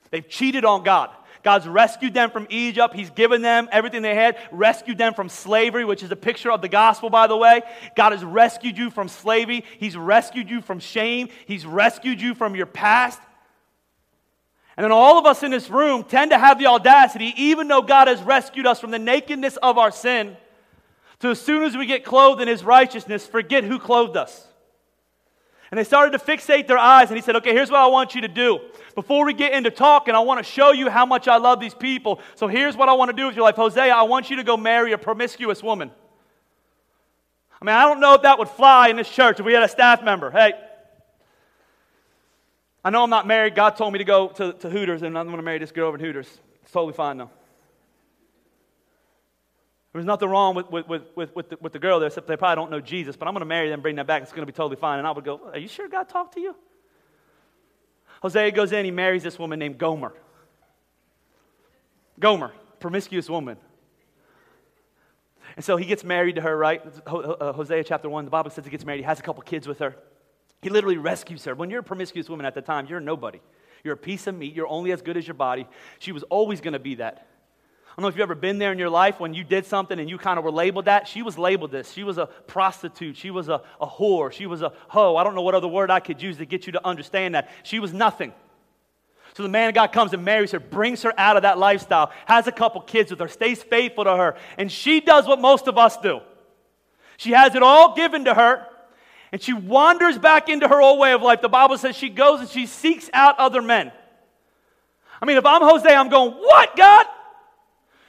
They've 0.10 0.28
cheated 0.28 0.64
on 0.64 0.84
God. 0.84 1.10
God's 1.48 1.66
rescued 1.66 2.14
them 2.14 2.30
from 2.30 2.46
Egypt. 2.50 2.94
He's 2.94 3.10
given 3.10 3.42
them 3.42 3.70
everything 3.72 4.02
they 4.02 4.16
had, 4.16 4.38
rescued 4.52 4.98
them 4.98 5.14
from 5.14 5.30
slavery, 5.30 5.86
which 5.86 6.04
is 6.04 6.12
a 6.12 6.16
picture 6.18 6.52
of 6.52 6.62
the 6.62 6.68
gospel, 6.68 7.10
by 7.10 7.28
the 7.28 7.38
way. 7.38 7.62
God 7.96 8.12
has 8.12 8.22
rescued 8.22 8.78
you 8.78 8.90
from 8.90 9.08
slavery. 9.08 9.64
He's 9.80 9.96
rescued 9.96 10.50
you 10.50 10.60
from 10.60 10.80
shame. 10.80 11.30
He's 11.46 11.66
rescued 11.66 12.20
you 12.20 12.36
from 12.36 12.54
your 12.54 12.66
past. 12.66 13.22
And 14.76 14.84
then 14.84 14.92
all 14.92 15.18
of 15.18 15.26
us 15.26 15.42
in 15.42 15.50
this 15.50 15.70
room 15.70 16.04
tend 16.04 16.32
to 16.32 16.38
have 16.38 16.60
the 16.60 16.66
audacity, 16.66 17.34
even 17.38 17.70
though 17.70 17.82
God 17.82 18.10
has 18.10 18.22
rescued 18.22 18.68
us 18.68 18.82
from 18.82 18.92
the 18.92 19.00
nakedness 19.00 19.56
of 19.56 19.78
our 19.78 19.92
sin, 19.92 20.36
to 21.20 21.30
as 21.30 21.40
soon 21.40 21.64
as 21.64 21.78
we 21.78 21.86
get 21.86 22.04
clothed 22.04 22.42
in 22.42 22.50
His 22.50 22.66
righteousness, 22.66 23.26
forget 23.26 23.64
who 23.64 23.80
clothed 23.80 24.18
us. 24.18 24.46
And 25.70 25.78
they 25.78 25.84
started 25.84 26.18
to 26.18 26.24
fixate 26.24 26.68
their 26.68 26.78
eyes, 26.78 27.10
and 27.10 27.18
he 27.18 27.22
said, 27.22 27.36
Okay, 27.36 27.54
here's 27.54 27.70
what 27.70 27.80
I 27.80 27.88
want 27.88 28.16
you 28.16 28.22
to 28.22 28.28
do. 28.28 28.60
Before 28.96 29.26
we 29.26 29.34
get 29.34 29.54
into 29.54 29.70
talking, 29.70 30.16
I 30.16 30.20
want 30.20 30.40
to 30.40 30.44
show 30.44 30.72
you 30.72 30.90
how 30.90 31.06
much 31.06 31.28
I 31.28 31.38
love 31.38 31.60
these 31.60 31.74
people. 31.74 32.22
So 32.36 32.48
here's 32.48 32.78
what 32.78 32.90
I 32.90 32.94
want 32.94 33.10
to 33.10 33.16
do 33.16 33.28
with 33.28 33.36
your 33.36 33.44
life. 33.44 33.56
Hosea, 33.56 33.94
I 33.94 34.04
want 34.04 34.30
you 34.30 34.38
to 34.38 34.44
go 34.44 34.56
marry 34.56 34.94
a 34.94 34.98
promiscuous 34.98 35.62
woman. 35.62 35.92
I 37.62 37.66
mean, 37.66 37.76
I 37.76 37.84
don't 37.84 38.00
know 38.00 38.14
if 38.14 38.22
that 38.22 38.40
would 38.40 38.50
fly 38.50 38.90
in 38.90 38.96
this 38.96 39.10
church 39.10 39.40
if 39.40 39.46
we 39.46 39.54
had 39.54 39.64
a 39.64 39.68
staff 39.68 40.04
member. 40.04 40.32
Hey, 40.32 40.54
I 42.84 42.90
know 42.90 43.04
I'm 43.04 43.10
not 43.10 43.28
married. 43.28 43.56
God 43.56 43.72
told 43.72 43.92
me 43.92 44.00
to 44.00 44.06
go 44.06 44.30
to, 44.30 44.54
to 44.54 44.70
Hooters, 44.70 45.02
and 45.02 45.18
I'm 45.18 45.26
going 45.26 45.38
to 45.38 45.44
marry 45.44 45.58
this 45.58 45.72
girl 45.72 45.90
over 45.90 45.98
at 45.98 46.02
Hooters. 46.02 46.30
It's 46.64 46.72
totally 46.72 46.94
fine, 46.94 47.18
though. 47.18 47.32
There's 49.98 50.06
nothing 50.06 50.30
wrong 50.30 50.54
with, 50.54 50.70
with, 50.70 50.88
with, 50.88 51.02
with, 51.16 51.36
with, 51.36 51.50
the, 51.50 51.58
with 51.60 51.74
the 51.74 51.80
girl 51.80 52.00
there, 52.00 52.06
except 52.06 52.28
they 52.28 52.38
probably 52.38 52.56
don't 52.56 52.70
know 52.70 52.80
Jesus, 52.80 53.16
but 53.16 53.28
I'm 53.28 53.34
going 53.34 53.42
to 53.42 53.48
marry 53.48 53.70
them 53.70 53.82
bring 53.82 53.96
them 53.96 54.06
back. 54.06 54.22
It's 54.22 54.32
going 54.32 54.46
to 54.46 54.52
be 54.52 54.56
totally 54.56 54.76
fine. 54.76 55.00
And 55.00 55.08
I 55.08 55.12
would 55.12 55.26
go, 55.26 55.50
Are 55.52 55.58
you 55.58 55.68
sure 55.68 55.88
God 55.88 56.08
talked 56.08 56.36
to 56.36 56.40
you? 56.40 56.56
Hosea 58.22 58.52
goes 58.52 58.72
in, 58.72 58.86
he 58.86 58.92
marries 58.92 59.24
this 59.24 59.40
woman 59.40 59.58
named 59.58 59.80
Gomer. 59.80 60.14
Gomer, 62.20 62.52
promiscuous 62.80 63.28
woman. 63.28 63.58
And 65.56 65.66
so 65.66 65.78
he 65.78 65.86
gets 65.86 66.04
married 66.04 66.36
to 66.36 66.42
her, 66.42 66.56
right? 66.56 66.84
Uh, 67.08 67.54
Hosea 67.54 67.84
chapter 67.84 68.08
1, 68.08 68.26
the 68.26 68.32
Bible 68.32 68.52
says 68.52 68.66
he 68.66 68.70
gets 68.70 68.86
married. 68.86 69.00
He 69.00 69.06
has 69.06 69.20
a 69.20 69.24
couple 69.24 69.42
kids 69.42 69.68
with 69.68 69.80
her. 69.80 69.96
He 70.62 70.70
literally 70.70 70.98
rescues 70.98 71.44
her. 71.46 71.56
When 71.56 71.72
you're 71.72 71.80
a 71.80 71.84
promiscuous 71.84 72.30
woman 72.30 72.46
at 72.46 72.54
the 72.54 72.62
time, 72.62 72.86
you're 72.86 73.00
nobody. 73.00 73.40
You're 73.84 73.96
a 73.96 73.98
piece 73.98 74.28
of 74.28 74.36
meat. 74.36 74.54
You're 74.54 74.68
only 74.68 74.92
as 74.92 75.02
good 75.02 75.18
as 75.18 75.26
your 75.26 75.34
body. 75.34 75.66
She 75.98 76.12
was 76.12 76.22
always 76.24 76.62
going 76.62 76.74
to 76.74 76.80
be 76.80 76.96
that. 76.96 77.28
I 77.98 78.02
don't 78.02 78.04
know 78.04 78.10
if 78.10 78.16
you've 78.16 78.24
ever 78.30 78.36
been 78.36 78.60
there 78.60 78.72
in 78.72 78.78
your 78.78 78.92
life 78.92 79.20
when 79.20 79.34
you 79.34 79.44
did 79.44 79.66
something 79.66 80.00
and 80.00 80.08
you 80.08 80.20
kind 80.20 80.38
of 80.38 80.46
were 80.46 80.52
labeled 80.52 80.86
that. 80.86 81.08
She 81.08 81.24
was 81.24 81.36
labeled 81.36 81.72
this. 81.72 81.92
She 81.92 82.04
was 82.04 82.20
a 82.20 82.28
prostitute. 82.28 83.18
She 83.18 83.32
was 83.32 83.50
a, 83.50 83.64
a 83.82 83.88
whore. 83.88 84.32
She 84.32 84.46
was 84.46 84.62
a 84.62 84.72
hoe. 84.88 85.16
I 85.16 85.24
don't 85.24 85.34
know 85.34 85.42
what 85.42 85.56
other 85.56 85.68
word 85.68 85.90
I 85.90 86.00
could 86.00 86.22
use 86.22 86.38
to 86.38 86.46
get 86.46 86.68
you 86.68 86.74
to 86.74 86.86
understand 86.86 87.34
that. 87.34 87.50
She 87.64 87.80
was 87.80 87.94
nothing. 87.94 88.34
So 89.34 89.42
the 89.42 89.50
man 89.50 89.70
of 89.70 89.74
God 89.74 89.94
comes 89.94 90.14
and 90.14 90.24
marries 90.24 90.52
her, 90.52 90.60
brings 90.60 91.02
her 91.02 91.14
out 91.18 91.38
of 91.38 91.42
that 91.42 91.58
lifestyle, 91.58 92.12
has 92.28 92.46
a 92.46 92.52
couple 92.52 92.82
kids 92.82 93.10
with 93.10 93.20
her, 93.20 93.28
stays 93.28 93.64
faithful 93.64 94.04
to 94.04 94.16
her, 94.16 94.36
and 94.60 94.72
she 94.72 95.00
does 95.00 95.28
what 95.28 95.42
most 95.42 95.68
of 95.68 95.80
us 95.80 95.98
do. 95.98 96.20
She 97.18 97.32
has 97.32 97.56
it 97.56 97.64
all 97.64 97.96
given 97.96 98.26
to 98.26 98.34
her, 98.36 98.68
and 99.32 99.42
she 99.42 99.54
wanders 99.54 100.20
back 100.20 100.50
into 100.50 100.68
her 100.68 100.80
old 100.80 101.00
way 101.00 101.14
of 101.14 101.24
life. 101.24 101.42
The 101.42 101.50
Bible 101.50 101.80
says 101.80 101.96
she 101.96 102.10
goes 102.10 102.42
and 102.42 102.50
she 102.50 102.68
seeks 102.68 103.10
out 103.14 103.40
other 103.40 103.62
men. 103.62 103.92
I 105.20 105.26
mean, 105.26 105.38
if 105.38 105.46
I'm 105.48 105.62
Hosea, 105.64 105.96
I'm 105.96 106.10
going, 106.10 106.34
What, 106.34 106.76
God? 106.76 107.08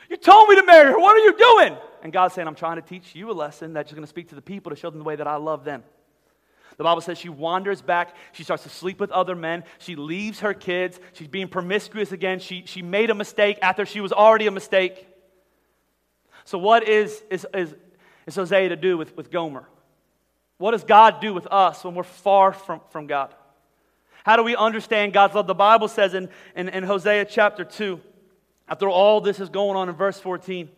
You 0.09 0.17
told 0.17 0.49
me 0.49 0.57
to 0.57 0.65
marry 0.65 0.93
her. 0.93 0.99
What 0.99 1.17
are 1.17 1.21
you 1.21 1.37
doing? 1.37 1.77
And 2.03 2.13
God's 2.13 2.35
saying, 2.35 2.49
I'm 2.49 2.55
trying 2.55 2.77
to 2.77 2.83
teach 2.83 3.15
you 3.15 3.31
a 3.31 3.33
lesson 3.33 3.73
that's 3.73 3.93
going 3.93 4.03
to 4.03 4.09
speak 4.09 4.29
to 4.31 4.35
the 4.35 4.43
people 4.43 4.71
to 4.71 4.77
show 4.77 4.91
them 4.91 4.99
the 4.99 5.05
way 5.05 5.17
that 5.17 5.27
I 5.27 5.37
love 5.37 5.65
them. 5.65 5.83
The 6.77 6.85
Bible 6.85 7.01
says 7.01 7.19
she 7.19 7.29
wanders 7.29 7.83
back. 7.83 8.15
She 8.33 8.45
starts 8.45 8.63
to 8.63 8.69
sleep 8.69 9.01
with 9.01 9.11
other 9.11 9.35
men. 9.35 9.65
She 9.79 9.97
leaves 9.97 10.41
her 10.41 10.55
kids. 10.55 11.01
She's 11.13 11.27
being 11.27 11.49
promiscuous 11.49 12.13
again. 12.13 12.39
She, 12.39 12.63
she 12.67 12.83
made 12.83 13.11
a 13.11 13.15
mistake 13.15 13.59
after 13.63 13.85
she 13.85 14.01
was 14.01 14.13
already 14.13 14.47
a 14.47 14.53
mistake. 14.53 15.07
So, 16.45 16.57
what 16.57 16.89
is, 16.89 17.23
is, 17.31 17.47
is, 17.53 17.75
is 18.27 18.37
Hosea 18.37 18.69
to 18.69 18.77
do 18.77 18.97
with, 18.97 19.17
with 19.17 19.31
Gomer? 19.31 19.69
What 20.57 20.71
does 20.71 20.85
God 20.85 21.21
do 21.21 21.35
with 21.35 21.49
us 21.51 21.83
when 21.85 21.95
we're 21.95 22.05
far 22.05 22.53
from, 22.53 22.81
from 22.91 23.09
God? 23.09 23.35
How 24.25 24.37
do 24.37 24.45
we 24.45 24.55
understand 24.55 25.13
God's 25.13 25.35
love? 25.35 25.47
The 25.47 25.55
Bible 25.55 25.89
says 25.89 26.15
in, 26.15 26.29
in, 26.55 26.69
in 26.69 26.85
Hosea 26.85 27.25
chapter 27.25 27.65
2, 27.65 28.01
after 28.69 28.89
all 28.89 29.21
this 29.21 29.41
is 29.41 29.49
going 29.49 29.77
on 29.77 29.89
in 29.89 29.95
verse 29.95 30.19
14, 30.19 30.69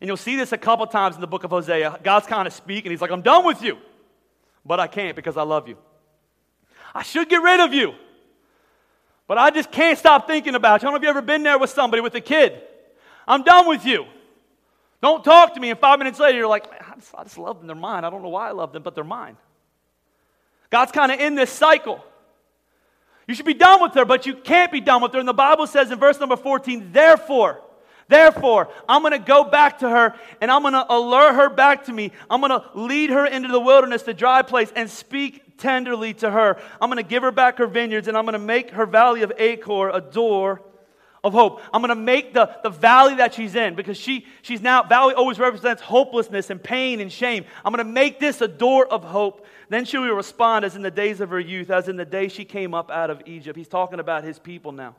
and 0.00 0.08
you'll 0.08 0.16
see 0.16 0.36
this 0.36 0.52
a 0.52 0.58
couple 0.58 0.86
times 0.86 1.14
in 1.14 1.20
the 1.20 1.26
book 1.26 1.44
of 1.44 1.50
Hosea. 1.50 2.00
God's 2.02 2.26
kind 2.26 2.46
of 2.48 2.52
speaking. 2.52 2.90
He's 2.90 3.00
like, 3.00 3.10
I'm 3.10 3.22
done 3.22 3.44
with 3.44 3.62
you, 3.62 3.78
but 4.64 4.80
I 4.80 4.86
can't 4.86 5.14
because 5.14 5.36
I 5.36 5.42
love 5.42 5.68
you. 5.68 5.76
I 6.94 7.02
should 7.02 7.28
get 7.28 7.42
rid 7.42 7.60
of 7.60 7.72
you, 7.72 7.94
but 9.28 9.38
I 9.38 9.50
just 9.50 9.70
can't 9.70 9.98
stop 9.98 10.26
thinking 10.26 10.54
about 10.54 10.82
you. 10.82 10.88
I 10.88 10.90
don't 10.90 10.92
know 10.92 10.96
if 10.96 11.02
you've 11.02 11.16
ever 11.16 11.22
been 11.22 11.42
there 11.42 11.58
with 11.58 11.70
somebody 11.70 12.00
with 12.00 12.14
a 12.14 12.20
kid. 12.20 12.60
I'm 13.26 13.42
done 13.44 13.68
with 13.68 13.84
you. 13.84 14.06
Don't 15.00 15.24
talk 15.24 15.54
to 15.54 15.60
me. 15.60 15.70
And 15.70 15.78
five 15.78 15.98
minutes 15.98 16.18
later, 16.18 16.38
you're 16.38 16.48
like, 16.48 16.66
I 16.70 16.94
just, 16.94 17.14
I 17.16 17.22
just 17.24 17.38
love 17.38 17.58
them. 17.58 17.66
They're 17.66 17.76
mine. 17.76 18.04
I 18.04 18.10
don't 18.10 18.22
know 18.22 18.28
why 18.28 18.48
I 18.48 18.52
love 18.52 18.72
them, 18.72 18.82
but 18.82 18.94
they're 18.94 19.04
mine. 19.04 19.36
God's 20.70 20.92
kind 20.92 21.12
of 21.12 21.20
in 21.20 21.34
this 21.34 21.50
cycle. 21.50 22.02
You 23.28 23.34
should 23.34 23.46
be 23.46 23.54
done 23.54 23.80
with 23.80 23.94
her, 23.94 24.04
but 24.04 24.26
you 24.26 24.34
can't 24.34 24.72
be 24.72 24.80
done 24.80 25.02
with 25.02 25.12
her. 25.12 25.18
And 25.18 25.28
the 25.28 25.32
Bible 25.32 25.66
says 25.66 25.90
in 25.90 25.98
verse 25.98 26.18
number 26.18 26.36
14, 26.36 26.92
therefore, 26.92 27.62
Therefore, 28.08 28.68
I'm 28.86 29.00
going 29.00 29.12
to 29.12 29.18
go 29.18 29.44
back 29.44 29.78
to 29.78 29.88
her 29.88 30.14
and 30.42 30.50
I'm 30.50 30.60
going 30.60 30.74
to 30.74 30.84
allure 30.92 31.32
her 31.32 31.48
back 31.48 31.86
to 31.86 31.92
me. 31.92 32.12
I'm 32.28 32.42
going 32.42 32.50
to 32.50 32.62
lead 32.74 33.08
her 33.08 33.24
into 33.24 33.48
the 33.48 33.60
wilderness, 33.60 34.02
the 34.02 34.12
dry 34.12 34.42
place, 34.42 34.70
and 34.76 34.90
speak 34.90 35.56
tenderly 35.56 36.12
to 36.14 36.30
her. 36.30 36.60
I'm 36.78 36.90
going 36.90 37.02
to 37.02 37.08
give 37.08 37.22
her 37.22 37.30
back 37.30 37.56
her 37.56 37.66
vineyards 37.66 38.08
and 38.08 38.16
I'm 38.16 38.26
going 38.26 38.34
to 38.34 38.38
make 38.38 38.70
her 38.72 38.84
valley 38.84 39.22
of 39.22 39.32
Achor 39.38 39.88
a 39.88 40.02
door 40.02 40.60
of 41.24 41.32
hope. 41.32 41.62
I'm 41.72 41.80
going 41.80 41.88
to 41.90 41.94
make 41.94 42.34
the, 42.34 42.54
the 42.62 42.70
valley 42.70 43.14
that 43.14 43.34
she's 43.34 43.54
in 43.54 43.76
because 43.76 43.96
she, 43.96 44.26
she's 44.42 44.60
now, 44.60 44.82
valley 44.82 45.14
always 45.14 45.38
represents 45.38 45.80
hopelessness 45.80 46.50
and 46.50 46.62
pain 46.62 47.00
and 47.00 47.10
shame. 47.10 47.44
I'm 47.64 47.72
going 47.72 47.86
to 47.86 47.90
make 47.90 48.18
this 48.18 48.40
a 48.40 48.48
door 48.48 48.86
of 48.86 49.04
hope. 49.04 49.46
Then 49.72 49.86
she 49.86 49.96
will 49.96 50.14
respond 50.14 50.66
as 50.66 50.76
in 50.76 50.82
the 50.82 50.90
days 50.90 51.22
of 51.22 51.30
her 51.30 51.40
youth, 51.40 51.70
as 51.70 51.88
in 51.88 51.96
the 51.96 52.04
day 52.04 52.28
she 52.28 52.44
came 52.44 52.74
up 52.74 52.90
out 52.90 53.08
of 53.08 53.22
Egypt. 53.24 53.56
He's 53.56 53.68
talking 53.68 54.00
about 54.00 54.22
his 54.22 54.38
people 54.38 54.70
now. 54.70 54.94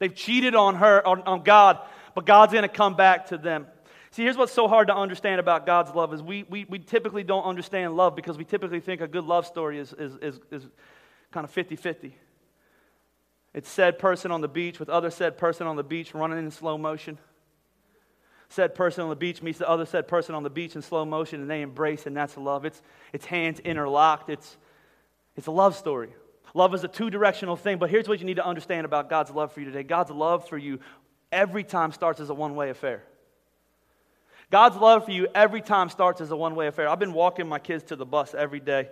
They've 0.00 0.12
cheated 0.12 0.56
on 0.56 0.74
her, 0.74 1.06
on, 1.06 1.22
on 1.22 1.44
God, 1.44 1.78
but 2.12 2.26
God's 2.26 2.52
going 2.52 2.64
to 2.64 2.68
come 2.68 2.96
back 2.96 3.26
to 3.26 3.38
them. 3.38 3.68
See, 4.10 4.24
here's 4.24 4.36
what's 4.36 4.52
so 4.52 4.66
hard 4.66 4.88
to 4.88 4.96
understand 4.96 5.38
about 5.38 5.66
God's 5.66 5.94
love 5.94 6.12
is 6.12 6.20
we, 6.20 6.42
we, 6.50 6.64
we 6.64 6.80
typically 6.80 7.22
don't 7.22 7.44
understand 7.44 7.96
love 7.96 8.16
because 8.16 8.36
we 8.36 8.44
typically 8.44 8.80
think 8.80 9.02
a 9.02 9.06
good 9.06 9.24
love 9.24 9.46
story 9.46 9.78
is, 9.78 9.92
is, 9.92 10.16
is, 10.16 10.40
is 10.50 10.66
kind 11.30 11.44
of 11.44 11.52
50 11.52 11.76
50. 11.76 12.16
It's 13.54 13.70
said 13.70 14.00
person 14.00 14.32
on 14.32 14.40
the 14.40 14.48
beach 14.48 14.80
with 14.80 14.88
other 14.88 15.10
said 15.10 15.38
person 15.38 15.68
on 15.68 15.76
the 15.76 15.84
beach 15.84 16.12
running 16.12 16.38
in 16.38 16.50
slow 16.50 16.76
motion. 16.76 17.18
Said 18.48 18.74
person 18.74 19.02
on 19.02 19.10
the 19.10 19.16
beach 19.16 19.42
meets 19.42 19.58
the 19.58 19.68
other 19.68 19.86
said 19.86 20.06
person 20.06 20.34
on 20.34 20.42
the 20.42 20.50
beach 20.50 20.76
in 20.76 20.82
slow 20.82 21.04
motion, 21.04 21.40
and 21.40 21.50
they 21.50 21.62
embrace, 21.62 22.06
and 22.06 22.16
that's 22.16 22.36
love. 22.36 22.64
It's, 22.64 22.80
it's 23.12 23.26
hands 23.26 23.60
interlocked. 23.60 24.30
It's, 24.30 24.56
it's 25.36 25.46
a 25.46 25.50
love 25.50 25.76
story. 25.76 26.10
Love 26.54 26.74
is 26.74 26.84
a 26.84 26.88
two 26.88 27.10
directional 27.10 27.56
thing, 27.56 27.78
but 27.78 27.90
here's 27.90 28.08
what 28.08 28.18
you 28.18 28.24
need 28.24 28.36
to 28.36 28.46
understand 28.46 28.86
about 28.86 29.10
God's 29.10 29.30
love 29.30 29.52
for 29.52 29.60
you 29.60 29.66
today 29.66 29.82
God's 29.82 30.10
love 30.10 30.48
for 30.48 30.56
you 30.56 30.80
every 31.30 31.64
time 31.64 31.92
starts 31.92 32.20
as 32.20 32.30
a 32.30 32.34
one 32.34 32.54
way 32.54 32.70
affair. 32.70 33.02
God's 34.50 34.76
love 34.76 35.04
for 35.04 35.10
you 35.10 35.26
every 35.34 35.60
time 35.60 35.90
starts 35.90 36.20
as 36.20 36.30
a 36.30 36.36
one 36.36 36.54
way 36.54 36.68
affair. 36.68 36.88
I've 36.88 37.00
been 37.00 37.12
walking 37.12 37.48
my 37.48 37.58
kids 37.58 37.84
to 37.84 37.96
the 37.96 38.06
bus 38.06 38.32
every 38.32 38.60
day 38.60 38.88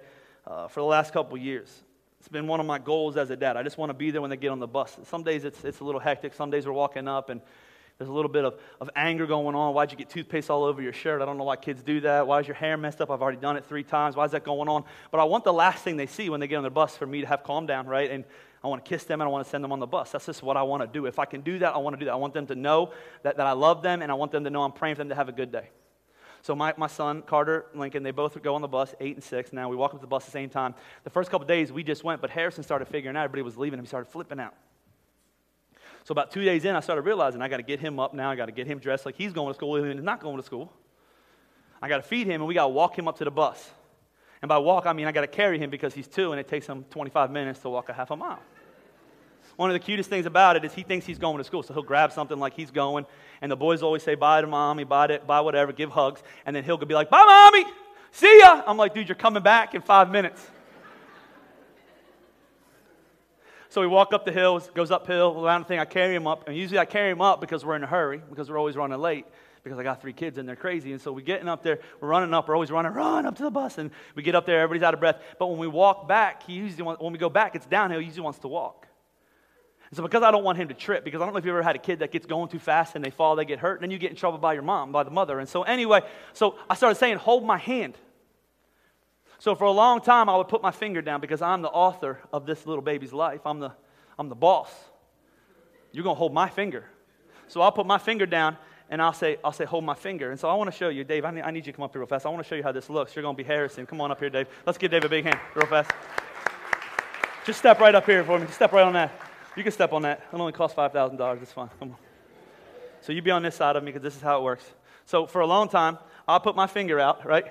uh, 0.46 0.68
for 0.68 0.80
the 0.80 0.86
last 0.86 1.12
couple 1.12 1.38
years. 1.38 1.84
It's 2.18 2.28
been 2.28 2.46
one 2.46 2.58
of 2.58 2.66
my 2.66 2.78
goals 2.78 3.16
as 3.16 3.30
a 3.30 3.36
dad. 3.36 3.56
I 3.56 3.62
just 3.62 3.78
want 3.78 3.90
to 3.90 3.94
be 3.94 4.10
there 4.10 4.20
when 4.20 4.30
they 4.30 4.36
get 4.36 4.48
on 4.48 4.58
the 4.58 4.66
bus. 4.66 4.96
Some 5.04 5.22
days 5.22 5.44
it's, 5.44 5.62
it's 5.64 5.80
a 5.80 5.84
little 5.84 6.00
hectic. 6.00 6.34
Some 6.34 6.50
days 6.50 6.66
we're 6.66 6.72
walking 6.72 7.06
up 7.06 7.30
and 7.30 7.40
there's 7.98 8.10
a 8.10 8.12
little 8.12 8.30
bit 8.30 8.44
of, 8.44 8.58
of 8.80 8.90
anger 8.96 9.26
going 9.26 9.54
on. 9.54 9.72
Why'd 9.72 9.92
you 9.92 9.96
get 9.96 10.10
toothpaste 10.10 10.50
all 10.50 10.64
over 10.64 10.82
your 10.82 10.92
shirt? 10.92 11.22
I 11.22 11.24
don't 11.24 11.38
know 11.38 11.44
why 11.44 11.56
kids 11.56 11.82
do 11.82 12.00
that. 12.00 12.26
Why 12.26 12.40
is 12.40 12.48
your 12.48 12.56
hair 12.56 12.76
messed 12.76 13.00
up? 13.00 13.10
I've 13.10 13.22
already 13.22 13.38
done 13.38 13.56
it 13.56 13.64
three 13.66 13.84
times. 13.84 14.16
Why 14.16 14.24
is 14.24 14.32
that 14.32 14.44
going 14.44 14.68
on? 14.68 14.84
But 15.12 15.20
I 15.20 15.24
want 15.24 15.44
the 15.44 15.52
last 15.52 15.84
thing 15.84 15.96
they 15.96 16.06
see 16.06 16.28
when 16.28 16.40
they 16.40 16.48
get 16.48 16.56
on 16.56 16.64
the 16.64 16.70
bus 16.70 16.96
for 16.96 17.06
me 17.06 17.20
to 17.20 17.26
have 17.26 17.44
calm 17.44 17.66
down, 17.66 17.86
right? 17.86 18.10
And 18.10 18.24
I 18.64 18.66
want 18.66 18.84
to 18.84 18.88
kiss 18.88 19.04
them 19.04 19.20
and 19.20 19.28
I 19.28 19.30
want 19.30 19.44
to 19.44 19.50
send 19.50 19.62
them 19.62 19.70
on 19.70 19.78
the 19.78 19.86
bus. 19.86 20.10
That's 20.10 20.26
just 20.26 20.42
what 20.42 20.56
I 20.56 20.62
want 20.62 20.82
to 20.82 20.88
do. 20.88 21.06
If 21.06 21.20
I 21.20 21.24
can 21.24 21.42
do 21.42 21.60
that, 21.60 21.74
I 21.74 21.78
want 21.78 21.94
to 21.94 22.00
do 22.00 22.06
that. 22.06 22.12
I 22.12 22.16
want 22.16 22.34
them 22.34 22.46
to 22.46 22.56
know 22.56 22.90
that, 23.22 23.36
that 23.36 23.46
I 23.46 23.52
love 23.52 23.82
them 23.82 24.02
and 24.02 24.10
I 24.10 24.14
want 24.14 24.32
them 24.32 24.42
to 24.42 24.50
know 24.50 24.62
I'm 24.62 24.72
praying 24.72 24.96
for 24.96 25.00
them 25.00 25.10
to 25.10 25.14
have 25.14 25.28
a 25.28 25.32
good 25.32 25.52
day. 25.52 25.68
So 26.42 26.54
my, 26.54 26.74
my 26.76 26.88
son, 26.88 27.22
Carter, 27.22 27.66
Lincoln, 27.74 28.02
they 28.02 28.10
both 28.10 28.40
go 28.42 28.54
on 28.54 28.60
the 28.60 28.68
bus, 28.68 28.94
eight 29.00 29.14
and 29.14 29.24
six 29.24 29.52
now. 29.52 29.68
We 29.68 29.76
walk 29.76 29.94
up 29.94 30.00
to 30.00 30.02
the 30.02 30.08
bus 30.08 30.24
at 30.24 30.26
the 30.26 30.32
same 30.32 30.50
time. 30.50 30.74
The 31.04 31.10
first 31.10 31.30
couple 31.30 31.46
days 31.46 31.70
we 31.70 31.84
just 31.84 32.04
went, 32.04 32.20
but 32.20 32.30
Harrison 32.30 32.64
started 32.64 32.86
figuring 32.86 33.16
out 33.16 33.24
everybody 33.24 33.42
was 33.42 33.56
leaving 33.56 33.78
him. 33.78 33.84
He 33.84 33.88
started 33.88 34.10
flipping 34.10 34.40
out. 34.40 34.54
So 36.04 36.12
about 36.12 36.30
two 36.30 36.44
days 36.44 36.64
in, 36.66 36.76
I 36.76 36.80
started 36.80 37.02
realizing 37.02 37.40
I 37.40 37.48
got 37.48 37.56
to 37.56 37.62
get 37.62 37.80
him 37.80 37.98
up 37.98 38.12
now. 38.12 38.30
I 38.30 38.36
got 38.36 38.46
to 38.46 38.52
get 38.52 38.66
him 38.66 38.78
dressed 38.78 39.06
like 39.06 39.16
he's 39.16 39.32
going 39.32 39.48
to 39.48 39.54
school, 39.54 39.78
even 39.78 39.92
he's 39.92 40.02
not 40.02 40.20
going 40.20 40.36
to 40.36 40.42
school. 40.42 40.70
I 41.80 41.88
got 41.88 41.96
to 41.96 42.02
feed 42.02 42.26
him, 42.26 42.40
and 42.40 42.46
we 42.46 42.54
got 42.54 42.64
to 42.64 42.68
walk 42.68 42.98
him 42.98 43.08
up 43.08 43.18
to 43.18 43.24
the 43.24 43.30
bus. 43.30 43.70
And 44.42 44.48
by 44.48 44.58
walk, 44.58 44.84
I 44.86 44.92
mean 44.92 45.06
I 45.06 45.12
got 45.12 45.22
to 45.22 45.26
carry 45.26 45.58
him 45.58 45.70
because 45.70 45.94
he's 45.94 46.06
two, 46.06 46.32
and 46.32 46.40
it 46.40 46.46
takes 46.46 46.66
him 46.66 46.84
25 46.90 47.30
minutes 47.30 47.60
to 47.60 47.70
walk 47.70 47.88
a 47.88 47.94
half 47.94 48.10
a 48.10 48.16
mile. 48.16 48.40
One 49.56 49.70
of 49.70 49.74
the 49.74 49.80
cutest 49.80 50.10
things 50.10 50.26
about 50.26 50.56
it 50.56 50.64
is 50.64 50.74
he 50.74 50.82
thinks 50.82 51.06
he's 51.06 51.18
going 51.18 51.38
to 51.38 51.44
school, 51.44 51.62
so 51.62 51.72
he'll 51.72 51.82
grab 51.82 52.12
something 52.12 52.38
like 52.38 52.54
he's 52.54 52.70
going, 52.70 53.06
and 53.40 53.50
the 53.50 53.56
boys 53.56 53.82
always 53.82 54.02
say 54.02 54.14
bye 54.14 54.40
to 54.40 54.46
mommy, 54.46 54.84
bye 54.84 55.06
to 55.06 55.18
bye 55.20 55.40
whatever, 55.40 55.72
give 55.72 55.90
hugs, 55.90 56.22
and 56.44 56.54
then 56.54 56.64
he'll 56.64 56.76
be 56.76 56.94
like, 56.94 57.08
bye 57.08 57.24
mommy, 57.24 57.64
see 58.10 58.40
ya. 58.40 58.62
I'm 58.66 58.76
like, 58.76 58.92
dude, 58.92 59.08
you're 59.08 59.14
coming 59.14 59.42
back 59.42 59.74
in 59.74 59.80
five 59.80 60.10
minutes. 60.10 60.50
So 63.74 63.80
we 63.80 63.88
walk 63.88 64.12
up 64.12 64.24
the 64.24 64.30
hill, 64.30 64.60
goes 64.72 64.92
uphill, 64.92 65.44
around 65.44 65.62
the 65.62 65.64
thing. 65.66 65.80
I 65.80 65.84
carry 65.84 66.14
him 66.14 66.28
up, 66.28 66.46
and 66.46 66.56
usually 66.56 66.78
I 66.78 66.84
carry 66.84 67.10
him 67.10 67.20
up 67.20 67.40
because 67.40 67.64
we're 67.64 67.74
in 67.74 67.82
a 67.82 67.88
hurry, 67.88 68.22
because 68.30 68.48
we're 68.48 68.56
always 68.56 68.76
running 68.76 69.00
late, 69.00 69.26
because 69.64 69.80
I 69.80 69.82
got 69.82 70.00
three 70.00 70.12
kids 70.12 70.38
and 70.38 70.48
they're 70.48 70.54
crazy. 70.54 70.92
And 70.92 71.00
so 71.00 71.10
we 71.10 71.24
getting 71.24 71.48
up 71.48 71.64
there, 71.64 71.80
we're 72.00 72.06
running 72.06 72.32
up, 72.32 72.46
we're 72.46 72.54
always 72.54 72.70
running, 72.70 72.92
run 72.92 73.26
up 73.26 73.34
to 73.34 73.42
the 73.42 73.50
bus, 73.50 73.78
and 73.78 73.90
we 74.14 74.22
get 74.22 74.36
up 74.36 74.46
there, 74.46 74.60
everybody's 74.60 74.84
out 74.84 74.94
of 74.94 75.00
breath. 75.00 75.20
But 75.40 75.48
when 75.48 75.58
we 75.58 75.66
walk 75.66 76.06
back, 76.06 76.44
he 76.44 76.52
usually 76.52 76.84
wants, 76.84 77.02
when 77.02 77.12
we 77.12 77.18
go 77.18 77.28
back, 77.28 77.56
it's 77.56 77.66
downhill. 77.66 77.98
He 77.98 78.06
usually 78.06 78.22
wants 78.22 78.38
to 78.38 78.48
walk. 78.48 78.86
And 79.90 79.96
so 79.96 80.04
because 80.04 80.22
I 80.22 80.30
don't 80.30 80.44
want 80.44 80.56
him 80.56 80.68
to 80.68 80.74
trip, 80.74 81.04
because 81.04 81.20
I 81.20 81.24
don't 81.24 81.34
know 81.34 81.40
if 81.40 81.44
you 81.44 81.50
ever 81.50 81.64
had 81.64 81.74
a 81.74 81.80
kid 81.80 81.98
that 81.98 82.12
gets 82.12 82.26
going 82.26 82.50
too 82.50 82.60
fast 82.60 82.94
and 82.94 83.04
they 83.04 83.10
fall, 83.10 83.34
they 83.34 83.44
get 83.44 83.58
hurt, 83.58 83.80
and 83.80 83.82
then 83.82 83.90
you 83.90 83.98
get 83.98 84.10
in 84.10 84.16
trouble 84.16 84.38
by 84.38 84.52
your 84.52 84.62
mom, 84.62 84.92
by 84.92 85.02
the 85.02 85.10
mother. 85.10 85.40
And 85.40 85.48
so 85.48 85.64
anyway, 85.64 86.02
so 86.32 86.60
I 86.70 86.76
started 86.76 86.94
saying, 86.94 87.16
hold 87.16 87.44
my 87.44 87.58
hand. 87.58 87.98
So 89.44 89.54
for 89.54 89.64
a 89.64 89.70
long 89.70 90.00
time, 90.00 90.30
I 90.30 90.38
would 90.38 90.48
put 90.48 90.62
my 90.62 90.70
finger 90.70 91.02
down 91.02 91.20
because 91.20 91.42
I'm 91.42 91.60
the 91.60 91.68
author 91.68 92.18
of 92.32 92.46
this 92.46 92.64
little 92.64 92.80
baby's 92.80 93.12
life. 93.12 93.42
I'm 93.44 93.60
the, 93.60 93.72
I'm 94.18 94.30
the 94.30 94.34
boss. 94.34 94.70
You're 95.92 96.02
going 96.02 96.16
to 96.16 96.18
hold 96.18 96.32
my 96.32 96.48
finger. 96.48 96.86
So 97.48 97.60
I'll 97.60 97.70
put 97.70 97.84
my 97.84 97.98
finger 97.98 98.24
down 98.24 98.56
and 98.88 99.02
I'll 99.02 99.12
say, 99.12 99.36
I'll 99.44 99.52
say, 99.52 99.66
hold 99.66 99.84
my 99.84 99.92
finger. 99.92 100.30
And 100.30 100.40
so 100.40 100.48
I 100.48 100.54
want 100.54 100.72
to 100.72 100.74
show 100.74 100.88
you, 100.88 101.04
Dave, 101.04 101.26
I 101.26 101.30
need, 101.30 101.42
I 101.42 101.50
need 101.50 101.66
you 101.66 101.72
to 101.72 101.76
come 101.76 101.84
up 101.84 101.92
here 101.92 102.00
real 102.00 102.06
fast. 102.06 102.24
I 102.24 102.30
want 102.30 102.42
to 102.42 102.48
show 102.48 102.54
you 102.54 102.62
how 102.62 102.72
this 102.72 102.88
looks. 102.88 103.14
You're 103.14 103.22
going 103.22 103.36
to 103.36 103.36
be 103.36 103.46
Harrison. 103.46 103.84
Come 103.84 104.00
on 104.00 104.10
up 104.10 104.18
here, 104.18 104.30
Dave. 104.30 104.48
Let's 104.64 104.78
give 104.78 104.90
Dave 104.90 105.04
a 105.04 105.10
big 105.10 105.24
hand 105.24 105.38
real 105.54 105.66
fast. 105.66 105.90
Just 107.44 107.58
step 107.58 107.78
right 107.80 107.94
up 107.94 108.06
here 108.06 108.24
for 108.24 108.38
me. 108.38 108.46
Just 108.46 108.56
step 108.56 108.72
right 108.72 108.86
on 108.86 108.94
that. 108.94 109.12
You 109.58 109.62
can 109.62 109.72
step 109.72 109.92
on 109.92 110.00
that. 110.02 110.20
It 110.32 110.36
only 110.40 110.52
costs 110.52 110.74
$5,000. 110.74 111.42
It's 111.42 111.52
fine. 111.52 111.68
Come 111.78 111.90
on. 111.90 111.96
So 113.02 113.12
you 113.12 113.20
be 113.20 113.30
on 113.30 113.42
this 113.42 113.56
side 113.56 113.76
of 113.76 113.84
me 113.84 113.92
because 113.92 114.02
this 114.02 114.16
is 114.16 114.22
how 114.22 114.38
it 114.38 114.42
works. 114.42 114.64
So 115.04 115.26
for 115.26 115.42
a 115.42 115.46
long 115.46 115.68
time, 115.68 115.98
I'll 116.26 116.40
put 116.40 116.56
my 116.56 116.66
finger 116.66 116.98
out, 116.98 117.26
right? 117.26 117.44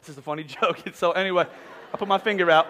This 0.00 0.10
is 0.10 0.18
a 0.18 0.22
funny 0.22 0.44
joke. 0.60 0.78
so 0.94 1.12
anyway, 1.12 1.46
I 1.92 1.96
put 1.96 2.08
my 2.08 2.18
finger 2.18 2.50
out. 2.50 2.66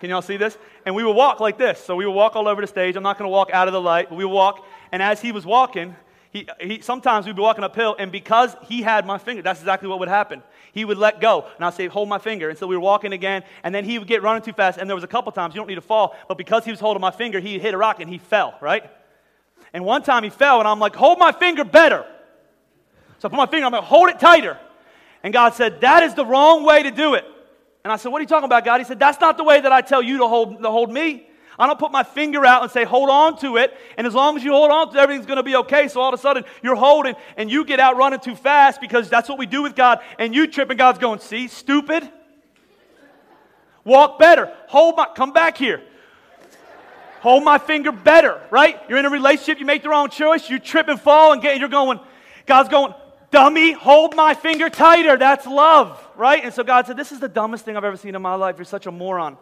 Can 0.00 0.10
y'all 0.10 0.22
see 0.22 0.36
this? 0.36 0.58
And 0.84 0.94
we 0.94 1.04
would 1.04 1.16
walk 1.16 1.40
like 1.40 1.56
this. 1.56 1.82
So 1.82 1.96
we 1.96 2.04
would 2.04 2.12
walk 2.12 2.36
all 2.36 2.46
over 2.46 2.60
the 2.60 2.66
stage. 2.66 2.96
I'm 2.96 3.02
not 3.02 3.18
going 3.18 3.28
to 3.28 3.32
walk 3.32 3.50
out 3.52 3.68
of 3.68 3.72
the 3.72 3.80
light, 3.80 4.10
but 4.10 4.16
we 4.16 4.24
would 4.24 4.34
walk. 4.34 4.66
And 4.92 5.02
as 5.02 5.20
he 5.20 5.32
was 5.32 5.46
walking, 5.46 5.96
he, 6.34 6.48
he, 6.60 6.80
sometimes 6.80 7.26
we'd 7.26 7.36
be 7.36 7.42
walking 7.42 7.62
uphill, 7.62 7.94
and 7.96 8.10
because 8.10 8.56
he 8.64 8.82
had 8.82 9.06
my 9.06 9.18
finger, 9.18 9.40
that's 9.40 9.60
exactly 9.60 9.88
what 9.88 10.00
would 10.00 10.08
happen. 10.08 10.42
He 10.72 10.84
would 10.84 10.98
let 10.98 11.20
go, 11.20 11.46
and 11.54 11.64
I'd 11.64 11.74
say, 11.74 11.86
Hold 11.86 12.08
my 12.08 12.18
finger. 12.18 12.48
And 12.48 12.58
so 12.58 12.66
we 12.66 12.74
were 12.74 12.82
walking 12.82 13.12
again, 13.12 13.44
and 13.62 13.72
then 13.72 13.84
he 13.84 14.00
would 14.00 14.08
get 14.08 14.20
running 14.20 14.42
too 14.42 14.52
fast. 14.52 14.76
And 14.76 14.90
there 14.90 14.96
was 14.96 15.04
a 15.04 15.08
couple 15.08 15.30
times, 15.30 15.54
you 15.54 15.60
don't 15.60 15.68
need 15.68 15.76
to 15.76 15.80
fall, 15.80 16.16
but 16.26 16.36
because 16.36 16.64
he 16.64 16.72
was 16.72 16.80
holding 16.80 17.00
my 17.00 17.12
finger, 17.12 17.38
he 17.38 17.60
hit 17.60 17.72
a 17.72 17.78
rock 17.78 18.00
and 18.00 18.10
he 18.10 18.18
fell, 18.18 18.58
right? 18.60 18.90
And 19.72 19.84
one 19.84 20.02
time 20.02 20.24
he 20.24 20.30
fell, 20.30 20.58
and 20.58 20.66
I'm 20.66 20.80
like, 20.80 20.96
Hold 20.96 21.20
my 21.20 21.30
finger 21.30 21.62
better. 21.62 22.04
So 23.20 23.28
I 23.28 23.30
put 23.30 23.36
my 23.36 23.46
finger, 23.46 23.66
I'm 23.66 23.72
like, 23.72 23.84
Hold 23.84 24.08
it 24.08 24.18
tighter. 24.18 24.58
And 25.24 25.32
God 25.32 25.54
said, 25.54 25.80
That 25.80 26.04
is 26.04 26.14
the 26.14 26.24
wrong 26.24 26.64
way 26.64 26.84
to 26.84 26.92
do 26.92 27.14
it. 27.14 27.24
And 27.82 27.92
I 27.92 27.96
said, 27.96 28.12
What 28.12 28.18
are 28.18 28.22
you 28.22 28.28
talking 28.28 28.44
about, 28.44 28.64
God? 28.64 28.78
He 28.78 28.84
said, 28.84 29.00
That's 29.00 29.20
not 29.20 29.36
the 29.36 29.44
way 29.44 29.60
that 29.60 29.72
I 29.72 29.80
tell 29.80 30.02
you 30.02 30.18
to 30.18 30.28
hold, 30.28 30.62
to 30.62 30.70
hold 30.70 30.92
me. 30.92 31.26
I 31.58 31.66
don't 31.66 31.78
put 31.78 31.92
my 31.92 32.02
finger 32.02 32.44
out 32.44 32.62
and 32.62 32.70
say, 32.72 32.84
hold 32.84 33.08
on 33.10 33.38
to 33.38 33.58
it. 33.58 33.76
And 33.96 34.06
as 34.06 34.14
long 34.14 34.36
as 34.36 34.42
you 34.42 34.50
hold 34.50 34.72
on 34.72 34.90
to 34.90 34.98
it, 34.98 35.00
everything's 35.00 35.26
going 35.26 35.36
to 35.36 35.44
be 35.44 35.54
okay. 35.56 35.86
So 35.86 36.00
all 36.00 36.12
of 36.12 36.18
a 36.18 36.20
sudden, 36.20 36.44
you're 36.62 36.74
holding 36.74 37.14
and 37.36 37.48
you 37.48 37.64
get 37.64 37.78
out 37.78 37.96
running 37.96 38.18
too 38.18 38.34
fast 38.34 38.80
because 38.80 39.08
that's 39.08 39.28
what 39.28 39.38
we 39.38 39.46
do 39.46 39.62
with 39.62 39.76
God. 39.76 40.00
And 40.18 40.34
you 40.34 40.48
trip 40.48 40.70
and 40.70 40.78
God's 40.78 40.98
going, 40.98 41.20
see, 41.20 41.46
stupid. 41.46 42.10
Walk 43.84 44.18
better. 44.18 44.52
Hold 44.66 44.96
my, 44.96 45.06
come 45.14 45.32
back 45.32 45.56
here. 45.56 45.80
Hold 47.20 47.44
my 47.44 47.58
finger 47.58 47.92
better, 47.92 48.40
right? 48.50 48.80
You're 48.88 48.98
in 48.98 49.06
a 49.06 49.10
relationship, 49.10 49.60
you 49.60 49.64
make 49.64 49.82
the 49.82 49.88
wrong 49.88 50.10
choice, 50.10 50.50
you 50.50 50.58
trip 50.58 50.88
and 50.88 51.00
fall 51.00 51.32
and 51.32 51.40
get, 51.40 51.58
you're 51.58 51.68
going, 51.68 51.98
God's 52.46 52.68
going, 52.68 52.94
dummy, 53.34 53.72
hold 53.72 54.14
my 54.14 54.32
finger 54.32 54.70
tighter. 54.70 55.16
That's 55.18 55.44
love, 55.44 56.02
right? 56.16 56.42
And 56.44 56.54
so 56.54 56.62
God 56.62 56.86
said, 56.86 56.96
This 56.96 57.12
is 57.12 57.20
the 57.20 57.28
dumbest 57.28 57.64
thing 57.64 57.76
I've 57.76 57.84
ever 57.84 57.96
seen 57.96 58.14
in 58.14 58.22
my 58.22 58.36
life. 58.36 58.56
You're 58.56 58.64
such 58.64 58.86
a 58.86 58.92
moron. 58.92 59.36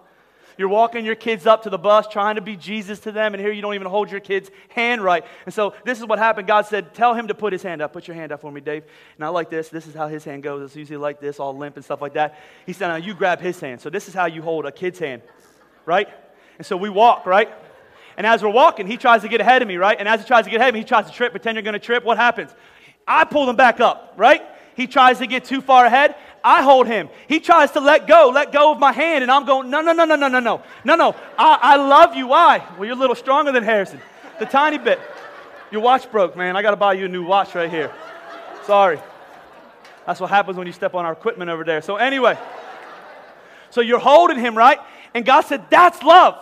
You're 0.58 0.68
walking 0.68 1.04
your 1.04 1.14
kids 1.14 1.46
up 1.46 1.62
to 1.62 1.70
the 1.70 1.78
bus 1.78 2.06
trying 2.08 2.34
to 2.34 2.40
be 2.40 2.56
Jesus 2.56 3.00
to 3.00 3.12
them, 3.12 3.32
and 3.34 3.40
here 3.40 3.52
you 3.52 3.62
don't 3.62 3.74
even 3.74 3.86
hold 3.86 4.10
your 4.10 4.20
kid's 4.20 4.50
hand 4.68 5.02
right. 5.02 5.24
And 5.46 5.54
so 5.54 5.74
this 5.84 5.98
is 5.98 6.06
what 6.06 6.18
happened. 6.18 6.46
God 6.46 6.66
said, 6.66 6.94
Tell 6.94 7.14
him 7.14 7.28
to 7.28 7.34
put 7.34 7.52
his 7.52 7.62
hand 7.62 7.82
up. 7.82 7.92
Put 7.92 8.08
your 8.08 8.14
hand 8.14 8.32
up 8.32 8.40
for 8.40 8.50
me, 8.50 8.60
Dave. 8.62 8.84
I 9.20 9.28
like 9.28 9.50
this. 9.50 9.68
This 9.68 9.86
is 9.86 9.94
how 9.94 10.08
his 10.08 10.24
hand 10.24 10.42
goes. 10.42 10.62
It's 10.62 10.76
usually 10.76 10.96
like 10.96 11.20
this, 11.20 11.38
all 11.38 11.56
limp 11.56 11.76
and 11.76 11.84
stuff 11.84 12.00
like 12.00 12.14
that. 12.14 12.38
He 12.64 12.72
said, 12.72 12.88
Now 12.88 12.96
you 12.96 13.14
grab 13.14 13.40
his 13.40 13.60
hand. 13.60 13.82
So 13.82 13.90
this 13.90 14.08
is 14.08 14.14
how 14.14 14.26
you 14.26 14.40
hold 14.40 14.64
a 14.64 14.72
kid's 14.72 14.98
hand, 14.98 15.20
right? 15.84 16.08
And 16.56 16.66
so 16.66 16.78
we 16.78 16.88
walk, 16.88 17.26
right? 17.26 17.50
And 18.16 18.26
as 18.26 18.42
we're 18.42 18.50
walking, 18.50 18.86
he 18.86 18.96
tries 18.96 19.22
to 19.22 19.28
get 19.28 19.40
ahead 19.40 19.62
of 19.62 19.68
me, 19.68 19.76
right? 19.76 19.98
And 19.98 20.08
as 20.08 20.20
he 20.20 20.26
tries 20.26 20.44
to 20.44 20.50
get 20.50 20.56
ahead 20.56 20.70
of 20.70 20.74
me, 20.74 20.80
he 20.80 20.86
tries 20.86 21.06
to 21.06 21.12
trip, 21.12 21.32
pretend 21.32 21.56
you're 21.56 21.62
going 21.62 21.72
to 21.72 21.78
trip. 21.78 22.04
What 22.04 22.18
happens? 22.18 22.50
I 23.06 23.24
pull 23.24 23.48
him 23.48 23.56
back 23.56 23.80
up, 23.80 24.14
right? 24.16 24.42
He 24.74 24.86
tries 24.86 25.18
to 25.18 25.26
get 25.26 25.44
too 25.44 25.60
far 25.60 25.84
ahead. 25.84 26.14
I 26.44 26.62
hold 26.62 26.86
him. 26.86 27.08
He 27.28 27.40
tries 27.40 27.70
to 27.72 27.80
let 27.80 28.06
go, 28.06 28.30
let 28.34 28.52
go 28.52 28.72
of 28.72 28.78
my 28.78 28.92
hand, 28.92 29.22
and 29.22 29.30
I'm 29.30 29.44
going, 29.44 29.70
no, 29.70 29.80
no, 29.80 29.92
no, 29.92 30.04
no, 30.04 30.16
no, 30.16 30.28
no, 30.28 30.40
no, 30.40 30.62
no, 30.84 30.94
no. 30.96 31.14
I, 31.38 31.58
I 31.62 31.76
love 31.76 32.16
you. 32.16 32.28
Why? 32.28 32.66
Well, 32.76 32.84
you're 32.84 32.96
a 32.96 32.98
little 32.98 33.14
stronger 33.14 33.52
than 33.52 33.62
Harrison, 33.62 34.00
the 34.38 34.46
tiny 34.46 34.78
bit. 34.78 35.00
Your 35.70 35.82
watch 35.82 36.10
broke, 36.10 36.36
man. 36.36 36.56
I 36.56 36.62
got 36.62 36.72
to 36.72 36.76
buy 36.76 36.94
you 36.94 37.04
a 37.04 37.08
new 37.08 37.24
watch 37.24 37.54
right 37.54 37.70
here. 37.70 37.92
Sorry. 38.64 38.98
That's 40.06 40.20
what 40.20 40.30
happens 40.30 40.56
when 40.56 40.66
you 40.66 40.72
step 40.72 40.94
on 40.94 41.04
our 41.04 41.12
equipment 41.12 41.50
over 41.50 41.64
there. 41.64 41.80
So, 41.80 41.96
anyway, 41.96 42.36
so 43.70 43.80
you're 43.80 44.00
holding 44.00 44.38
him, 44.38 44.56
right? 44.56 44.78
And 45.14 45.24
God 45.24 45.42
said, 45.42 45.70
that's 45.70 46.02
love. 46.02 46.36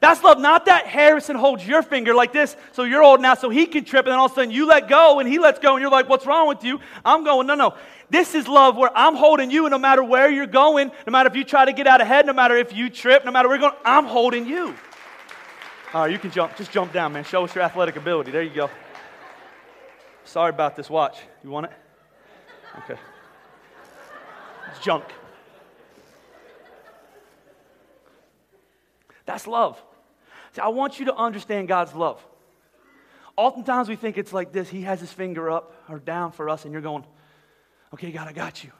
That's 0.00 0.22
love, 0.22 0.40
not 0.40 0.64
that 0.64 0.86
Harrison 0.86 1.36
holds 1.36 1.66
your 1.66 1.82
finger 1.82 2.14
like 2.14 2.32
this, 2.32 2.56
so 2.72 2.84
you're 2.84 3.02
old 3.02 3.20
now, 3.20 3.34
so 3.34 3.50
he 3.50 3.66
can 3.66 3.84
trip, 3.84 4.06
and 4.06 4.12
then 4.12 4.18
all 4.18 4.26
of 4.26 4.32
a 4.32 4.34
sudden 4.34 4.50
you 4.50 4.66
let 4.66 4.88
go 4.88 5.20
and 5.20 5.28
he 5.28 5.38
lets 5.38 5.58
go, 5.58 5.74
and 5.74 5.82
you're 5.82 5.90
like, 5.90 6.08
What's 6.08 6.24
wrong 6.24 6.48
with 6.48 6.64
you? 6.64 6.80
I'm 7.04 7.22
going, 7.22 7.46
No, 7.46 7.54
no. 7.54 7.74
This 8.08 8.34
is 8.34 8.48
love 8.48 8.76
where 8.76 8.90
I'm 8.96 9.14
holding 9.14 9.50
you, 9.50 9.66
and 9.66 9.72
no 9.72 9.78
matter 9.78 10.02
where 10.02 10.30
you're 10.30 10.46
going, 10.46 10.90
no 11.06 11.10
matter 11.10 11.28
if 11.28 11.36
you 11.36 11.44
try 11.44 11.66
to 11.66 11.72
get 11.72 11.86
out 11.86 12.00
ahead, 12.00 12.26
no 12.26 12.32
matter 12.32 12.56
if 12.56 12.74
you 12.74 12.88
trip, 12.88 13.24
no 13.24 13.30
matter 13.30 13.48
where 13.48 13.58
you're 13.58 13.70
going, 13.70 13.80
I'm 13.84 14.06
holding 14.06 14.46
you. 14.46 14.74
All 15.92 16.02
right, 16.02 16.10
you 16.10 16.18
can 16.18 16.30
jump. 16.30 16.56
Just 16.56 16.72
jump 16.72 16.92
down, 16.92 17.12
man. 17.12 17.24
Show 17.24 17.44
us 17.44 17.54
your 17.54 17.62
athletic 17.62 17.96
ability. 17.96 18.30
There 18.30 18.42
you 18.42 18.54
go. 18.54 18.70
Sorry 20.24 20.50
about 20.50 20.76
this 20.76 20.88
watch. 20.88 21.18
You 21.44 21.50
want 21.50 21.66
it? 21.66 21.72
Okay. 22.78 23.00
It's 24.70 24.78
junk. 24.80 25.04
That's 29.26 29.46
love. 29.46 29.80
See, 30.52 30.60
I 30.60 30.68
want 30.68 30.98
you 30.98 31.06
to 31.06 31.14
understand 31.14 31.68
God's 31.68 31.94
love. 31.94 32.24
Oftentimes 33.36 33.88
we 33.88 33.96
think 33.96 34.18
it's 34.18 34.32
like 34.32 34.52
this 34.52 34.68
He 34.68 34.82
has 34.82 35.00
his 35.00 35.12
finger 35.12 35.50
up 35.50 35.72
or 35.88 35.98
down 35.98 36.32
for 36.32 36.48
us, 36.48 36.64
and 36.64 36.72
you're 36.72 36.82
going, 36.82 37.04
okay, 37.94 38.10
God, 38.10 38.28
I 38.28 38.32
got 38.32 38.62
you. 38.62 38.70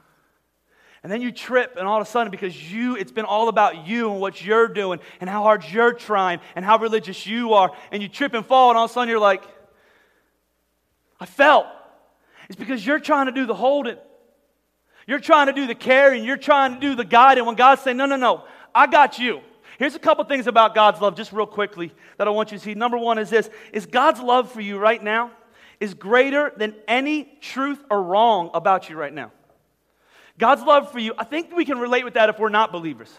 And 1.03 1.11
then 1.11 1.21
you 1.21 1.31
trip, 1.31 1.77
and 1.77 1.87
all 1.87 1.99
of 1.99 2.07
a 2.07 2.09
sudden, 2.09 2.29
because 2.29 2.71
you, 2.71 2.95
it's 2.95 3.11
been 3.11 3.25
all 3.25 3.47
about 3.47 3.87
you 3.87 4.11
and 4.11 4.21
what 4.21 4.45
you're 4.45 4.67
doing, 4.67 4.99
and 5.19 5.29
how 5.29 5.41
hard 5.41 5.63
you're 5.71 5.93
trying, 5.93 6.39
and 6.55 6.63
how 6.63 6.77
religious 6.77 7.25
you 7.25 7.53
are, 7.53 7.71
and 7.91 8.03
you 8.03 8.09
trip 8.09 8.35
and 8.35 8.45
fall, 8.45 8.69
and 8.69 8.77
all 8.77 8.85
of 8.85 8.91
a 8.91 8.93
sudden 8.93 9.09
you're 9.09 9.19
like, 9.19 9.43
I 11.19 11.25
fell. 11.25 11.71
It's 12.49 12.55
because 12.55 12.85
you're 12.85 12.99
trying 12.99 13.27
to 13.27 13.31
do 13.31 13.45
the 13.45 13.55
holding. 13.55 13.97
You're 15.07 15.19
trying 15.19 15.47
to 15.47 15.53
do 15.53 15.65
the 15.65 15.75
carrying. 15.75 16.23
You're 16.23 16.37
trying 16.37 16.75
to 16.75 16.79
do 16.79 16.95
the 16.95 17.05
guiding. 17.05 17.45
When 17.45 17.55
God's 17.55 17.81
saying, 17.81 17.97
no, 17.97 18.05
no, 18.05 18.15
no, 18.15 18.43
I 18.73 18.87
got 18.87 19.17
you. 19.17 19.41
Here's 19.81 19.95
a 19.95 19.99
couple 19.99 20.23
things 20.25 20.45
about 20.45 20.75
God's 20.75 21.01
love, 21.01 21.15
just 21.15 21.33
real 21.33 21.47
quickly, 21.47 21.91
that 22.19 22.27
I 22.27 22.29
want 22.29 22.51
you 22.51 22.59
to 22.59 22.63
see. 22.63 22.75
Number 22.75 22.99
one 22.99 23.17
is 23.17 23.31
this 23.31 23.49
is 23.73 23.87
God's 23.87 24.19
love 24.19 24.51
for 24.51 24.61
you 24.61 24.77
right 24.77 25.01
now 25.01 25.31
is 25.79 25.95
greater 25.95 26.53
than 26.55 26.75
any 26.87 27.35
truth 27.41 27.83
or 27.89 28.03
wrong 28.03 28.51
about 28.53 28.91
you 28.91 28.95
right 28.95 29.11
now. 29.11 29.31
God's 30.37 30.61
love 30.61 30.91
for 30.91 30.99
you, 30.99 31.15
I 31.17 31.23
think 31.23 31.55
we 31.55 31.65
can 31.65 31.79
relate 31.79 32.05
with 32.05 32.13
that 32.13 32.29
if 32.29 32.37
we're 32.37 32.49
not 32.49 32.71
believers. 32.71 33.11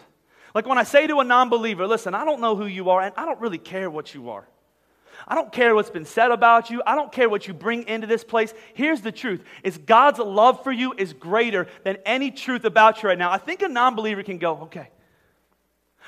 Like 0.55 0.65
when 0.65 0.77
I 0.77 0.83
say 0.83 1.05
to 1.05 1.19
a 1.19 1.25
non 1.25 1.49
believer, 1.49 1.85
listen, 1.85 2.15
I 2.15 2.23
don't 2.23 2.39
know 2.39 2.55
who 2.55 2.65
you 2.65 2.91
are, 2.91 3.01
and 3.01 3.13
I 3.17 3.25
don't 3.25 3.41
really 3.41 3.57
care 3.57 3.89
what 3.89 4.15
you 4.15 4.29
are. 4.29 4.47
I 5.27 5.35
don't 5.35 5.51
care 5.51 5.75
what's 5.75 5.89
been 5.89 6.05
said 6.05 6.31
about 6.31 6.69
you. 6.69 6.81
I 6.87 6.95
don't 6.95 7.11
care 7.11 7.27
what 7.27 7.45
you 7.45 7.53
bring 7.53 7.89
into 7.89 8.07
this 8.07 8.23
place. 8.23 8.53
Here's 8.73 9.01
the 9.01 9.11
truth 9.11 9.43
is 9.63 9.77
God's 9.77 10.19
love 10.19 10.63
for 10.63 10.71
you 10.71 10.93
is 10.97 11.11
greater 11.11 11.67
than 11.83 11.97
any 12.05 12.31
truth 12.31 12.63
about 12.63 13.03
you 13.03 13.09
right 13.09 13.17
now. 13.17 13.33
I 13.33 13.37
think 13.37 13.63
a 13.63 13.67
non-believer 13.67 14.23
can 14.23 14.37
go, 14.37 14.59
okay, 14.61 14.87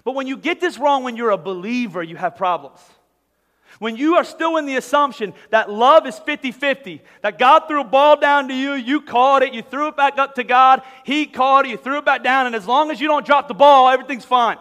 but 0.04 0.16
when 0.16 0.28
you 0.28 0.38
get 0.38 0.60
this 0.60 0.78
wrong 0.78 1.04
when 1.04 1.16
you're 1.16 1.32
a 1.32 1.38
believer, 1.38 2.04
you 2.04 2.16
have 2.16 2.36
problems. 2.36 2.80
When 3.80 3.98
you 3.98 4.16
are 4.16 4.24
still 4.24 4.58
in 4.58 4.66
the 4.66 4.78
assumption 4.78 5.34
that 5.50 5.70
love 5.70 6.08
is 6.08 6.18
50 6.20 6.52
50, 6.52 7.02
that 7.22 7.38
God 7.38 7.64
threw 7.68 7.82
a 7.82 7.86
ball 7.86 8.18
down 8.18 8.48
to 8.48 8.54
you, 8.54 8.74
you 8.74 9.02
caught 9.02 9.44
it, 9.44 9.54
you 9.54 9.62
threw 9.62 9.88
it 9.88 9.98
back 9.98 10.18
up 10.18 10.36
to 10.36 10.44
God, 10.44 10.82
He 11.04 11.26
caught 11.26 11.66
it, 11.66 11.70
you 11.70 11.78
threw 11.78 11.98
it 11.98 12.06
back 12.06 12.24
down, 12.24 12.46
and 12.46 12.56
as 12.56 12.68
long 12.68 12.90
as 12.90 13.02
you 13.02 13.08
don't 13.08 13.26
drop 13.26 13.48
the 13.48 13.54
ball, 13.54 13.90
everything's 13.90 14.26
fine. 14.26 14.58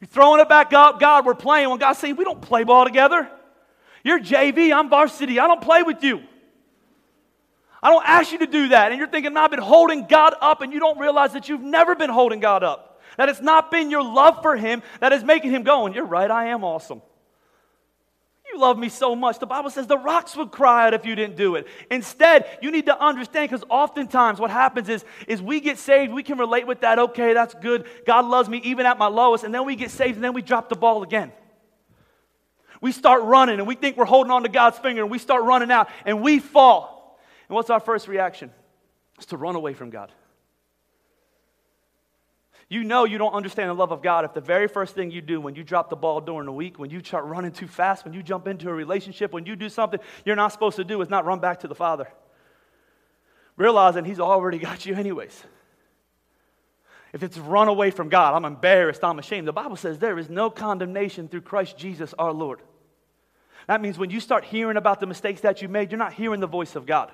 You're 0.00 0.08
throwing 0.08 0.40
it 0.40 0.48
back 0.48 0.72
up, 0.72 0.98
God, 0.98 1.26
we're 1.26 1.34
playing. 1.34 1.68
When 1.68 1.78
God's 1.78 1.98
saying, 1.98 2.16
we 2.16 2.24
don't 2.24 2.40
play 2.40 2.64
ball 2.64 2.84
together. 2.84 3.30
You're 4.02 4.18
JV, 4.18 4.74
I'm 4.74 4.88
varsity, 4.88 5.38
I 5.38 5.46
don't 5.46 5.60
play 5.60 5.82
with 5.82 6.02
you. 6.02 6.22
I 7.82 7.90
don't 7.90 8.04
ask 8.06 8.32
you 8.32 8.38
to 8.38 8.46
do 8.46 8.68
that. 8.68 8.92
And 8.92 8.98
you're 8.98 9.08
thinking, 9.08 9.34
no, 9.34 9.42
I've 9.42 9.50
been 9.50 9.60
holding 9.60 10.06
God 10.06 10.34
up, 10.40 10.62
and 10.62 10.72
you 10.72 10.80
don't 10.80 10.98
realize 10.98 11.32
that 11.32 11.48
you've 11.48 11.62
never 11.62 11.94
been 11.94 12.10
holding 12.10 12.40
God 12.40 12.62
up. 12.62 12.91
That 13.16 13.28
it's 13.28 13.40
not 13.40 13.70
been 13.70 13.90
your 13.90 14.02
love 14.02 14.42
for 14.42 14.56
him 14.56 14.82
that 15.00 15.12
is 15.12 15.24
making 15.24 15.50
him 15.50 15.62
go, 15.62 15.86
and 15.86 15.94
you're 15.94 16.04
right, 16.04 16.30
I 16.30 16.46
am 16.46 16.64
awesome. 16.64 17.02
You 18.52 18.60
love 18.60 18.78
me 18.78 18.90
so 18.90 19.16
much. 19.16 19.38
The 19.38 19.46
Bible 19.46 19.70
says 19.70 19.86
the 19.86 19.96
rocks 19.96 20.36
would 20.36 20.50
cry 20.50 20.86
out 20.86 20.94
if 20.94 21.06
you 21.06 21.14
didn't 21.14 21.36
do 21.36 21.54
it. 21.54 21.66
Instead, 21.90 22.58
you 22.60 22.70
need 22.70 22.86
to 22.86 23.02
understand 23.02 23.50
because 23.50 23.64
oftentimes 23.70 24.38
what 24.38 24.50
happens 24.50 24.90
is, 24.90 25.04
is 25.26 25.40
we 25.40 25.60
get 25.60 25.78
saved, 25.78 26.12
we 26.12 26.22
can 26.22 26.36
relate 26.36 26.66
with 26.66 26.80
that. 26.80 26.98
Okay, 26.98 27.32
that's 27.32 27.54
good. 27.54 27.86
God 28.06 28.26
loves 28.26 28.50
me 28.50 28.60
even 28.64 28.84
at 28.84 28.98
my 28.98 29.06
lowest. 29.06 29.44
And 29.44 29.54
then 29.54 29.64
we 29.64 29.74
get 29.74 29.90
saved 29.90 30.16
and 30.16 30.24
then 30.24 30.34
we 30.34 30.42
drop 30.42 30.68
the 30.68 30.76
ball 30.76 31.02
again. 31.02 31.32
We 32.82 32.92
start 32.92 33.22
running 33.22 33.58
and 33.58 33.66
we 33.66 33.74
think 33.74 33.96
we're 33.96 34.04
holding 34.04 34.30
on 34.30 34.42
to 34.42 34.50
God's 34.50 34.78
finger 34.78 35.02
and 35.02 35.10
we 35.10 35.18
start 35.18 35.44
running 35.44 35.70
out 35.70 35.88
and 36.04 36.20
we 36.20 36.38
fall. 36.38 37.18
And 37.48 37.54
what's 37.54 37.70
our 37.70 37.80
first 37.80 38.06
reaction? 38.06 38.50
It's 39.16 39.26
to 39.26 39.38
run 39.38 39.54
away 39.54 39.72
from 39.72 39.88
God. 39.88 40.12
You 42.72 42.84
know 42.84 43.04
you 43.04 43.18
don't 43.18 43.34
understand 43.34 43.68
the 43.68 43.74
love 43.74 43.92
of 43.92 44.00
God 44.00 44.24
if 44.24 44.32
the 44.32 44.40
very 44.40 44.66
first 44.66 44.94
thing 44.94 45.10
you 45.10 45.20
do 45.20 45.42
when 45.42 45.54
you 45.54 45.62
drop 45.62 45.90
the 45.90 45.96
ball 45.96 46.22
during 46.22 46.46
the 46.46 46.52
week, 46.52 46.78
when 46.78 46.88
you 46.88 47.04
start 47.04 47.26
running 47.26 47.52
too 47.52 47.68
fast, 47.68 48.02
when 48.02 48.14
you 48.14 48.22
jump 48.22 48.48
into 48.48 48.70
a 48.70 48.72
relationship, 48.72 49.30
when 49.30 49.44
you 49.44 49.56
do 49.56 49.68
something 49.68 50.00
you're 50.24 50.36
not 50.36 50.52
supposed 50.52 50.76
to 50.76 50.84
do 50.84 50.98
is 51.02 51.10
not 51.10 51.26
run 51.26 51.38
back 51.38 51.60
to 51.60 51.68
the 51.68 51.74
Father. 51.74 52.08
Realizing 53.58 54.06
He's 54.06 54.20
already 54.20 54.58
got 54.58 54.86
you, 54.86 54.94
anyways. 54.94 55.44
If 57.12 57.22
it's 57.22 57.36
run 57.36 57.68
away 57.68 57.90
from 57.90 58.08
God, 58.08 58.34
I'm 58.34 58.46
embarrassed, 58.46 59.04
I'm 59.04 59.18
ashamed. 59.18 59.46
The 59.46 59.52
Bible 59.52 59.76
says 59.76 59.98
there 59.98 60.18
is 60.18 60.30
no 60.30 60.48
condemnation 60.48 61.28
through 61.28 61.42
Christ 61.42 61.76
Jesus 61.76 62.14
our 62.18 62.32
Lord. 62.32 62.62
That 63.66 63.82
means 63.82 63.98
when 63.98 64.08
you 64.08 64.18
start 64.18 64.44
hearing 64.44 64.78
about 64.78 64.98
the 64.98 65.06
mistakes 65.06 65.42
that 65.42 65.60
you 65.60 65.68
made, 65.68 65.90
you're 65.90 65.98
not 65.98 66.14
hearing 66.14 66.40
the 66.40 66.46
voice 66.46 66.74
of 66.74 66.86
God. 66.86 67.12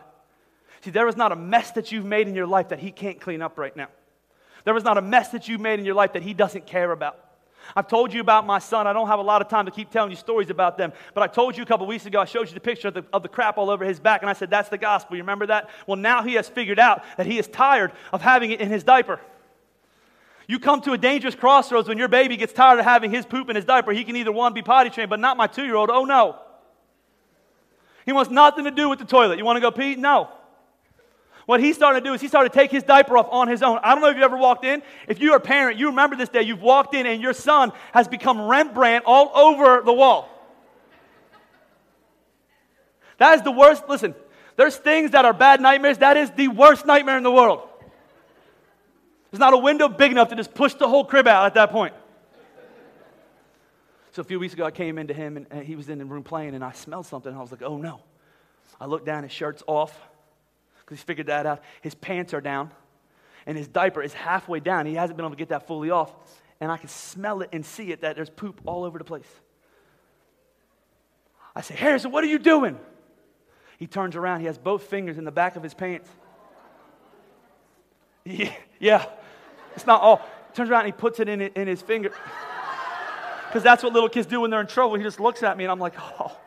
See, 0.82 0.90
there 0.90 1.08
is 1.08 1.16
not 1.16 1.32
a 1.32 1.36
mess 1.36 1.72
that 1.72 1.90
you've 1.90 2.06
made 2.06 2.28
in 2.28 2.36
your 2.36 2.46
life 2.46 2.68
that 2.68 2.78
He 2.78 2.92
can't 2.92 3.20
clean 3.20 3.42
up 3.42 3.58
right 3.58 3.76
now. 3.76 3.88
There 4.68 4.74
was 4.74 4.84
not 4.84 4.98
a 4.98 5.00
mess 5.00 5.30
that 5.30 5.48
you 5.48 5.56
made 5.56 5.78
in 5.78 5.86
your 5.86 5.94
life 5.94 6.12
that 6.12 6.22
He 6.22 6.34
doesn't 6.34 6.66
care 6.66 6.92
about. 6.92 7.18
I've 7.74 7.88
told 7.88 8.12
you 8.12 8.20
about 8.20 8.44
my 8.44 8.58
son. 8.58 8.86
I 8.86 8.92
don't 8.92 9.06
have 9.06 9.18
a 9.18 9.22
lot 9.22 9.40
of 9.40 9.48
time 9.48 9.64
to 9.64 9.70
keep 9.70 9.90
telling 9.90 10.10
you 10.10 10.16
stories 10.18 10.50
about 10.50 10.76
them. 10.76 10.92
But 11.14 11.22
I 11.22 11.26
told 11.26 11.56
you 11.56 11.62
a 11.62 11.66
couple 11.66 11.86
weeks 11.86 12.04
ago, 12.04 12.20
I 12.20 12.26
showed 12.26 12.48
you 12.48 12.52
the 12.52 12.60
picture 12.60 12.88
of 12.88 12.92
the, 12.92 13.02
of 13.10 13.22
the 13.22 13.30
crap 13.30 13.56
all 13.56 13.70
over 13.70 13.82
his 13.82 13.98
back, 13.98 14.20
and 14.20 14.28
I 14.28 14.34
said, 14.34 14.50
That's 14.50 14.68
the 14.68 14.76
gospel. 14.76 15.16
You 15.16 15.22
remember 15.22 15.46
that? 15.46 15.70
Well, 15.86 15.96
now 15.96 16.22
he 16.22 16.34
has 16.34 16.50
figured 16.50 16.78
out 16.78 17.02
that 17.16 17.24
he 17.24 17.38
is 17.38 17.48
tired 17.48 17.92
of 18.12 18.20
having 18.20 18.50
it 18.50 18.60
in 18.60 18.68
his 18.68 18.84
diaper. 18.84 19.20
You 20.46 20.58
come 20.58 20.82
to 20.82 20.92
a 20.92 20.98
dangerous 20.98 21.34
crossroads 21.34 21.88
when 21.88 21.96
your 21.96 22.08
baby 22.08 22.36
gets 22.36 22.52
tired 22.52 22.78
of 22.78 22.84
having 22.84 23.10
his 23.10 23.24
poop 23.24 23.48
in 23.48 23.56
his 23.56 23.64
diaper. 23.64 23.92
He 23.92 24.04
can 24.04 24.16
either 24.16 24.32
one 24.32 24.52
be 24.52 24.60
potty 24.60 24.90
trained, 24.90 25.08
but 25.08 25.18
not 25.18 25.38
my 25.38 25.46
two 25.46 25.64
year 25.64 25.76
old. 25.76 25.88
Oh 25.88 26.04
no. 26.04 26.36
He 28.04 28.12
wants 28.12 28.30
nothing 28.30 28.64
to 28.64 28.70
do 28.70 28.90
with 28.90 28.98
the 28.98 29.06
toilet. 29.06 29.38
You 29.38 29.46
want 29.46 29.56
to 29.56 29.62
go 29.62 29.70
pee? 29.70 29.94
No. 29.94 30.28
What 31.48 31.60
he 31.60 31.72
started 31.72 32.00
to 32.00 32.10
do 32.10 32.12
is 32.12 32.20
he 32.20 32.28
started 32.28 32.52
to 32.52 32.54
take 32.54 32.70
his 32.70 32.82
diaper 32.82 33.16
off 33.16 33.28
on 33.30 33.48
his 33.48 33.62
own. 33.62 33.78
I 33.82 33.94
don't 33.94 34.02
know 34.02 34.10
if 34.10 34.18
you 34.18 34.22
ever 34.22 34.36
walked 34.36 34.66
in. 34.66 34.82
If 35.08 35.18
you're 35.18 35.36
a 35.36 35.40
parent, 35.40 35.78
you 35.78 35.86
remember 35.86 36.14
this 36.14 36.28
day. 36.28 36.42
You've 36.42 36.60
walked 36.60 36.94
in 36.94 37.06
and 37.06 37.22
your 37.22 37.32
son 37.32 37.72
has 37.92 38.06
become 38.06 38.38
Rembrandt 38.38 39.04
all 39.06 39.34
over 39.34 39.80
the 39.82 39.94
wall. 39.94 40.28
That 43.16 43.36
is 43.36 43.40
the 43.40 43.50
worst. 43.50 43.88
Listen, 43.88 44.14
there's 44.56 44.76
things 44.76 45.12
that 45.12 45.24
are 45.24 45.32
bad 45.32 45.62
nightmares. 45.62 45.96
That 45.96 46.18
is 46.18 46.30
the 46.32 46.48
worst 46.48 46.84
nightmare 46.84 47.16
in 47.16 47.22
the 47.22 47.32
world. 47.32 47.66
There's 49.30 49.40
not 49.40 49.54
a 49.54 49.58
window 49.58 49.88
big 49.88 50.10
enough 50.10 50.28
to 50.28 50.36
just 50.36 50.52
push 50.52 50.74
the 50.74 50.86
whole 50.86 51.06
crib 51.06 51.26
out 51.26 51.46
at 51.46 51.54
that 51.54 51.70
point. 51.70 51.94
So 54.12 54.20
a 54.20 54.24
few 54.24 54.38
weeks 54.38 54.52
ago, 54.52 54.66
I 54.66 54.70
came 54.70 54.98
into 54.98 55.14
him 55.14 55.46
and 55.50 55.64
he 55.64 55.76
was 55.76 55.88
in 55.88 55.96
the 55.96 56.04
room 56.04 56.24
playing, 56.24 56.54
and 56.54 56.62
I 56.62 56.72
smelled 56.72 57.06
something. 57.06 57.30
And 57.30 57.38
I 57.38 57.40
was 57.40 57.50
like, 57.52 57.62
oh 57.62 57.78
no. 57.78 58.00
I 58.78 58.84
looked 58.84 59.06
down, 59.06 59.22
his 59.22 59.32
shirt's 59.32 59.62
off 59.66 59.98
because 60.88 61.00
he's 61.00 61.04
figured 61.04 61.26
that 61.26 61.44
out. 61.44 61.60
His 61.82 61.94
pants 61.94 62.32
are 62.32 62.40
down, 62.40 62.70
and 63.44 63.58
his 63.58 63.68
diaper 63.68 64.02
is 64.02 64.14
halfway 64.14 64.58
down. 64.58 64.86
He 64.86 64.94
hasn't 64.94 65.18
been 65.18 65.26
able 65.26 65.34
to 65.34 65.38
get 65.38 65.50
that 65.50 65.66
fully 65.66 65.90
off. 65.90 66.14
And 66.62 66.72
I 66.72 66.78
can 66.78 66.88
smell 66.88 67.42
it 67.42 67.50
and 67.52 67.64
see 67.64 67.92
it 67.92 68.00
that 68.00 68.16
there's 68.16 68.30
poop 68.30 68.62
all 68.64 68.84
over 68.84 68.96
the 68.96 69.04
place. 69.04 69.28
I 71.54 71.60
say, 71.60 71.74
Harrison, 71.74 72.10
what 72.10 72.24
are 72.24 72.26
you 72.26 72.38
doing? 72.38 72.78
He 73.78 73.86
turns 73.86 74.16
around. 74.16 74.40
He 74.40 74.46
has 74.46 74.56
both 74.56 74.84
fingers 74.84 75.18
in 75.18 75.24
the 75.24 75.30
back 75.30 75.56
of 75.56 75.62
his 75.62 75.74
pants. 75.74 76.08
Yeah, 78.24 78.52
yeah. 78.78 79.06
it's 79.74 79.86
not 79.86 80.02
all. 80.02 80.20
Turns 80.52 80.68
around 80.68 80.80
and 80.80 80.88
he 80.88 80.92
puts 80.92 81.18
it 81.18 81.30
in, 81.30 81.40
in 81.40 81.68
his 81.68 81.82
finger. 81.82 82.12
Because 83.46 83.62
that's 83.62 83.82
what 83.82 83.94
little 83.94 84.10
kids 84.10 84.26
do 84.26 84.42
when 84.42 84.50
they're 84.50 84.60
in 84.60 84.66
trouble. 84.66 84.96
He 84.96 85.02
just 85.02 85.20
looks 85.20 85.42
at 85.42 85.56
me 85.56 85.64
and 85.64 85.70
I'm 85.70 85.78
like, 85.78 85.94
oh. 85.98 86.38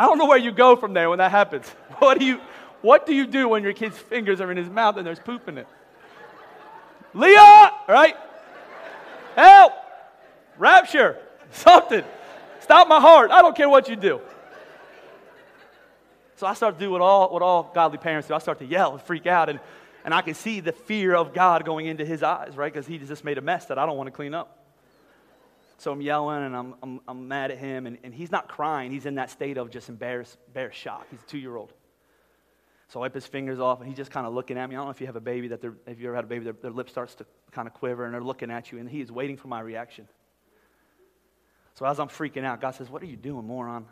I 0.00 0.06
don't 0.06 0.16
know 0.16 0.24
where 0.24 0.38
you 0.38 0.50
go 0.50 0.76
from 0.76 0.94
there 0.94 1.10
when 1.10 1.18
that 1.18 1.30
happens. 1.30 1.66
What 1.98 2.18
do 2.18 2.24
you, 2.24 2.40
what 2.80 3.04
do, 3.04 3.14
you 3.14 3.26
do 3.26 3.46
when 3.50 3.62
your 3.62 3.74
kid's 3.74 3.98
fingers 3.98 4.40
are 4.40 4.50
in 4.50 4.56
his 4.56 4.70
mouth 4.70 4.96
and 4.96 5.06
there's 5.06 5.18
poop 5.18 5.46
in 5.46 5.58
it? 5.58 5.66
Leah, 7.12 7.72
right? 7.86 8.16
Help! 9.36 9.74
Rapture, 10.56 11.18
something. 11.50 12.02
Stop 12.60 12.88
my 12.88 12.98
heart. 12.98 13.30
I 13.30 13.42
don't 13.42 13.54
care 13.54 13.68
what 13.68 13.90
you 13.90 13.96
do. 13.96 14.22
So 16.36 16.46
I 16.46 16.54
start 16.54 16.78
to 16.78 16.80
do 16.86 16.90
what 16.90 17.02
all, 17.02 17.30
what 17.30 17.42
all 17.42 17.70
godly 17.74 17.98
parents 17.98 18.26
do. 18.26 18.32
I 18.32 18.38
start 18.38 18.60
to 18.60 18.64
yell 18.64 18.92
and 18.92 19.02
freak 19.02 19.26
out, 19.26 19.50
and, 19.50 19.60
and 20.06 20.14
I 20.14 20.22
can 20.22 20.32
see 20.32 20.60
the 20.60 20.72
fear 20.72 21.14
of 21.14 21.34
God 21.34 21.66
going 21.66 21.84
into 21.84 22.06
his 22.06 22.22
eyes, 22.22 22.56
right? 22.56 22.72
Because 22.72 22.86
he 22.86 22.96
just 22.96 23.24
made 23.24 23.36
a 23.36 23.42
mess 23.42 23.66
that 23.66 23.78
I 23.78 23.84
don't 23.84 23.98
want 23.98 24.06
to 24.06 24.12
clean 24.12 24.32
up. 24.32 24.59
So 25.80 25.90
I'm 25.90 26.02
yelling 26.02 26.44
and 26.44 26.54
I'm, 26.54 26.74
I'm, 26.82 27.00
I'm 27.08 27.26
mad 27.26 27.50
at 27.50 27.56
him, 27.56 27.86
and, 27.86 27.96
and 28.04 28.14
he's 28.14 28.30
not 28.30 28.48
crying. 28.48 28.92
He's 28.92 29.06
in 29.06 29.14
that 29.14 29.30
state 29.30 29.56
of 29.56 29.70
just 29.70 29.88
embarrassed, 29.88 30.36
embarrassed 30.48 30.78
shock. 30.78 31.06
He's 31.10 31.20
a 31.20 31.24
two 31.24 31.38
year 31.38 31.56
old. 31.56 31.72
So 32.88 33.00
I 33.00 33.04
wipe 33.04 33.14
his 33.14 33.26
fingers 33.26 33.58
off, 33.58 33.78
and 33.78 33.88
he's 33.88 33.96
just 33.96 34.10
kind 34.10 34.26
of 34.26 34.34
looking 34.34 34.58
at 34.58 34.68
me. 34.68 34.76
I 34.76 34.78
don't 34.78 34.88
know 34.88 34.90
if 34.90 35.00
you 35.00 35.06
have 35.06 35.16
a 35.16 35.22
baby 35.22 35.48
that 35.48 35.64
if 35.86 35.98
you 35.98 36.08
ever 36.08 36.16
had 36.16 36.24
a 36.24 36.28
baby, 36.28 36.44
their, 36.44 36.52
their 36.52 36.70
lip 36.70 36.90
starts 36.90 37.14
to 37.14 37.26
kind 37.50 37.66
of 37.66 37.72
quiver, 37.72 38.04
and 38.04 38.12
they're 38.12 38.22
looking 38.22 38.50
at 38.50 38.70
you, 38.70 38.78
and 38.78 38.90
he 38.90 39.00
is 39.00 39.10
waiting 39.10 39.38
for 39.38 39.48
my 39.48 39.60
reaction. 39.60 40.06
So 41.76 41.86
as 41.86 41.98
I'm 41.98 42.08
freaking 42.08 42.44
out, 42.44 42.60
God 42.60 42.72
says, 42.72 42.90
What 42.90 43.00
are 43.02 43.06
you 43.06 43.16
doing, 43.16 43.46
moron? 43.46 43.86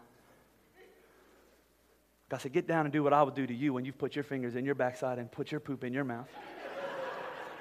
God 2.28 2.42
said, 2.42 2.52
Get 2.52 2.68
down 2.68 2.84
and 2.84 2.92
do 2.92 3.02
what 3.02 3.14
I 3.14 3.22
would 3.22 3.34
do 3.34 3.46
to 3.46 3.54
you 3.54 3.72
when 3.72 3.86
you've 3.86 3.96
put 3.96 4.14
your 4.14 4.24
fingers 4.24 4.56
in 4.56 4.66
your 4.66 4.74
backside 4.74 5.18
and 5.18 5.32
put 5.32 5.50
your 5.50 5.60
poop 5.60 5.84
in 5.84 5.94
your 5.94 6.04
mouth. 6.04 6.28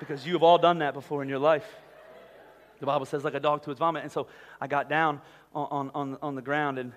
because 0.02 0.28
you 0.28 0.34
have 0.34 0.44
all 0.44 0.58
done 0.58 0.80
that 0.80 0.94
before 0.94 1.24
in 1.24 1.30
your 1.30 1.40
life. 1.40 1.78
The 2.80 2.86
Bible 2.86 3.06
says, 3.06 3.24
like 3.24 3.34
a 3.34 3.40
dog 3.40 3.64
to 3.64 3.72
its 3.72 3.80
vomit. 3.80 4.04
And 4.04 4.12
so 4.12 4.28
I 4.62 4.68
got 4.68 4.90
down 4.90 5.22
on, 5.54 5.92
on, 5.94 6.18
on 6.22 6.36
the 6.36 6.42
ground 6.42 6.78
and, 6.80 6.92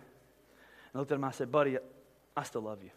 and 0.93 1.01
looked 1.01 1.11
at 1.11 1.16
him. 1.16 1.25
I 1.25 1.31
said, 1.31 1.51
Buddy, 1.51 1.79
I 2.37 2.43
still 2.43 2.62
love 2.62 2.83
you. 2.83 2.90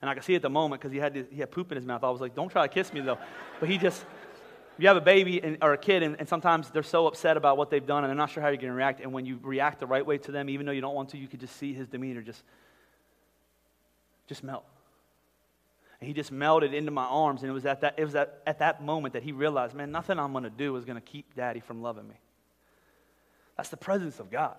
And 0.00 0.10
I 0.10 0.14
could 0.14 0.24
see 0.24 0.34
at 0.34 0.42
the 0.42 0.50
moment 0.50 0.80
because 0.80 0.92
he, 0.92 0.98
had 0.98 1.26
he 1.30 1.40
had 1.40 1.50
poop 1.50 1.70
in 1.72 1.76
his 1.76 1.86
mouth. 1.86 2.02
I 2.04 2.10
was 2.10 2.20
like, 2.20 2.34
Don't 2.34 2.50
try 2.50 2.66
to 2.66 2.72
kiss 2.72 2.92
me, 2.92 3.00
though. 3.00 3.18
But 3.60 3.68
he 3.68 3.78
just, 3.78 4.04
you 4.78 4.88
have 4.88 4.96
a 4.96 5.02
baby 5.02 5.42
and, 5.42 5.58
or 5.62 5.72
a 5.72 5.78
kid, 5.78 6.02
and, 6.02 6.16
and, 6.18 6.28
sometimes 6.28 6.70
they're 6.70 6.82
so 6.82 7.06
upset 7.06 7.36
about 7.36 7.56
what 7.56 7.70
they've 7.70 7.86
done 7.86 8.04
and 8.04 8.10
they're 8.10 8.16
not 8.16 8.30
sure 8.30 8.42
how 8.42 8.48
you're 8.48 8.56
going 8.56 8.68
to 8.68 8.74
react. 8.74 9.00
And 9.00 9.12
when 9.12 9.26
you 9.26 9.38
react 9.42 9.80
the 9.80 9.86
right 9.86 10.04
way 10.04 10.18
to 10.18 10.32
them, 10.32 10.48
even 10.48 10.66
though 10.66 10.72
you 10.72 10.80
don't 10.80 10.94
want 10.94 11.10
to, 11.10 11.18
you 11.18 11.28
could 11.28 11.40
just 11.40 11.56
see 11.56 11.72
his 11.72 11.86
demeanor 11.86 12.22
just 12.22 12.42
just 14.28 14.42
melt. 14.44 14.64
And 16.02 16.08
he 16.08 16.14
just 16.14 16.32
melted 16.32 16.74
into 16.74 16.90
my 16.90 17.04
arms. 17.04 17.42
And 17.42 17.50
it 17.50 17.52
was 17.52 17.64
at 17.64 17.82
that, 17.82 17.94
it 17.96 18.02
was 18.02 18.16
at, 18.16 18.42
at 18.44 18.58
that 18.58 18.82
moment 18.82 19.14
that 19.14 19.22
he 19.22 19.30
realized, 19.30 19.72
man, 19.72 19.92
nothing 19.92 20.18
I'm 20.18 20.32
going 20.32 20.42
to 20.42 20.50
do 20.50 20.74
is 20.74 20.84
going 20.84 21.00
to 21.00 21.00
keep 21.00 21.36
daddy 21.36 21.60
from 21.60 21.80
loving 21.80 22.08
me. 22.08 22.16
That's 23.56 23.68
the 23.68 23.76
presence 23.76 24.18
of 24.18 24.28
God. 24.28 24.56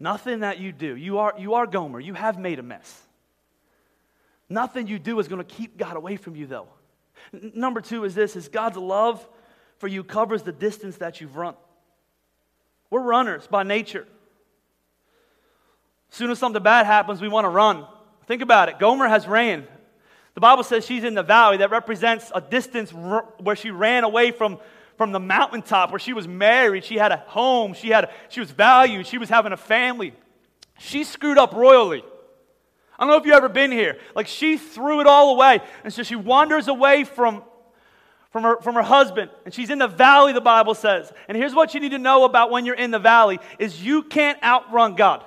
Nothing 0.00 0.40
that 0.40 0.58
you 0.58 0.72
do. 0.72 0.96
You 0.96 1.18
are, 1.18 1.34
you 1.38 1.54
are 1.54 1.68
Gomer. 1.68 2.00
You 2.00 2.14
have 2.14 2.36
made 2.36 2.58
a 2.58 2.64
mess. 2.64 3.00
Nothing 4.48 4.88
you 4.88 4.98
do 4.98 5.20
is 5.20 5.28
going 5.28 5.38
to 5.38 5.54
keep 5.54 5.78
God 5.78 5.94
away 5.94 6.16
from 6.16 6.34
you, 6.34 6.48
though. 6.48 6.66
N- 7.32 7.52
number 7.54 7.80
two 7.80 8.02
is 8.02 8.16
this 8.16 8.34
is 8.34 8.48
God's 8.48 8.76
love 8.76 9.24
for 9.76 9.86
you 9.86 10.02
covers 10.02 10.42
the 10.42 10.50
distance 10.50 10.96
that 10.96 11.20
you've 11.20 11.36
run. 11.36 11.54
We're 12.90 13.02
runners 13.02 13.46
by 13.46 13.62
nature. 13.62 14.08
As 16.10 16.16
soon 16.16 16.32
as 16.32 16.40
something 16.40 16.60
bad 16.60 16.86
happens, 16.86 17.20
we 17.20 17.28
want 17.28 17.44
to 17.44 17.50
run. 17.50 17.86
Think 18.26 18.42
about 18.42 18.68
it. 18.68 18.80
Gomer 18.80 19.06
has 19.06 19.28
ran. 19.28 19.68
The 20.38 20.42
Bible 20.42 20.62
says 20.62 20.86
she's 20.86 21.02
in 21.02 21.14
the 21.14 21.24
valley. 21.24 21.56
That 21.56 21.72
represents 21.72 22.30
a 22.32 22.40
distance 22.40 22.92
where 22.92 23.56
she 23.56 23.72
ran 23.72 24.04
away 24.04 24.30
from, 24.30 24.60
from 24.96 25.10
the 25.10 25.18
mountaintop, 25.18 25.90
where 25.90 25.98
she 25.98 26.12
was 26.12 26.28
married. 26.28 26.84
She 26.84 26.94
had 26.94 27.10
a 27.10 27.16
home. 27.16 27.74
She, 27.74 27.88
had, 27.88 28.12
she 28.28 28.38
was 28.38 28.52
valued. 28.52 29.08
She 29.08 29.18
was 29.18 29.28
having 29.28 29.50
a 29.52 29.56
family. 29.56 30.14
She 30.78 31.02
screwed 31.02 31.38
up 31.38 31.54
royally. 31.54 32.04
I 32.96 33.02
don't 33.02 33.08
know 33.08 33.16
if 33.16 33.26
you've 33.26 33.34
ever 33.34 33.48
been 33.48 33.72
here. 33.72 33.98
Like 34.14 34.28
she 34.28 34.58
threw 34.58 35.00
it 35.00 35.08
all 35.08 35.34
away. 35.34 35.60
And 35.82 35.92
so 35.92 36.04
she 36.04 36.14
wanders 36.14 36.68
away 36.68 37.02
from, 37.02 37.42
from, 38.30 38.44
her, 38.44 38.60
from 38.60 38.76
her 38.76 38.82
husband. 38.82 39.32
And 39.44 39.52
she's 39.52 39.70
in 39.70 39.80
the 39.80 39.88
valley, 39.88 40.34
the 40.34 40.40
Bible 40.40 40.76
says. 40.76 41.12
And 41.26 41.36
here's 41.36 41.52
what 41.52 41.74
you 41.74 41.80
need 41.80 41.90
to 41.90 41.98
know 41.98 42.22
about 42.22 42.52
when 42.52 42.64
you're 42.64 42.76
in 42.76 42.92
the 42.92 43.00
valley 43.00 43.40
is 43.58 43.84
you 43.84 44.04
can't 44.04 44.40
outrun 44.40 44.94
God. 44.94 45.24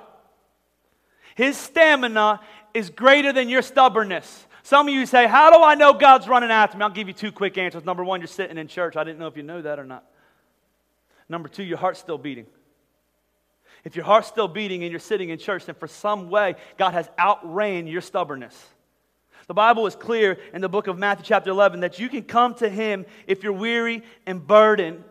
His 1.34 1.58
stamina 1.58 2.40
is 2.72 2.88
greater 2.88 3.34
than 3.34 3.50
your 3.50 3.60
stubbornness. 3.60 4.46
Some 4.62 4.88
of 4.88 4.94
you 4.94 5.06
say, 5.06 5.26
How 5.26 5.50
do 5.50 5.62
I 5.62 5.74
know 5.74 5.92
God's 5.92 6.28
running 6.28 6.50
after 6.50 6.78
me? 6.78 6.84
I'll 6.84 6.90
give 6.90 7.08
you 7.08 7.14
two 7.14 7.32
quick 7.32 7.58
answers. 7.58 7.84
Number 7.84 8.04
one, 8.04 8.20
you're 8.20 8.28
sitting 8.28 8.58
in 8.58 8.68
church. 8.68 8.96
I 8.96 9.04
didn't 9.04 9.18
know 9.18 9.26
if 9.26 9.36
you 9.36 9.42
know 9.42 9.62
that 9.62 9.78
or 9.78 9.84
not. 9.84 10.04
Number 11.28 11.48
two, 11.48 11.62
your 11.62 11.78
heart's 11.78 11.98
still 11.98 12.18
beating. 12.18 12.46
If 13.84 13.96
your 13.96 14.04
heart's 14.04 14.28
still 14.28 14.48
beating 14.48 14.82
and 14.82 14.90
you're 14.90 15.00
sitting 15.00 15.30
in 15.30 15.38
church, 15.38 15.66
then 15.66 15.74
for 15.74 15.88
some 15.88 16.30
way, 16.30 16.54
God 16.78 16.92
has 16.92 17.08
outran 17.18 17.86
your 17.86 18.00
stubbornness. 18.00 18.56
The 19.48 19.54
Bible 19.54 19.86
is 19.88 19.96
clear 19.96 20.38
in 20.54 20.60
the 20.60 20.68
book 20.68 20.86
of 20.86 20.98
Matthew, 20.98 21.24
chapter 21.26 21.50
11, 21.50 21.80
that 21.80 21.98
you 21.98 22.08
can 22.08 22.22
come 22.22 22.54
to 22.56 22.68
Him 22.68 23.04
if 23.26 23.42
you're 23.42 23.52
weary 23.52 24.04
and 24.24 24.46
burdened, 24.46 25.02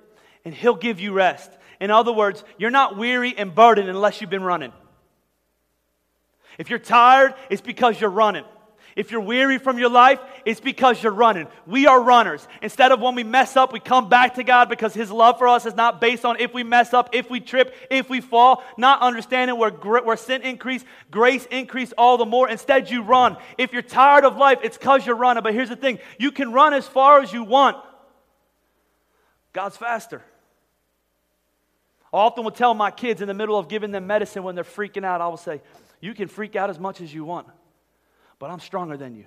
and 0.46 0.54
He'll 0.54 0.76
give 0.76 1.02
you 1.02 1.12
rest. 1.12 1.52
In 1.82 1.92
other 1.92 2.14
words, 2.14 2.44
you're 2.58 2.72
not 2.72 2.98
weary 2.98 3.38
and 3.38 3.54
burdened 3.54 3.90
unless 3.90 4.22
you've 4.22 4.30
been 4.30 4.44
running. 4.44 4.72
If 6.58 6.70
you're 6.70 6.80
tired, 6.80 7.34
it's 7.50 7.62
because 7.62 8.00
you're 8.00 8.10
running. 8.10 8.46
If 8.96 9.12
you're 9.12 9.22
weary 9.22 9.58
from 9.58 9.78
your 9.78 9.90
life, 9.90 10.20
it's 10.46 10.60
because 10.60 11.02
you're 11.02 11.14
running. 11.14 11.48
We 11.66 11.88
are 11.88 12.02
runners. 12.02 12.48
Instead 12.62 12.92
of 12.92 13.00
when 13.00 13.16
we 13.16 13.24
mess 13.24 13.56
up, 13.56 13.72
we 13.72 13.80
come 13.80 14.10
back 14.10 14.36
to 14.36 14.44
God 14.44 14.70
because 14.70 14.94
His 14.94 15.12
love 15.12 15.38
for 15.38 15.48
us 15.48 15.66
is 15.66 15.76
not 15.76 16.02
based 16.02 16.26
on 16.26 16.40
if 16.40 16.54
we 16.54 16.64
mess 16.64 16.94
up, 16.94 17.10
if 17.14 17.30
we 17.30 17.40
trip, 17.40 17.74
if 17.90 18.10
we 18.10 18.22
fall, 18.22 18.64
not 18.78 19.02
understanding 19.02 19.58
where, 19.58 19.72
where 19.72 20.18
sin 20.18 20.42
increase, 20.42 20.84
grace 21.10 21.46
increase 21.52 21.94
all 21.98 22.18
the 22.18 22.26
more. 22.26 22.50
Instead, 22.50 22.90
you 22.90 23.02
run. 23.02 23.38
If 23.58 23.74
you're 23.74 23.82
tired 23.82 24.26
of 24.26 24.38
life, 24.38 24.60
it's 24.64 24.78
because 24.78 25.06
you're 25.06 25.16
running. 25.16 25.44
But 25.44 25.54
here's 25.54 25.70
the 25.70 25.76
thing 25.76 26.00
you 26.20 26.32
can 26.32 26.52
run 26.52 26.74
as 26.74 26.88
far 26.88 27.22
as 27.22 27.32
you 27.32 27.44
want, 27.44 27.78
God's 29.54 29.78
faster. 29.78 30.22
I 32.14 32.18
often 32.18 32.44
will 32.44 32.52
tell 32.52 32.74
my 32.74 32.92
kids 32.92 33.22
in 33.22 33.28
the 33.28 33.34
middle 33.34 33.58
of 33.58 33.70
giving 33.70 33.92
them 33.92 34.06
medicine 34.06 34.44
when 34.44 34.56
they're 34.56 34.64
freaking 34.64 35.06
out, 35.06 35.22
I 35.22 35.28
will 35.28 35.38
say, 35.38 35.62
you 36.02 36.14
can 36.14 36.28
freak 36.28 36.56
out 36.56 36.70
as 36.70 36.80
much 36.80 37.00
as 37.00 37.14
you 37.14 37.24
want, 37.24 37.48
but 38.42 38.50
I'm 38.50 38.60
stronger 38.60 38.98
than 38.98 39.16
you. 39.16 39.26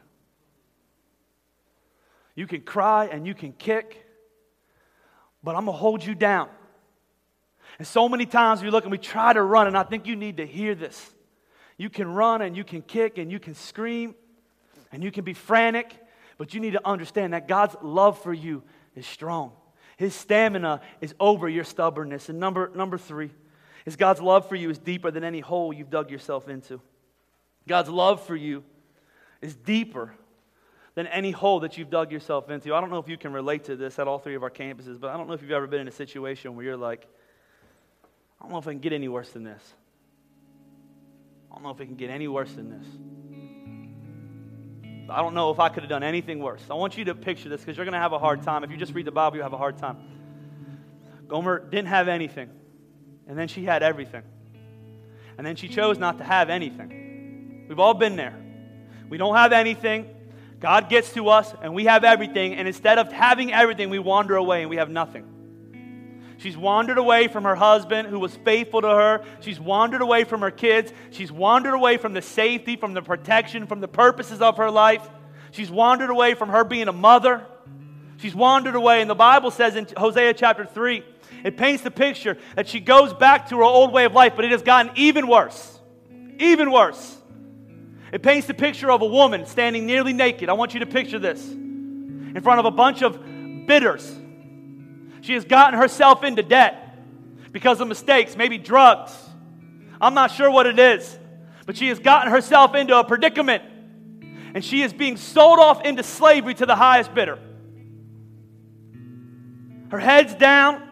You 2.35 2.49
can 2.49 2.63
cry 2.63 3.05
and 3.07 3.29
you 3.29 3.33
can 3.33 3.53
kick, 3.53 4.05
but 5.41 5.55
I'm 5.55 5.67
going 5.67 5.77
to 5.77 5.79
hold 5.79 6.05
you 6.05 6.17
down. 6.17 6.49
And 7.79 7.87
so 7.87 8.09
many 8.09 8.27
times 8.27 8.61
we 8.61 8.71
look 8.71 8.83
and 8.83 8.91
we 8.91 8.99
try 8.99 9.33
to 9.33 9.41
run, 9.41 9.69
and 9.69 9.79
I 9.79 9.85
think 9.85 10.09
you 10.09 10.17
need 10.17 10.39
to 10.39 10.47
hear 10.47 10.75
this. 10.75 11.15
You 11.77 11.91
can 11.91 12.13
run 12.13 12.43
and 12.43 12.57
you 12.57 12.65
can 12.65 12.83
kick 12.83 13.19
and 13.19 13.31
you 13.31 13.39
can 13.39 13.55
scream 13.55 14.17
and 14.91 15.05
you 15.05 15.13
can 15.13 15.23
be 15.23 15.33
frantic, 15.33 15.95
but 16.37 16.53
you 16.53 16.59
need 16.59 16.73
to 16.73 16.85
understand 16.85 17.35
that 17.35 17.47
God's 17.47 17.77
love 17.83 18.21
for 18.21 18.35
you 18.35 18.65
is 18.97 19.07
strong. 19.07 19.53
His 19.97 20.13
stamina 20.13 20.81
is 21.01 21.15
over 21.21 21.49
your 21.49 21.63
stubbornness. 21.63 22.31
And 22.31 22.41
number, 22.41 22.73
number 22.75 22.99
three, 22.99 23.31
is 23.87 23.95
God's 23.95 24.21
love 24.21 24.49
for 24.49 24.57
you 24.57 24.71
is 24.71 24.79
deeper 24.79 25.13
than 25.13 25.23
any 25.23 25.39
hole 25.39 25.73
you've 25.73 25.91
dug 25.91 26.11
yourself 26.11 26.49
into. 26.49 26.81
God's 27.69 27.91
love 27.91 28.21
for 28.27 28.35
you 28.35 28.65
is 29.45 29.55
deeper 29.55 30.15
than 30.95 31.07
any 31.09 31.31
hole 31.31 31.61
that 31.61 31.77
you've 31.77 31.91
dug 31.91 32.11
yourself 32.11 32.49
into. 32.49 32.75
I 32.75 32.81
don't 32.81 32.91
know 32.91 32.99
if 32.99 33.09
you 33.09 33.19
can 33.19 33.33
relate 33.33 33.65
to 33.65 33.77
this 33.77 33.99
at 33.99 34.09
all 34.09 34.19
three 34.19 34.37
of 34.37 34.43
our 34.43 34.51
campuses, 34.51 34.99
but 34.99 35.11
I 35.11 35.17
don't 35.19 35.27
know 35.27 35.35
if 35.35 35.43
you've 35.43 35.51
ever 35.51 35.67
been 35.67 35.81
in 35.81 35.89
a 35.89 35.93
situation 35.93 36.57
where 36.57 36.65
you're 36.65 36.77
like, 36.77 37.07
I 38.41 38.45
don't 38.45 38.53
know 38.53 38.59
if 38.59 38.67
I 38.67 38.73
can 38.73 38.81
get 38.81 38.95
any 38.95 39.09
worse 39.09 39.31
than 39.31 39.45
this. 39.45 39.63
I 41.51 41.57
don't 41.57 41.63
know 41.63 41.71
if 41.71 41.81
it 41.81 41.87
can 41.87 41.97
get 41.97 42.09
any 42.11 42.27
worse 42.27 42.53
than 42.53 42.71
this. 42.71 42.87
I 45.11 45.21
don't 45.21 45.35
know 45.35 45.51
if 45.51 45.61
I 45.61 45.69
could 45.69 45.83
have 45.83 45.91
done 45.91 46.03
anything 46.03 46.39
worse. 46.39 46.63
I 46.71 46.75
want 46.75 46.97
you 46.97 47.05
to 47.05 47.15
picture 47.15 47.51
this 47.51 47.61
because 47.61 47.77
you're 47.77 47.85
going 47.85 47.93
to 47.93 47.99
have 47.99 48.15
a 48.15 48.19
hard 48.19 48.43
time. 48.43 48.65
If 48.65 48.71
you 48.71 48.79
just 48.79 48.95
read 48.95 49.05
the 49.05 49.13
Bible, 49.13 49.37
you 49.37 49.43
have 49.43 49.53
a 49.53 49.59
hard 49.59 49.77
time. 49.77 49.99
Gomer 51.29 51.59
didn't 51.59 51.89
have 51.89 52.09
anything. 52.09 52.49
And 53.29 53.39
then 53.39 53.49
she 53.49 53.65
had 53.65 53.83
everything. 53.83 54.23
And 55.37 55.47
then 55.47 55.57
she 55.57 55.69
chose 55.69 55.99
not 55.99 56.17
to 56.19 56.25
have 56.25 56.49
anything. 56.49 57.67
We've 57.69 57.79
all 57.79 57.95
been 57.95 58.17
there. 58.17 58.44
We 59.15 59.19
don't 59.19 59.37
have 59.37 59.53
anything. 59.53 60.11
God 60.59 60.89
gets 60.89 61.13
to 61.13 61.29
us 61.29 61.55
and 61.63 61.73
we 61.73 61.85
have 61.85 62.03
everything. 62.03 62.57
And 62.57 62.67
instead 62.67 62.99
of 62.99 63.13
having 63.13 63.53
everything, 63.53 63.89
we 63.89 64.01
wander 64.01 64.35
away 64.35 64.63
and 64.63 64.69
we 64.69 64.79
have 64.79 64.91
nothing. 64.91 66.35
She's 66.39 66.57
wandered 66.57 66.99
away 66.99 67.29
from 67.29 67.45
her 67.45 67.55
husband 67.55 68.09
who 68.09 68.19
was 68.19 68.35
faithful 68.35 68.83
to 68.83 68.89
her. 68.89 69.25
She's 69.39 69.61
wandered 69.61 70.03
away 70.03 70.25
from 70.25 70.41
her 70.41 70.51
kids. 70.51 70.93
She's 71.13 71.31
wandered 71.31 71.75
away 71.75 71.97
from 71.97 72.13
the 72.13 72.23
safety, 72.23 72.75
from 72.75 72.93
the 72.93 73.03
protection, 73.03 73.69
from 73.69 73.79
the 73.79 73.87
purposes 73.87 74.43
of 74.43 74.57
her 74.57 74.69
life. 74.69 75.09
She's 75.53 75.71
wandered 75.71 76.11
away 76.11 76.35
from 76.35 76.49
her 76.49 76.65
being 76.65 76.89
a 76.89 76.93
mother. 76.93 77.47
She's 78.17 78.35
wandered 78.35 78.75
away. 78.75 79.01
And 79.01 79.09
the 79.09 79.15
Bible 79.15 79.53
says 79.53 79.77
in 79.77 79.87
Hosea 79.97 80.35
chapter 80.35 80.67
3 80.67 81.05
it 81.45 81.57
paints 81.57 81.85
the 81.85 81.93
picture 81.93 82.37
that 82.57 82.67
she 82.67 82.81
goes 82.81 83.15
back 83.15 83.51
to 83.51 83.59
her 83.59 83.63
old 83.63 83.93
way 83.93 84.07
of 84.07 84.13
life, 84.13 84.33
but 84.35 84.45
it 84.45 84.51
has 84.51 84.63
gotten 84.63 84.91
even 84.97 85.29
worse. 85.29 85.79
Even 86.41 86.73
worse. 86.73 87.21
It 88.15 88.23
paints 88.23 88.47
the 88.47 88.55
picture 88.55 88.93
of 88.93 89.03
a 89.03 89.07
woman 89.07 89.45
standing 89.45 89.87
nearly 89.87 90.13
naked. 90.13 90.49
I 90.49 90.53
want 90.53 90.73
you 90.73 90.79
to 90.81 90.87
picture 90.87 91.19
this 91.19 91.45
in 91.51 92.41
front 92.45 92.61
of 92.61 92.65
a 92.65 92.71
bunch 92.71 93.03
of 93.03 93.19
bidders. 93.67 94.09
She 95.23 95.35
has 95.35 95.45
gotten 95.45 95.77
herself 95.77 96.23
into 96.23 96.45
debt 96.45 96.97
because 97.51 97.81
of 97.81 97.89
mistakes, 97.89 98.37
maybe 98.37 98.57
drugs. 98.57 99.13
I'm 100.01 100.15
not 100.15 100.31
sure 100.31 100.49
what 100.49 100.67
it 100.67 100.79
is, 100.79 101.19
but 101.67 101.77
she 101.77 101.89
has 101.89 101.99
gotten 101.99 102.31
herself 102.31 102.77
into 102.77 102.97
a 102.97 103.03
predicament 103.03 103.65
and 104.55 104.65
she 104.65 104.83
is 104.83 104.93
being 104.93 105.17
sold 105.17 105.59
off 105.59 105.85
into 105.85 106.05
slavery 106.05 106.55
to 106.55 106.67
the 106.67 106.77
highest 106.77 107.13
bidder. 107.15 107.41
Her 109.91 109.99
head's 109.99 110.37
down. 110.37 110.89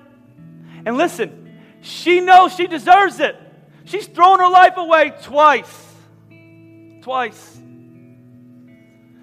And 0.84 0.96
listen, 0.96 1.56
she 1.82 2.20
knows 2.20 2.52
she 2.52 2.66
deserves 2.66 3.20
it. 3.20 3.36
She's 3.84 4.08
thrown 4.08 4.40
her 4.40 4.50
life 4.50 4.76
away 4.76 5.12
twice. 5.22 5.91
Twice. 7.02 7.60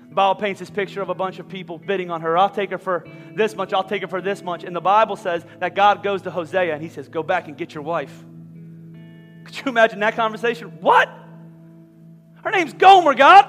The 0.09 0.15
Bible 0.15 0.39
paints 0.39 0.59
this 0.59 0.69
picture 0.69 1.01
of 1.01 1.09
a 1.09 1.13
bunch 1.13 1.39
of 1.39 1.47
people 1.47 1.77
bidding 1.77 2.11
on 2.11 2.21
her. 2.21 2.37
I'll 2.37 2.49
take 2.49 2.71
her 2.71 2.77
for 2.77 3.05
this 3.35 3.55
much, 3.55 3.73
I'll 3.73 3.83
take 3.83 4.01
her 4.01 4.07
for 4.07 4.21
this 4.21 4.41
much. 4.41 4.63
And 4.63 4.75
the 4.75 4.81
Bible 4.81 5.15
says 5.15 5.45
that 5.59 5.75
God 5.75 6.03
goes 6.03 6.23
to 6.23 6.31
Hosea 6.31 6.73
and 6.73 6.81
he 6.81 6.89
says, 6.89 7.07
Go 7.07 7.23
back 7.23 7.47
and 7.47 7.55
get 7.55 7.73
your 7.73 7.83
wife. 7.83 8.13
Could 9.45 9.57
you 9.57 9.65
imagine 9.67 9.99
that 9.99 10.15
conversation? 10.15 10.67
What? 10.81 11.09
Her 12.43 12.51
name's 12.51 12.73
Gomer, 12.73 13.13
God. 13.13 13.47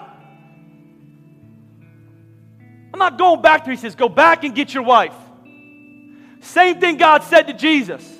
I'm 2.92 2.98
not 2.98 3.18
going 3.18 3.42
back 3.42 3.64
to 3.64 3.66
her. 3.66 3.72
He 3.72 3.76
says, 3.76 3.94
Go 3.94 4.08
back 4.08 4.44
and 4.44 4.54
get 4.54 4.72
your 4.72 4.82
wife. 4.82 5.14
Same 6.40 6.80
thing 6.80 6.96
God 6.96 7.22
said 7.24 7.48
to 7.48 7.52
Jesus 7.52 8.18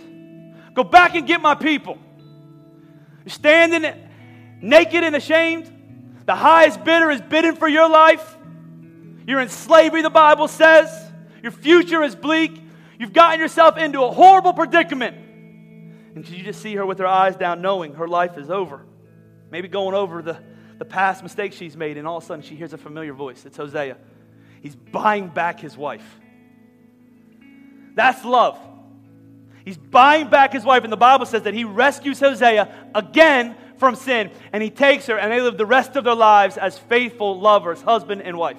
Go 0.75 0.85
back 0.85 1.14
and 1.14 1.27
get 1.27 1.40
my 1.40 1.55
people. 1.55 1.99
You're 3.25 3.33
standing 3.33 3.92
naked 4.62 5.05
and 5.05 5.14
ashamed. 5.14 5.70
The 6.31 6.37
highest 6.37 6.85
bidder 6.85 7.11
is 7.11 7.21
bidding 7.21 7.57
for 7.57 7.66
your 7.66 7.90
life. 7.90 8.38
You're 9.27 9.40
in 9.40 9.49
slavery, 9.49 10.03
the 10.03 10.11
Bible 10.11 10.47
says. 10.47 10.88
Your 11.43 11.51
future 11.51 12.05
is 12.05 12.14
bleak. 12.14 12.53
You've 13.01 13.12
gotten 13.12 13.40
yourself 13.40 13.77
into 13.77 14.05
a 14.05 14.12
horrible 14.12 14.53
predicament. 14.53 15.16
And 16.14 16.29
you 16.29 16.45
just 16.45 16.62
see 16.62 16.77
her 16.77 16.87
with 16.87 17.01
her 17.01 17.07
eyes 17.09 17.35
down, 17.35 17.62
knowing 17.62 17.95
her 17.95 18.07
life 18.07 18.38
is 18.38 18.49
over. 18.49 18.87
Maybe 19.51 19.66
going 19.66 19.97
over 19.97 20.23
the, 20.23 20.38
the 20.79 20.85
past 20.85 21.25
mistakes 21.25 21.57
she's 21.57 21.77
made, 21.77 21.97
and 21.97 22.07
all 22.07 22.19
of 22.19 22.23
a 22.23 22.27
sudden 22.27 22.45
she 22.45 22.55
hears 22.55 22.73
a 22.75 22.79
familiar 22.79 23.12
voice. 23.12 23.45
It's 23.45 23.57
Hosea. 23.57 23.97
He's 24.62 24.77
buying 24.77 25.27
back 25.27 25.59
his 25.59 25.77
wife. 25.77 26.21
That's 27.97 28.25
love. 28.25 28.57
He's 29.64 29.79
buying 29.79 30.31
back 30.31 30.53
his 30.53 30.62
wife, 30.62 30.85
and 30.85 30.93
the 30.93 30.97
Bible 30.97 31.27
says 31.27 31.43
that 31.43 31.55
he 31.55 31.64
rescues 31.64 32.21
Hosea 32.21 32.73
again 32.95 33.57
from 33.81 33.97
sin, 33.97 34.31
and 34.53 34.62
he 34.62 34.71
takes 34.71 35.07
her, 35.07 35.19
and 35.19 35.33
they 35.33 35.40
live 35.40 35.59
the 35.59 35.66
rest 35.66 35.97
of 35.97 36.05
their 36.05 36.14
lives 36.14 36.57
as 36.57 36.79
faithful 36.79 37.40
lovers, 37.40 37.83
husband 37.83 38.23
and 38.23 38.37
wife. 38.38 38.57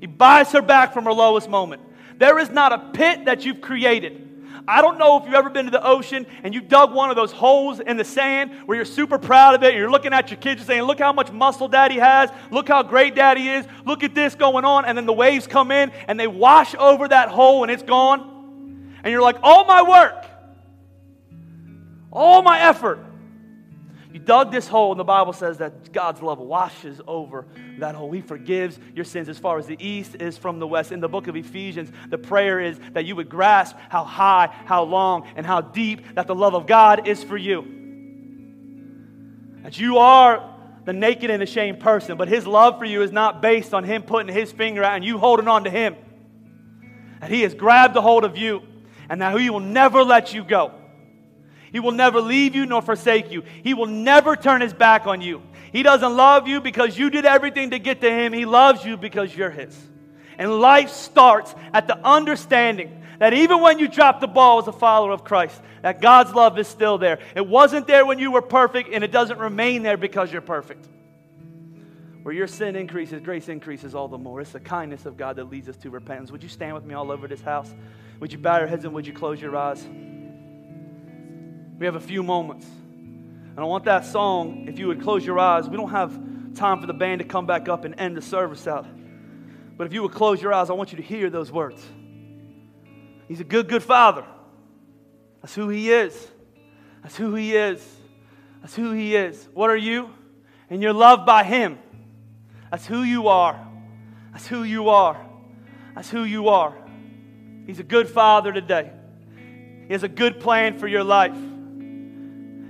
He 0.00 0.06
buys 0.06 0.52
her 0.52 0.60
back 0.60 0.92
from 0.92 1.04
her 1.04 1.12
lowest 1.12 1.48
moment. 1.48 1.80
There 2.18 2.38
is 2.38 2.50
not 2.50 2.72
a 2.72 2.78
pit 2.92 3.24
that 3.24 3.46
you've 3.46 3.62
created 3.62 4.22
I 4.66 4.80
don't 4.80 4.96
know 4.96 5.18
if 5.18 5.24
you've 5.24 5.34
ever 5.34 5.50
been 5.50 5.64
to 5.64 5.70
the 5.72 5.84
ocean 5.84 6.24
and 6.44 6.54
you 6.54 6.60
dug 6.60 6.94
one 6.94 7.10
of 7.10 7.16
those 7.16 7.32
holes 7.32 7.80
in 7.80 7.96
the 7.96 8.04
sand 8.04 8.52
where 8.66 8.76
you're 8.76 8.84
super 8.84 9.18
proud 9.18 9.54
of 9.54 9.62
it 9.64 9.74
you're 9.74 9.90
looking 9.90 10.12
at 10.12 10.30
your 10.30 10.38
kids 10.38 10.60
and 10.60 10.66
saying, 10.66 10.82
Look 10.82 11.00
how 11.00 11.12
much 11.12 11.32
muscle 11.32 11.68
daddy 11.68 11.98
has. 11.98 12.30
Look 12.50 12.68
how 12.68 12.82
great 12.82 13.14
daddy 13.14 13.48
is. 13.48 13.66
Look 13.84 14.04
at 14.04 14.14
this 14.14 14.34
going 14.34 14.64
on. 14.64 14.84
And 14.84 14.96
then 14.96 15.06
the 15.06 15.12
waves 15.12 15.46
come 15.46 15.70
in 15.72 15.90
and 16.06 16.18
they 16.18 16.28
wash 16.28 16.74
over 16.76 17.08
that 17.08 17.28
hole 17.28 17.64
and 17.64 17.72
it's 17.72 17.82
gone. 17.82 18.94
And 19.02 19.10
you're 19.10 19.22
like, 19.22 19.38
All 19.42 19.64
my 19.64 19.82
work, 19.82 20.24
all 22.12 22.42
my 22.42 22.60
effort 22.60 23.00
you 24.12 24.18
dug 24.18 24.52
this 24.52 24.68
hole, 24.68 24.92
and 24.92 25.00
the 25.00 25.04
Bible 25.04 25.32
says 25.32 25.58
that 25.58 25.90
God's 25.92 26.20
love 26.20 26.38
washes 26.38 27.00
over 27.06 27.46
that 27.78 27.94
hole. 27.94 28.12
He 28.12 28.20
forgives 28.20 28.78
your 28.94 29.06
sins 29.06 29.30
as 29.30 29.38
far 29.38 29.58
as 29.58 29.66
the 29.66 29.76
east 29.80 30.16
is 30.20 30.36
from 30.36 30.58
the 30.58 30.66
west. 30.66 30.92
In 30.92 31.00
the 31.00 31.08
book 31.08 31.28
of 31.28 31.36
Ephesians, 31.36 31.90
the 32.10 32.18
prayer 32.18 32.60
is 32.60 32.78
that 32.92 33.06
you 33.06 33.16
would 33.16 33.30
grasp 33.30 33.74
how 33.88 34.04
high, 34.04 34.48
how 34.66 34.82
long, 34.82 35.26
and 35.34 35.46
how 35.46 35.62
deep 35.62 36.14
that 36.14 36.26
the 36.26 36.34
love 36.34 36.54
of 36.54 36.66
God 36.66 37.08
is 37.08 37.24
for 37.24 37.38
you. 37.38 37.64
That 39.62 39.78
you 39.78 39.96
are 39.96 40.50
the 40.84 40.92
naked 40.92 41.30
and 41.30 41.42
ashamed 41.42 41.80
person, 41.80 42.18
but 42.18 42.28
His 42.28 42.46
love 42.46 42.78
for 42.78 42.84
you 42.84 43.00
is 43.00 43.12
not 43.12 43.40
based 43.40 43.72
on 43.72 43.84
Him 43.84 44.02
putting 44.02 44.34
His 44.34 44.52
finger 44.52 44.84
out 44.84 44.96
and 44.96 45.04
you 45.04 45.16
holding 45.16 45.48
on 45.48 45.64
to 45.64 45.70
Him. 45.70 45.96
That 47.20 47.30
He 47.30 47.42
has 47.42 47.54
grabbed 47.54 47.96
a 47.96 48.02
hold 48.02 48.24
of 48.24 48.36
you, 48.36 48.62
and 49.08 49.22
that 49.22 49.38
He 49.40 49.48
will 49.48 49.60
never 49.60 50.04
let 50.04 50.34
you 50.34 50.44
go. 50.44 50.74
He 51.72 51.80
will 51.80 51.92
never 51.92 52.20
leave 52.20 52.54
you 52.54 52.66
nor 52.66 52.82
forsake 52.82 53.32
you. 53.32 53.42
He 53.64 53.74
will 53.74 53.86
never 53.86 54.36
turn 54.36 54.60
his 54.60 54.74
back 54.74 55.06
on 55.06 55.22
you. 55.22 55.42
He 55.72 55.82
doesn't 55.82 56.16
love 56.16 56.46
you 56.46 56.60
because 56.60 56.98
you 56.98 57.08
did 57.08 57.24
everything 57.24 57.70
to 57.70 57.78
get 57.78 58.02
to 58.02 58.10
him. 58.10 58.34
He 58.34 58.44
loves 58.44 58.84
you 58.84 58.98
because 58.98 59.34
you're 59.34 59.50
his. 59.50 59.76
And 60.38 60.60
life 60.60 60.90
starts 60.90 61.54
at 61.72 61.86
the 61.86 61.98
understanding 62.06 63.02
that 63.18 63.32
even 63.32 63.60
when 63.60 63.78
you 63.78 63.88
drop 63.88 64.20
the 64.20 64.26
ball 64.26 64.58
as 64.58 64.68
a 64.68 64.72
follower 64.72 65.12
of 65.12 65.24
Christ, 65.24 65.60
that 65.80 66.00
God's 66.00 66.34
love 66.34 66.58
is 66.58 66.68
still 66.68 66.98
there. 66.98 67.20
It 67.34 67.46
wasn't 67.46 67.86
there 67.86 68.04
when 68.04 68.18
you 68.18 68.30
were 68.30 68.42
perfect, 68.42 68.90
and 68.92 69.02
it 69.02 69.10
doesn't 69.10 69.38
remain 69.38 69.82
there 69.82 69.96
because 69.96 70.30
you're 70.30 70.40
perfect. 70.42 70.88
Where 72.22 72.34
your 72.34 72.46
sin 72.46 72.76
increases, 72.76 73.20
grace 73.22 73.48
increases 73.48 73.94
all 73.94 74.08
the 74.08 74.18
more. 74.18 74.40
It's 74.40 74.52
the 74.52 74.60
kindness 74.60 75.06
of 75.06 75.16
God 75.16 75.36
that 75.36 75.44
leads 75.44 75.68
us 75.68 75.76
to 75.78 75.90
repentance. 75.90 76.30
Would 76.30 76.42
you 76.42 76.48
stand 76.48 76.74
with 76.74 76.84
me 76.84 76.94
all 76.94 77.10
over 77.10 77.26
this 77.26 77.42
house? 77.42 77.72
Would 78.20 78.32
you 78.32 78.38
bow 78.38 78.58
your 78.58 78.68
heads 78.68 78.84
and 78.84 78.94
would 78.94 79.06
you 79.06 79.12
close 79.12 79.40
your 79.40 79.56
eyes? 79.56 79.84
We 81.82 81.86
have 81.86 81.96
a 81.96 82.00
few 82.00 82.22
moments. 82.22 82.64
And 82.64 83.58
I 83.58 83.64
want 83.64 83.86
that 83.86 84.06
song, 84.06 84.68
if 84.68 84.78
you 84.78 84.86
would 84.86 85.02
close 85.02 85.26
your 85.26 85.40
eyes, 85.40 85.68
we 85.68 85.76
don't 85.76 85.90
have 85.90 86.16
time 86.54 86.80
for 86.80 86.86
the 86.86 86.94
band 86.94 87.18
to 87.18 87.24
come 87.24 87.44
back 87.44 87.68
up 87.68 87.84
and 87.84 87.98
end 87.98 88.16
the 88.16 88.22
service 88.22 88.68
out. 88.68 88.86
But 89.76 89.88
if 89.88 89.92
you 89.92 90.02
would 90.02 90.12
close 90.12 90.40
your 90.40 90.54
eyes, 90.54 90.70
I 90.70 90.74
want 90.74 90.92
you 90.92 90.98
to 90.98 91.02
hear 91.02 91.28
those 91.28 91.50
words. 91.50 91.84
He's 93.26 93.40
a 93.40 93.44
good, 93.44 93.68
good 93.68 93.82
father. 93.82 94.24
That's 95.40 95.56
who 95.56 95.70
he 95.70 95.90
is. 95.90 96.14
That's 97.02 97.16
who 97.16 97.34
he 97.34 97.56
is. 97.56 97.84
That's 98.60 98.76
who 98.76 98.92
he 98.92 99.16
is. 99.16 99.48
What 99.52 99.68
are 99.68 99.76
you? 99.76 100.08
And 100.70 100.82
you're 100.82 100.92
loved 100.92 101.26
by 101.26 101.42
him. 101.42 101.80
That's 102.70 102.86
who 102.86 103.02
you 103.02 103.26
are. 103.26 103.58
That's 104.30 104.46
who 104.46 104.62
you 104.62 104.90
are. 104.90 105.20
That's 105.96 106.08
who 106.08 106.22
you 106.22 106.46
are. 106.46 106.76
He's 107.66 107.80
a 107.80 107.82
good 107.82 108.08
father 108.08 108.52
today. 108.52 108.92
He 109.88 109.92
has 109.92 110.04
a 110.04 110.08
good 110.08 110.38
plan 110.38 110.78
for 110.78 110.86
your 110.86 111.02
life. 111.02 111.34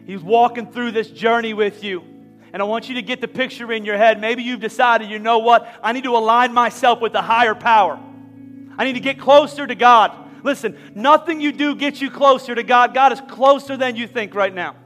He's 0.06 0.20
walking 0.20 0.70
through 0.72 0.92
this 0.92 1.08
journey 1.08 1.54
with 1.54 1.84
you. 1.84 2.02
And 2.52 2.60
I 2.60 2.66
want 2.66 2.88
you 2.88 2.96
to 2.96 3.02
get 3.02 3.20
the 3.20 3.28
picture 3.28 3.72
in 3.72 3.84
your 3.84 3.96
head. 3.96 4.20
Maybe 4.20 4.42
you've 4.42 4.60
decided, 4.60 5.10
you 5.10 5.18
know 5.18 5.38
what? 5.38 5.66
I 5.82 5.92
need 5.92 6.04
to 6.04 6.16
align 6.16 6.52
myself 6.52 7.00
with 7.00 7.14
a 7.14 7.22
higher 7.22 7.54
power. 7.54 7.98
I 8.76 8.84
need 8.84 8.94
to 8.94 9.00
get 9.00 9.18
closer 9.18 9.66
to 9.66 9.74
God. 9.74 10.12
Listen, 10.44 10.76
nothing 10.94 11.40
you 11.40 11.52
do 11.52 11.74
gets 11.74 12.00
you 12.00 12.10
closer 12.10 12.54
to 12.54 12.62
God. 12.62 12.94
God 12.94 13.12
is 13.12 13.20
closer 13.22 13.76
than 13.76 13.96
you 13.96 14.06
think 14.06 14.34
right 14.34 14.52
now. 14.52 14.76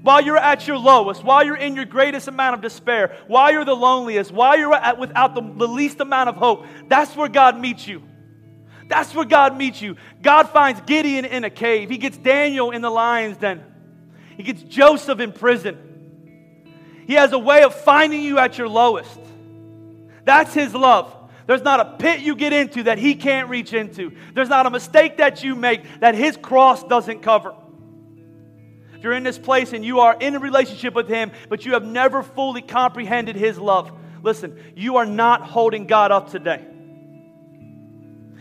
While 0.00 0.20
you're 0.20 0.36
at 0.36 0.66
your 0.68 0.78
lowest, 0.78 1.24
while 1.24 1.44
you're 1.44 1.56
in 1.56 1.74
your 1.74 1.84
greatest 1.84 2.28
amount 2.28 2.54
of 2.54 2.60
despair, 2.60 3.16
while 3.26 3.50
you're 3.50 3.64
the 3.64 3.74
loneliest, 3.74 4.30
while 4.30 4.56
you're 4.56 4.74
at, 4.74 4.98
without 4.98 5.34
the, 5.34 5.40
the 5.40 5.66
least 5.66 5.98
amount 6.00 6.28
of 6.28 6.36
hope, 6.36 6.66
that's 6.86 7.16
where 7.16 7.28
God 7.28 7.58
meets 7.58 7.86
you. 7.88 8.02
That's 8.88 9.14
where 9.14 9.24
God 9.24 9.56
meets 9.56 9.82
you. 9.82 9.96
God 10.22 10.50
finds 10.50 10.80
Gideon 10.82 11.24
in 11.24 11.44
a 11.44 11.50
cave. 11.50 11.90
He 11.90 11.98
gets 11.98 12.16
Daniel 12.16 12.70
in 12.70 12.80
the 12.80 12.90
lion's 12.90 13.36
den. 13.38 13.62
He 14.38 14.44
gets 14.44 14.62
Joseph 14.62 15.18
in 15.18 15.32
prison. 15.32 15.76
He 17.06 17.14
has 17.14 17.32
a 17.32 17.38
way 17.38 17.64
of 17.64 17.74
finding 17.74 18.22
you 18.22 18.38
at 18.38 18.56
your 18.56 18.68
lowest. 18.68 19.18
That's 20.24 20.54
His 20.54 20.72
love. 20.72 21.12
There's 21.46 21.62
not 21.62 21.80
a 21.80 21.96
pit 21.98 22.20
you 22.20 22.36
get 22.36 22.52
into 22.52 22.84
that 22.84 22.98
He 22.98 23.16
can't 23.16 23.48
reach 23.48 23.72
into. 23.72 24.12
There's 24.34 24.48
not 24.48 24.64
a 24.66 24.70
mistake 24.70 25.16
that 25.16 25.42
you 25.42 25.56
make 25.56 25.82
that 26.00 26.14
His 26.14 26.36
cross 26.36 26.84
doesn't 26.84 27.20
cover. 27.20 27.52
If 28.94 29.02
you're 29.02 29.12
in 29.12 29.24
this 29.24 29.38
place 29.38 29.72
and 29.72 29.84
you 29.84 30.00
are 30.00 30.16
in 30.18 30.36
a 30.36 30.38
relationship 30.38 30.94
with 30.94 31.08
Him, 31.08 31.32
but 31.48 31.66
you 31.66 31.72
have 31.72 31.84
never 31.84 32.22
fully 32.22 32.62
comprehended 32.62 33.34
His 33.34 33.58
love, 33.58 33.90
listen, 34.22 34.56
you 34.76 34.98
are 34.98 35.06
not 35.06 35.42
holding 35.42 35.88
God 35.88 36.12
up 36.12 36.30
today. 36.30 36.64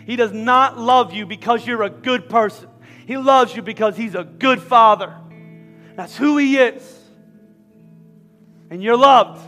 He 0.05 0.15
does 0.15 0.31
not 0.31 0.77
love 0.77 1.11
you 1.11 1.25
because 1.25 1.65
you're 1.65 1.83
a 1.83 1.89
good 1.89 2.29
person. 2.29 2.69
He 3.07 3.17
loves 3.17 3.55
you 3.55 3.63
because 3.63 3.97
He's 3.97 4.13
a 4.13 4.23
good 4.23 4.61
Father. 4.61 5.15
That's 5.97 6.15
who 6.15 6.37
He 6.37 6.57
is. 6.57 6.93
And 8.69 8.83
you're 8.83 8.95
loved. 8.95 9.41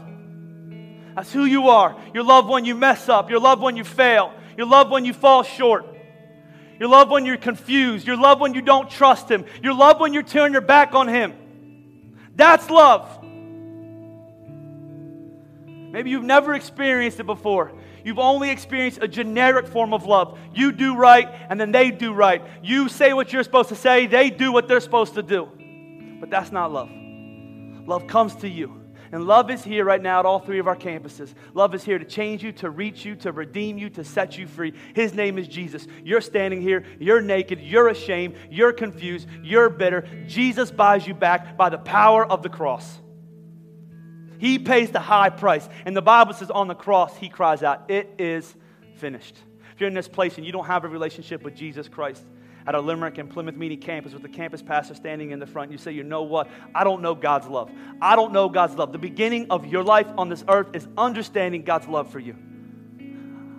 That's 1.16 1.32
who 1.32 1.46
you 1.46 1.70
are. 1.70 1.96
You're 2.14 2.24
loved 2.24 2.50
when 2.50 2.66
you 2.66 2.76
mess 2.76 3.08
up. 3.08 3.30
You're 3.30 3.40
loved 3.40 3.62
when 3.62 3.78
you 3.78 3.84
fail. 3.84 4.34
You're 4.58 4.68
loved 4.68 4.90
when 4.90 5.06
you 5.06 5.14
fall 5.14 5.44
short. 5.44 5.86
You're 6.80 6.90
loved 6.90 7.12
when 7.12 7.26
you're 7.26 7.38
confused. 7.38 8.08
You're 8.08 8.18
loved 8.18 8.42
when 8.42 8.54
you 8.54 8.62
don't 8.62 8.90
trust 8.90 9.30
Him. 9.30 9.46
You're 9.62 9.76
loved 9.76 10.00
when 10.00 10.14
you 10.14 10.24
turn 10.24 10.52
your 10.52 10.62
back 10.62 10.96
on 10.96 11.08
Him. 11.08 11.34
That's 12.36 12.70
love. 12.70 13.20
Maybe 15.92 16.10
you've 16.10 16.24
never 16.24 16.56
experienced 16.56 17.20
it 17.20 17.26
before. 17.26 17.74
You've 18.04 18.18
only 18.18 18.50
experienced 18.50 19.00
a 19.02 19.08
generic 19.08 19.68
form 19.68 19.94
of 19.94 20.06
love. 20.06 20.40
You 20.56 20.72
do 20.72 20.96
right, 20.96 21.28
and 21.50 21.60
then 21.60 21.72
they 21.72 21.92
do 21.92 22.12
right. 22.14 22.42
You 22.64 22.90
say 22.90 23.14
what 23.14 23.32
you're 23.32 23.44
supposed 23.44 23.70
to 23.70 23.76
say, 23.76 24.08
they 24.08 24.32
do 24.32 24.52
what 24.52 24.68
they're 24.68 24.80
supposed 24.80 25.14
to 25.16 25.22
do. 25.22 25.50
But 26.20 26.30
that's 26.30 26.52
not 26.52 26.72
love. 26.72 26.90
Love 27.86 28.08
comes 28.08 28.36
to 28.38 28.48
you 28.48 28.80
And 29.12 29.26
love 29.26 29.50
is 29.50 29.64
here 29.64 29.84
right 29.86 30.02
now 30.02 30.20
at 30.20 30.26
all 30.26 30.40
three 30.40 30.60
of 30.60 30.68
our 30.68 30.76
campuses. 30.76 31.34
Love 31.54 31.74
is 31.74 31.84
here 31.84 31.98
to 31.98 32.06
change 32.06 32.44
you, 32.44 32.52
to 32.54 32.70
reach 32.70 33.04
you, 33.04 33.16
to 33.18 33.32
redeem 33.32 33.78
you, 33.78 33.90
to 33.92 34.04
set 34.04 34.38
you 34.38 34.46
free. 34.46 34.74
His 34.94 35.14
name 35.14 35.40
is 35.40 35.48
Jesus. 35.48 35.88
You're 36.04 36.22
standing 36.22 36.62
here, 36.62 36.84
you're 37.00 37.22
naked, 37.22 37.60
you're 37.60 37.90
ashamed, 37.90 38.36
you're 38.52 38.74
confused, 38.74 39.28
you're 39.42 39.70
bitter. 39.70 40.08
Jesus 40.28 40.70
buys 40.70 41.08
you 41.08 41.16
back 41.16 41.58
by 41.58 41.70
the 41.70 41.80
power 41.80 42.24
of 42.26 42.44
the 42.44 42.50
cross. 42.50 43.00
He 44.38 44.60
pays 44.60 44.92
the 44.92 45.00
high 45.00 45.30
price. 45.32 45.68
And 45.86 45.98
the 45.98 46.02
Bible 46.02 46.34
says 46.34 46.52
on 46.52 46.68
the 46.68 46.76
cross, 46.76 47.18
he 47.18 47.30
cries 47.30 47.64
out, 47.64 47.90
It 47.90 48.14
is 48.20 48.56
finished. 48.96 49.36
If 49.74 49.82
you're 49.82 49.90
in 49.90 49.96
this 49.96 50.08
place 50.08 50.38
and 50.38 50.46
you 50.46 50.52
don't 50.52 50.66
have 50.66 50.84
a 50.84 50.88
relationship 50.88 51.42
with 51.42 51.56
Jesus 51.56 51.88
Christ, 51.88 52.24
at 52.68 52.76
our 52.76 52.82
Limerick 52.82 53.18
and 53.18 53.30
Plymouth 53.30 53.56
Meeting 53.56 53.80
campus 53.80 54.14
with 54.14 54.22
the 54.22 54.30
campus 54.30 54.62
pastor 54.62 54.94
standing 54.94 55.32
in 55.32 55.40
the 55.40 55.48
front, 55.48 55.72
you 55.72 55.78
say, 55.78 55.92
You 55.92 56.04
know 56.04 56.24
what? 56.24 56.50
I 56.74 56.84
don't 56.84 57.02
know 57.02 57.16
God's 57.16 57.48
love. 57.48 57.72
I 58.02 58.16
don't 58.16 58.34
know 58.34 58.50
God's 58.50 58.76
love. 58.76 58.92
The 58.92 58.98
beginning 58.98 59.48
of 59.50 59.66
your 59.66 59.84
life 59.84 60.08
on 60.18 60.30
this 60.30 60.44
earth 60.48 60.68
is 60.74 60.88
understanding 60.98 61.64
God's 61.64 61.88
love 61.88 62.12
for 62.12 62.20
you. 62.20 62.36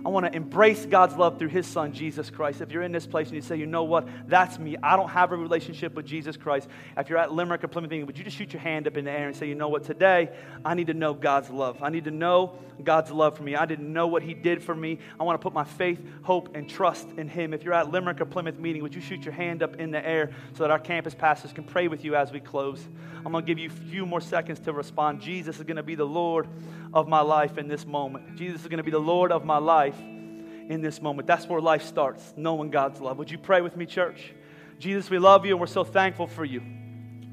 I 0.04 0.08
want 0.08 0.26
to 0.26 0.34
embrace 0.34 0.86
God's 0.86 1.16
love 1.16 1.38
through 1.38 1.48
His 1.48 1.66
Son, 1.66 1.92
Jesus 1.92 2.30
Christ. 2.30 2.60
If 2.60 2.72
you're 2.72 2.82
in 2.82 2.92
this 2.92 3.06
place 3.06 3.28
and 3.28 3.36
you 3.36 3.42
say, 3.42 3.56
you 3.56 3.66
know 3.66 3.84
what, 3.84 4.08
that's 4.28 4.58
me, 4.58 4.76
I 4.82 4.96
don't 4.96 5.10
have 5.10 5.32
a 5.32 5.36
relationship 5.36 5.94
with 5.94 6.06
Jesus 6.06 6.36
Christ. 6.36 6.68
If 6.96 7.08
you're 7.08 7.18
at 7.18 7.32
Limerick 7.32 7.64
or 7.64 7.68
Plymouth 7.68 7.90
Meeting, 7.90 8.06
would 8.06 8.16
you 8.16 8.24
just 8.24 8.36
shoot 8.36 8.52
your 8.52 8.62
hand 8.62 8.86
up 8.86 8.96
in 8.96 9.04
the 9.04 9.10
air 9.10 9.26
and 9.26 9.36
say, 9.36 9.46
you 9.46 9.54
know 9.54 9.68
what, 9.68 9.84
today 9.84 10.30
I 10.64 10.74
need 10.74 10.86
to 10.86 10.94
know 10.94 11.12
God's 11.12 11.50
love. 11.50 11.82
I 11.82 11.90
need 11.90 12.04
to 12.04 12.10
know 12.10 12.58
God's 12.82 13.10
love 13.10 13.36
for 13.36 13.42
me. 13.42 13.56
I 13.56 13.66
didn't 13.66 13.92
know 13.92 14.06
what 14.06 14.22
He 14.22 14.32
did 14.32 14.62
for 14.62 14.74
me. 14.74 14.98
I 15.18 15.24
want 15.24 15.38
to 15.38 15.42
put 15.42 15.52
my 15.52 15.64
faith, 15.64 16.00
hope, 16.22 16.56
and 16.56 16.68
trust 16.68 17.06
in 17.18 17.28
Him. 17.28 17.52
If 17.52 17.62
you're 17.62 17.74
at 17.74 17.90
Limerick 17.90 18.20
or 18.20 18.24
Plymouth 18.24 18.58
Meeting, 18.58 18.82
would 18.82 18.94
you 18.94 19.00
shoot 19.02 19.24
your 19.24 19.34
hand 19.34 19.62
up 19.62 19.76
in 19.76 19.90
the 19.90 20.06
air 20.06 20.30
so 20.54 20.62
that 20.64 20.70
our 20.70 20.78
campus 20.78 21.14
pastors 21.14 21.52
can 21.52 21.64
pray 21.64 21.88
with 21.88 22.04
you 22.04 22.14
as 22.14 22.32
we 22.32 22.40
close? 22.40 22.88
I'm 23.24 23.32
going 23.32 23.44
to 23.44 23.46
give 23.46 23.58
you 23.58 23.68
a 23.68 23.90
few 23.90 24.06
more 24.06 24.20
seconds 24.20 24.60
to 24.60 24.72
respond. 24.72 25.20
Jesus 25.20 25.58
is 25.58 25.64
going 25.64 25.76
to 25.76 25.82
be 25.82 25.94
the 25.94 26.06
Lord 26.06 26.48
of 26.92 27.08
my 27.08 27.20
life 27.20 27.58
in 27.58 27.68
this 27.68 27.86
moment. 27.86 28.36
Jesus 28.36 28.62
is 28.62 28.68
going 28.68 28.78
to 28.78 28.84
be 28.84 28.90
the 28.90 28.98
Lord 28.98 29.32
of 29.32 29.44
my 29.44 29.58
life 29.58 29.98
in 30.00 30.80
this 30.80 31.02
moment. 31.02 31.26
That's 31.26 31.46
where 31.46 31.60
life 31.60 31.82
starts, 31.82 32.32
knowing 32.36 32.70
God's 32.70 33.00
love. 33.00 33.18
Would 33.18 33.30
you 33.30 33.38
pray 33.38 33.60
with 33.60 33.76
me, 33.76 33.86
church? 33.86 34.32
Jesus, 34.78 35.10
we 35.10 35.18
love 35.18 35.44
you 35.44 35.52
and 35.52 35.60
we're 35.60 35.66
so 35.66 35.84
thankful 35.84 36.26
for 36.26 36.44
you. 36.44 36.62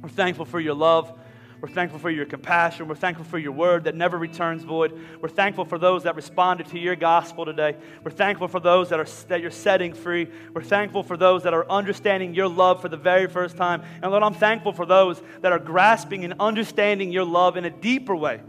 We're 0.02 0.10
thankful 0.10 0.46
for 0.46 0.60
your 0.60 0.74
love. 0.74 1.14
We're 1.60 1.70
thankful 1.70 1.98
for 1.98 2.12
your 2.12 2.26
compassion. 2.26 2.88
We're 2.88 2.96
thankful 2.96 3.26
for 3.26 3.40
your 3.40 3.52
word 3.52 3.86
that 3.86 3.96
never 3.96 4.18
returns 4.18 4.64
void. 4.64 5.00
We're 5.22 5.30
thankful 5.30 5.66
for 5.66 5.80
those 5.80 6.04
that 6.04 6.16
responded 6.16 6.68
to 6.68 6.78
your 6.80 6.96
gospel 6.96 7.46
today. 7.46 7.76
We're 8.04 8.12
thankful 8.12 8.48
for 8.48 8.60
those 8.60 8.90
that, 8.90 9.00
are, 9.00 9.08
that 9.30 9.42
you're 9.42 9.50
setting 9.50 9.94
free. 9.94 10.28
We're 10.54 10.62
thankful 10.62 11.02
for 11.02 11.18
those 11.18 11.44
that 11.44 11.56
are 11.56 11.68
understanding 11.70 12.36
your 12.36 12.48
love 12.48 12.82
for 12.82 12.90
the 12.90 12.98
very 12.98 13.28
first 13.28 13.58
time. 13.58 13.82
And 14.04 14.12
Lord, 14.12 14.22
I'm 14.22 14.36
thankful 14.36 14.72
for 14.72 14.86
those 14.86 15.20
that 15.42 15.52
are 15.52 15.58
grasping 15.58 16.24
and 16.26 16.36
understanding 16.40 17.12
your 17.12 17.26
love 17.26 17.58
in 17.58 17.66
a 17.66 17.72
deeper 17.72 18.16
way 18.16 18.42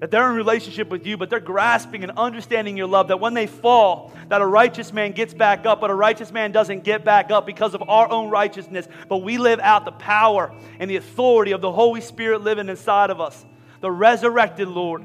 that 0.00 0.10
they're 0.10 0.28
in 0.28 0.36
relationship 0.36 0.88
with 0.88 1.06
you, 1.06 1.16
but 1.16 1.30
they're 1.30 1.40
grasping 1.40 2.02
and 2.02 2.12
understanding 2.16 2.76
your 2.76 2.86
love. 2.86 3.08
That 3.08 3.20
when 3.20 3.34
they 3.34 3.46
fall, 3.46 4.12
that 4.28 4.42
a 4.42 4.46
righteous 4.46 4.92
man 4.92 5.12
gets 5.12 5.32
back 5.32 5.64
up, 5.64 5.80
but 5.80 5.90
a 5.90 5.94
righteous 5.94 6.30
man 6.32 6.52
doesn't 6.52 6.84
get 6.84 7.04
back 7.04 7.30
up 7.30 7.46
because 7.46 7.74
of 7.74 7.88
our 7.88 8.10
own 8.10 8.30
righteousness. 8.30 8.86
But 9.08 9.18
we 9.18 9.38
live 9.38 9.60
out 9.60 9.84
the 9.84 9.92
power 9.92 10.54
and 10.78 10.90
the 10.90 10.96
authority 10.96 11.52
of 11.52 11.60
the 11.60 11.72
Holy 11.72 12.00
Spirit 12.00 12.42
living 12.42 12.68
inside 12.68 13.10
of 13.10 13.20
us, 13.20 13.44
the 13.80 13.90
resurrected 13.90 14.68
Lord. 14.68 15.04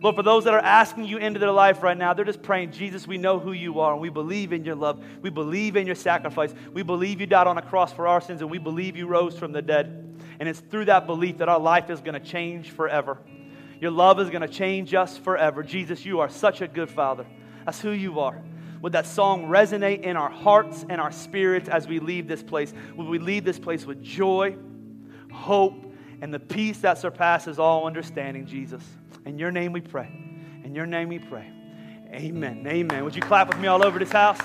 Lord, 0.00 0.16
for 0.16 0.24
those 0.24 0.44
that 0.44 0.54
are 0.54 0.58
asking 0.58 1.04
you 1.04 1.18
into 1.18 1.38
their 1.38 1.52
life 1.52 1.80
right 1.84 1.96
now, 1.96 2.12
they're 2.12 2.24
just 2.24 2.42
praying, 2.42 2.72
Jesus, 2.72 3.06
we 3.06 3.18
know 3.18 3.38
who 3.38 3.52
you 3.52 3.78
are, 3.78 3.92
and 3.92 4.00
we 4.00 4.08
believe 4.08 4.52
in 4.52 4.64
your 4.64 4.74
love. 4.74 5.00
We 5.22 5.30
believe 5.30 5.76
in 5.76 5.86
your 5.86 5.94
sacrifice. 5.94 6.52
We 6.72 6.82
believe 6.82 7.20
you 7.20 7.28
died 7.28 7.46
on 7.46 7.56
a 7.56 7.62
cross 7.62 7.92
for 7.92 8.08
our 8.08 8.20
sins, 8.20 8.40
and 8.40 8.50
we 8.50 8.58
believe 8.58 8.96
you 8.96 9.06
rose 9.06 9.38
from 9.38 9.52
the 9.52 9.62
dead. 9.62 10.18
And 10.40 10.48
it's 10.48 10.58
through 10.58 10.86
that 10.86 11.06
belief 11.06 11.38
that 11.38 11.48
our 11.48 11.60
life 11.60 11.88
is 11.88 12.00
going 12.00 12.20
to 12.20 12.26
change 12.26 12.70
forever. 12.70 13.18
Your 13.82 13.90
love 13.90 14.20
is 14.20 14.30
going 14.30 14.42
to 14.42 14.48
change 14.48 14.94
us 14.94 15.18
forever. 15.18 15.64
Jesus, 15.64 16.06
you 16.06 16.20
are 16.20 16.28
such 16.28 16.60
a 16.60 16.68
good 16.68 16.88
Father. 16.88 17.26
That's 17.64 17.80
who 17.80 17.90
you 17.90 18.20
are. 18.20 18.40
Would 18.80 18.92
that 18.92 19.06
song 19.06 19.46
resonate 19.46 20.02
in 20.02 20.16
our 20.16 20.30
hearts 20.30 20.86
and 20.88 21.00
our 21.00 21.10
spirits 21.10 21.68
as 21.68 21.88
we 21.88 21.98
leave 21.98 22.28
this 22.28 22.44
place? 22.44 22.72
Would 22.96 23.08
we 23.08 23.18
leave 23.18 23.42
this 23.42 23.58
place 23.58 23.84
with 23.84 24.00
joy, 24.00 24.56
hope, 25.32 25.92
and 26.20 26.32
the 26.32 26.38
peace 26.38 26.78
that 26.82 26.98
surpasses 26.98 27.58
all 27.58 27.84
understanding, 27.84 28.46
Jesus? 28.46 28.84
In 29.26 29.36
your 29.36 29.50
name 29.50 29.72
we 29.72 29.80
pray. 29.80 30.08
In 30.62 30.76
your 30.76 30.86
name 30.86 31.08
we 31.08 31.18
pray. 31.18 31.50
Amen. 32.14 32.64
Amen. 32.68 33.02
Would 33.02 33.16
you 33.16 33.22
clap 33.22 33.48
with 33.48 33.58
me 33.58 33.66
all 33.66 33.84
over 33.84 33.98
this 33.98 34.12
house? 34.12 34.38